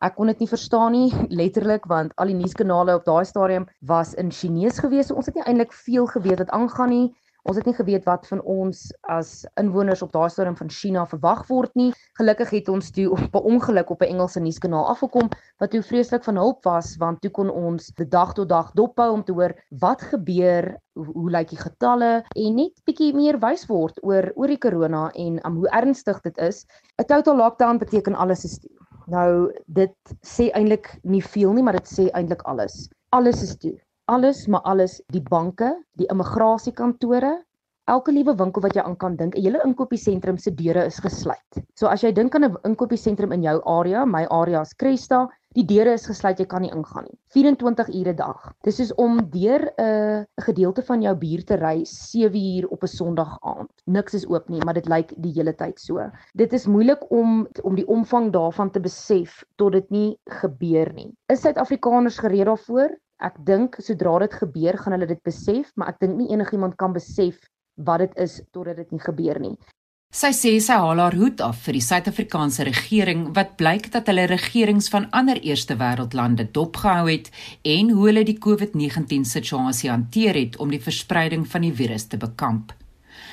Ek 0.00 0.14
kon 0.14 0.26
dit 0.26 0.40
nie 0.40 0.48
verstaan 0.48 0.92
nie 0.92 1.12
letterlik 1.30 1.86
want 1.86 2.12
al 2.16 2.26
die 2.26 2.38
nuuskanale 2.38 2.94
op 2.94 3.04
daai 3.04 3.24
stadium 3.24 3.66
was 3.80 4.14
in 4.14 4.30
Chinese 4.30 4.80
gewees. 4.80 5.06
So 5.08 5.14
ons 5.14 5.26
het 5.26 5.34
nie 5.34 5.44
eintlik 5.44 5.72
veel 5.72 6.06
geweet 6.06 6.38
wat 6.38 6.50
aangaan 6.50 6.90
nie. 6.90 7.14
Ons 7.44 7.58
het 7.60 7.66
nie 7.68 7.74
geweet 7.76 8.06
wat 8.08 8.24
van 8.24 8.40
ons 8.48 8.86
as 9.12 9.42
inwoners 9.60 10.00
op 10.04 10.14
daai 10.14 10.30
stadium 10.32 10.54
van 10.56 10.70
China 10.72 11.02
verwag 11.10 11.42
word 11.50 11.74
nie. 11.76 11.90
Gelukkig 12.16 12.54
het 12.56 12.70
ons 12.72 12.88
toe 12.96 13.10
op 13.12 13.36
'n 13.36 13.50
ongeluk 13.52 13.90
op 13.92 14.00
'n 14.00 14.08
Engelse 14.14 14.40
nuuskanaal 14.40 14.88
afgekom 14.88 15.28
wat 15.60 15.70
toe 15.70 15.82
vreeslik 15.82 16.24
van 16.24 16.40
hulp 16.40 16.64
was 16.64 16.96
want 16.96 17.20
toe 17.20 17.30
kon 17.30 17.50
ons 17.50 17.92
die 18.00 18.08
dag 18.08 18.32
tot 18.32 18.48
dag 18.48 18.72
dophou 18.72 19.10
om 19.12 19.24
te 19.24 19.32
hoor 19.32 19.52
wat 19.68 20.02
gebeur, 20.02 20.80
hoe, 20.92 21.06
hoe 21.06 21.30
lyk 21.30 21.48
die 21.48 21.60
getalle 21.60 22.24
en 22.32 22.54
net 22.54 22.80
bietjie 22.84 23.12
meer 23.14 23.38
wys 23.38 23.66
word 23.66 24.00
oor 24.02 24.32
oor 24.34 24.48
die 24.48 24.58
corona 24.58 25.10
en 25.10 25.46
um, 25.46 25.56
hoe 25.56 25.68
ernstig 25.68 26.20
dit 26.20 26.38
is. 26.38 26.66
'n 26.96 27.04
Total 27.04 27.36
lockdown 27.36 27.78
beteken 27.78 28.14
alles 28.14 28.44
is 28.44 28.58
toe. 28.58 28.72
Nou 29.06 29.52
dit 29.66 29.96
sê 30.22 30.48
eintlik 30.52 30.98
nie 31.02 31.22
veel 31.22 31.52
nie, 31.52 31.62
maar 31.62 31.76
dit 31.76 31.98
sê 31.98 32.08
eintlik 32.12 32.42
alles. 32.42 32.88
Alles 33.10 33.42
is 33.42 33.56
toe 33.56 33.83
alles 34.04 34.46
maar 34.46 34.62
alles 34.62 35.00
die 35.12 35.22
banke, 35.22 35.70
die 35.98 36.08
immigrasiekantore, 36.12 37.34
elke 37.84 38.12
liewe 38.12 38.32
winkel 38.40 38.64
wat 38.64 38.76
jy 38.76 38.82
aan 38.82 38.96
kan 38.96 39.16
dink, 39.16 39.36
'n 39.36 39.44
hele 39.44 39.60
inkopiesentrum 39.64 40.38
se 40.38 40.50
deure 40.50 40.84
is 40.86 40.98
gesluit. 40.98 41.64
So 41.76 41.86
as 41.86 42.02
jy 42.02 42.12
dink 42.12 42.34
aan 42.34 42.44
'n 42.44 42.56
inkopiesentrum 42.64 43.32
in 43.32 43.42
jou 43.42 43.60
area, 43.64 44.04
my 44.04 44.24
area 44.30 44.60
is 44.62 44.72
Cresta, 44.74 45.28
die 45.54 45.64
deure 45.64 45.92
is 45.92 46.06
gesluit, 46.06 46.38
jy 46.38 46.46
kan 46.46 46.62
nie 46.62 46.72
ingaan 46.72 47.04
nie. 47.04 47.18
24 47.34 47.88
ure 47.88 48.14
dag. 48.14 48.52
Dis 48.64 48.76
soos 48.76 48.92
om 48.96 49.18
deur 49.30 49.70
'n 49.78 49.84
uh, 49.84 50.24
gedeelte 50.40 50.82
van 50.82 51.02
jou 51.02 51.14
buurt 51.14 51.46
te 51.46 51.56
ry 51.56 51.84
7 51.84 52.34
uur 52.34 52.68
op 52.68 52.82
'n 52.82 52.86
Sondag 52.86 53.38
aand. 53.42 53.70
Niks 53.86 54.14
is 54.14 54.26
oop 54.26 54.48
nie, 54.48 54.64
maar 54.64 54.74
dit 54.74 54.88
lyk 54.88 55.12
die 55.16 55.32
hele 55.32 55.52
tyd 55.52 55.78
so. 55.78 56.10
Dit 56.34 56.52
is 56.52 56.66
moeilik 56.66 57.10
om 57.10 57.46
om 57.62 57.74
die 57.74 57.86
omvang 57.86 58.32
daarvan 58.32 58.70
te 58.70 58.80
besef 58.80 59.44
tot 59.56 59.72
dit 59.72 59.90
nie 59.90 60.18
gebeur 60.40 60.92
nie. 60.92 61.14
Is 61.28 61.40
Suid-Afrikaners 61.40 62.18
gereed 62.18 62.46
daarvoor? 62.46 62.98
Ek 63.22 63.38
dink 63.46 63.78
sodra 63.78 64.18
dit 64.24 64.34
gebeur, 64.34 64.78
gaan 64.78 64.96
hulle 64.96 65.06
dit 65.06 65.22
besef, 65.22 65.70
maar 65.76 65.94
ek 65.94 66.00
dink 66.02 66.18
nie 66.18 66.32
enigiemand 66.34 66.76
kan 66.76 66.92
besef 66.92 67.38
wat 67.76 68.02
dit 68.02 68.20
is 68.22 68.40
totdat 68.52 68.76
dit 68.82 68.92
nie 68.92 69.02
gebeur 69.02 69.40
nie. 69.42 69.56
Sy 70.14 70.30
sê 70.30 70.50
sy 70.62 70.76
haal 70.78 71.00
haar 71.02 71.16
hoed 71.18 71.40
af 71.42 71.64
vir 71.64 71.74
die 71.74 71.82
Suid-Afrikaanse 71.82 72.68
regering 72.68 73.24
wat 73.34 73.56
blyk 73.58 73.88
dat 73.90 74.06
hulle 74.06 74.28
regerings 74.30 74.86
van 74.92 75.08
ander 75.10 75.40
eerste 75.42 75.74
wêreldlande 75.80 76.46
dopgehou 76.54 77.08
het 77.08 77.32
en 77.66 77.90
hoe 77.90 78.06
hulle 78.06 78.22
die 78.28 78.38
COVID-19 78.38 79.26
situasie 79.26 79.90
hanteer 79.90 80.38
het 80.38 80.58
om 80.62 80.70
die 80.70 80.82
verspreiding 80.82 81.48
van 81.50 81.66
die 81.66 81.74
virus 81.74 82.06
te 82.06 82.20
bekamp. 82.22 82.70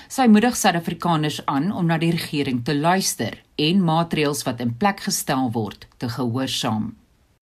Sy 0.09 0.25
moedig 0.25 0.57
Suid-Afrikaners 0.57 1.43
aan 1.45 1.69
om 1.69 1.85
na 1.85 1.99
die 2.01 2.15
regering 2.15 2.65
te 2.65 2.73
luister 2.73 3.37
en 3.61 3.85
maatreëls 3.85 4.41
wat 4.49 4.65
in 4.65 4.73
plek 4.73 5.05
gestel 5.05 5.53
word 5.53 5.85
te 6.01 6.09
gehoorsaam. 6.09 6.95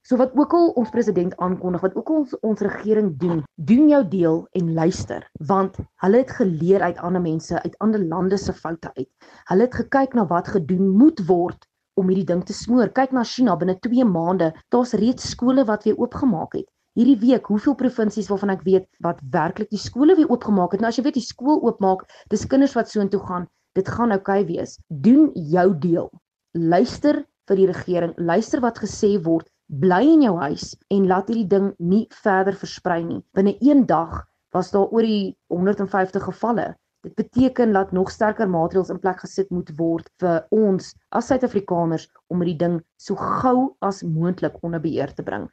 So 0.10 0.18
wat 0.18 0.32
ook 0.34 0.54
al 0.58 0.72
ons 0.82 0.90
president 0.90 1.36
aankondig, 1.38 1.84
wat 1.86 1.96
ook 1.96 2.08
al 2.10 2.16
ons, 2.24 2.32
ons 2.42 2.62
regering 2.66 3.12
doen, 3.22 3.44
doen 3.70 3.90
jou 3.92 4.00
deel 4.10 4.38
en 4.58 4.70
luister, 4.74 5.26
want 5.50 5.76
hulle 6.02 6.22
het 6.24 6.32
geleer 6.34 6.82
uit 6.82 7.02
ander 7.06 7.22
mense, 7.22 7.60
uit 7.62 7.76
ander 7.86 8.02
lande 8.02 8.40
se 8.42 8.56
foute 8.58 8.90
uit. 8.96 9.10
Hulle 9.52 9.68
het 9.68 9.78
gekyk 9.78 10.16
na 10.18 10.24
wat 10.32 10.50
gedoen 10.56 10.88
moet 10.98 11.22
word 11.28 11.68
om 11.94 12.10
hierdie 12.10 12.26
ding 12.32 12.42
te 12.42 12.56
smoor. 12.58 12.90
Kyk 12.98 13.14
na 13.14 13.22
China 13.34 13.54
binne 13.62 13.76
2 13.86 14.08
maande, 14.10 14.48
daar's 14.74 14.96
reeds 14.98 15.30
skole 15.36 15.68
wat 15.70 15.86
weer 15.86 16.02
oopgemaak 16.02 16.58
het. 16.58 16.66
Hierdie 16.98 17.20
week, 17.22 17.46
hoeveel 17.54 17.78
provinsies 17.78 18.32
waarvan 18.34 18.56
ek 18.56 18.66
weet 18.66 18.90
wat 19.06 19.22
werklik 19.38 19.70
die 19.70 19.84
skole 19.84 20.18
weer 20.18 20.34
oopgemaak 20.34 20.74
het. 20.74 20.82
Nou 20.82 20.90
as 20.90 20.98
jy 20.98 21.06
weet 21.06 21.22
die 21.22 21.28
skool 21.28 21.62
oopmaak, 21.62 22.08
dis 22.34 22.48
kinders 22.50 22.74
wat 22.80 22.90
soontoe 22.90 23.22
gaan, 23.30 23.46
dit 23.78 23.94
gaan 24.00 24.18
oukei 24.18 24.42
okay 24.42 24.50
wees. 24.50 24.80
Doen 24.90 25.30
jou 25.54 25.70
deel. 25.86 26.10
Luister 26.58 27.22
vir 27.46 27.62
die 27.62 27.70
regering, 27.70 28.18
luister 28.18 28.66
wat 28.66 28.82
gesê 28.82 29.14
word 29.22 29.46
bly 29.70 30.02
in 30.16 30.26
jou 30.26 30.36
huis 30.42 30.74
en 30.90 31.08
laat 31.08 31.30
hierdie 31.30 31.48
ding 31.48 31.72
nie 31.78 32.06
verder 32.24 32.58
versprei 32.58 33.04
nie. 33.06 33.22
Binne 33.38 33.56
een 33.62 33.86
dag 33.86 34.24
was 34.54 34.72
daar 34.74 34.90
oor 34.90 35.06
die 35.06 35.36
150 35.54 36.24
gevalle. 36.24 36.74
Dit 37.06 37.16
beteken 37.16 37.74
dat 37.74 37.92
nog 37.92 38.12
sterker 38.12 38.50
maatreëls 38.50 38.90
in 38.90 39.00
plek 39.00 39.22
gesit 39.22 39.50
moet 39.50 39.70
word 39.78 40.10
vir 40.20 40.42
ons 40.52 40.92
as 41.16 41.30
Suid-Afrikaners 41.30 42.10
om 42.28 42.42
hierdie 42.42 42.58
ding 42.60 42.82
so 42.98 43.16
gou 43.16 43.76
as 43.86 44.02
moontlik 44.04 44.58
onder 44.66 44.82
beheer 44.84 45.14
te 45.14 45.24
bring. 45.24 45.48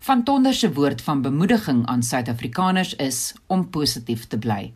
Van 0.00 0.24
Tonder 0.24 0.54
se 0.54 0.72
woord 0.72 1.02
van 1.02 1.22
bemoediging 1.22 1.86
aan 1.86 2.02
Suid-Afrikaners 2.02 2.94
is 2.96 3.34
om 3.46 3.70
positief 3.70 4.26
te 4.26 4.38
bly. 4.38 4.74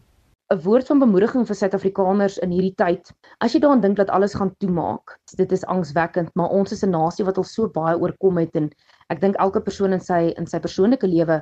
'n 0.52 0.60
woord 0.60 0.86
van 0.86 0.98
bemoediging 1.00 1.46
vir 1.48 1.56
Suid-Afrikaners 1.56 2.34
in 2.44 2.50
hierdie 2.52 2.74
tyd. 2.76 3.10
As 3.40 3.54
jy 3.54 3.60
daaraan 3.64 3.80
dink 3.80 3.96
dat 3.96 4.10
alles 4.12 4.34
gaan 4.36 4.50
toemaak, 4.60 5.14
dit 5.40 5.52
is 5.56 5.64
angswekkend, 5.72 6.30
maar 6.36 6.52
ons 6.52 6.72
is 6.72 6.82
'n 6.84 6.90
nasie 6.90 7.24
wat 7.24 7.38
al 7.40 7.46
so 7.48 7.68
baie 7.68 7.96
oorkom 7.96 8.36
het 8.38 8.56
en 8.60 8.68
ek 9.08 9.20
dink 9.22 9.36
elke 9.40 9.60
persoon 9.60 9.92
in 9.96 10.00
sy 10.00 10.34
in 10.36 10.46
sy 10.46 10.60
persoonlike 10.60 11.08
lewe 11.08 11.38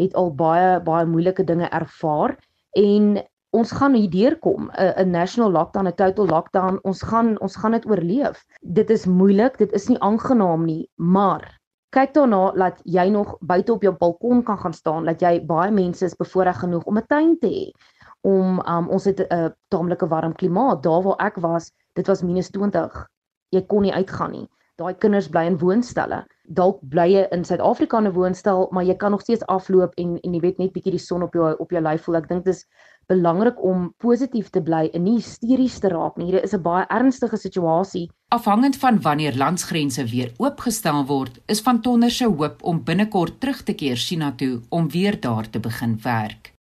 het 0.00 0.14
al 0.14 0.32
baie 0.34 0.80
baie 0.80 1.04
moeilike 1.06 1.44
dinge 1.44 1.68
ervaar 1.68 2.36
en 2.72 3.20
ons 3.52 3.72
gaan 3.72 3.94
hier 3.94 4.10
deurkom 4.10 4.70
'n 4.72 5.04
'n 5.04 5.10
national 5.10 5.50
lockdown, 5.50 5.88
'n 5.88 5.94
total 5.94 6.26
lockdown. 6.26 6.78
Ons 6.84 7.02
gaan 7.02 7.38
ons 7.40 7.56
gaan 7.56 7.72
dit 7.72 7.86
oorleef. 7.86 8.44
Dit 8.62 8.90
is 8.90 9.06
moeilik, 9.06 9.58
dit 9.58 9.72
is 9.72 9.88
nie 9.88 10.00
aangenaam 10.00 10.64
nie, 10.64 10.88
maar 10.96 11.60
kyk 11.90 12.14
daarna 12.14 12.52
dat 12.52 12.80
jy 12.84 13.08
nog 13.08 13.36
buite 13.40 13.72
op 13.72 13.82
jou 13.82 13.92
balkon 13.92 14.42
kan 14.42 14.58
gaan 14.58 14.72
staan, 14.72 15.04
dat 15.04 15.20
jy 15.20 15.44
baie 15.46 15.70
mense 15.70 16.04
is 16.04 16.16
bevoorreg 16.16 16.58
genoeg 16.58 16.84
om 16.84 16.98
'n 16.98 17.06
tuin 17.06 17.38
te 17.38 17.48
hê 17.48 17.72
om 18.26 18.60
um, 18.66 18.88
ons 18.88 19.04
het 19.04 19.20
'n 19.20 19.34
uh, 19.34 19.50
taamlike 19.68 20.08
warm 20.08 20.34
klimaat 20.34 20.82
daar 20.82 21.02
waar 21.02 21.20
ek 21.26 21.36
was 21.36 21.72
dit 21.94 22.06
was 22.06 22.22
minus 22.22 22.50
20 22.50 23.06
jy 23.54 23.62
kon 23.70 23.86
nie 23.86 23.94
uitgaan 23.94 24.32
nie. 24.34 24.46
Daai 24.76 24.92
kinders 25.00 25.28
bly 25.32 25.46
in 25.48 25.54
woonstelle. 25.56 26.18
Dalk 26.52 26.82
bly 26.92 27.06
jy 27.08 27.22
in 27.32 27.46
Suid-Afrika 27.48 27.98
in 27.98 28.08
'n 28.08 28.12
woonstel 28.12 28.68
maar 28.72 28.84
jy 28.84 28.94
kan 28.94 29.10
nog 29.10 29.22
steeds 29.22 29.46
afloop 29.46 29.94
en 29.96 30.18
en 30.20 30.34
jy 30.34 30.40
weet 30.40 30.58
net 30.58 30.72
bietjie 30.72 30.92
die 30.92 31.06
son 31.06 31.22
op 31.22 31.34
jou 31.34 31.54
op 31.58 31.70
jou 31.70 31.82
lyf 31.82 32.02
voel. 32.02 32.16
Ek 32.16 32.28
dink 32.28 32.44
dit 32.44 32.54
is 32.54 32.66
belangrik 33.08 33.62
om 33.62 33.94
positief 33.98 34.50
te 34.50 34.60
bly 34.60 34.90
en 34.92 35.04
nie 35.04 35.16
hysteries 35.16 35.78
te 35.78 35.88
raak 35.88 36.16
nie. 36.16 36.26
Hier 36.26 36.42
is 36.42 36.54
'n 36.54 36.62
baie 36.62 36.84
ernstige 36.88 37.36
situasie. 37.36 38.10
Afhangend 38.28 38.76
van 38.76 39.00
wanneer 39.00 39.36
landsgrense 39.36 40.04
weer 40.04 40.32
oopgestel 40.38 41.06
word 41.06 41.38
is 41.46 41.60
van 41.60 41.80
Tonner 41.80 42.10
se 42.10 42.24
hoop 42.24 42.62
om 42.62 42.84
binnekort 42.84 43.40
terug 43.40 43.62
te 43.62 43.72
keer 43.72 43.96
China 43.96 44.32
toe 44.36 44.60
om 44.68 44.90
weer 44.90 45.20
daar 45.20 45.50
te 45.50 45.60
begin 45.60 45.98
werk 46.02 46.55